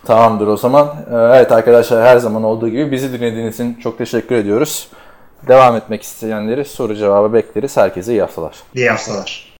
Tamamdır 0.05 0.47
o 0.47 0.57
zaman. 0.57 0.87
Ee, 1.11 1.15
Evet 1.15 1.51
arkadaşlar 1.51 2.03
her 2.07 2.17
zaman 2.17 2.43
olduğu 2.43 2.69
gibi 2.69 2.91
bizi 2.91 3.13
dinlediğiniz 3.13 3.53
için 3.53 3.73
çok 3.73 3.97
teşekkür 3.97 4.35
ediyoruz. 4.35 4.87
Devam 5.47 5.75
etmek 5.75 6.03
isteyenleri 6.03 6.65
soru 6.65 6.95
cevabı 6.95 7.33
bekleriz. 7.33 7.77
Herkese 7.77 8.11
iyi 8.11 8.21
haftalar. 8.21 8.55
İyi 8.75 8.89
haftalar. 8.89 9.47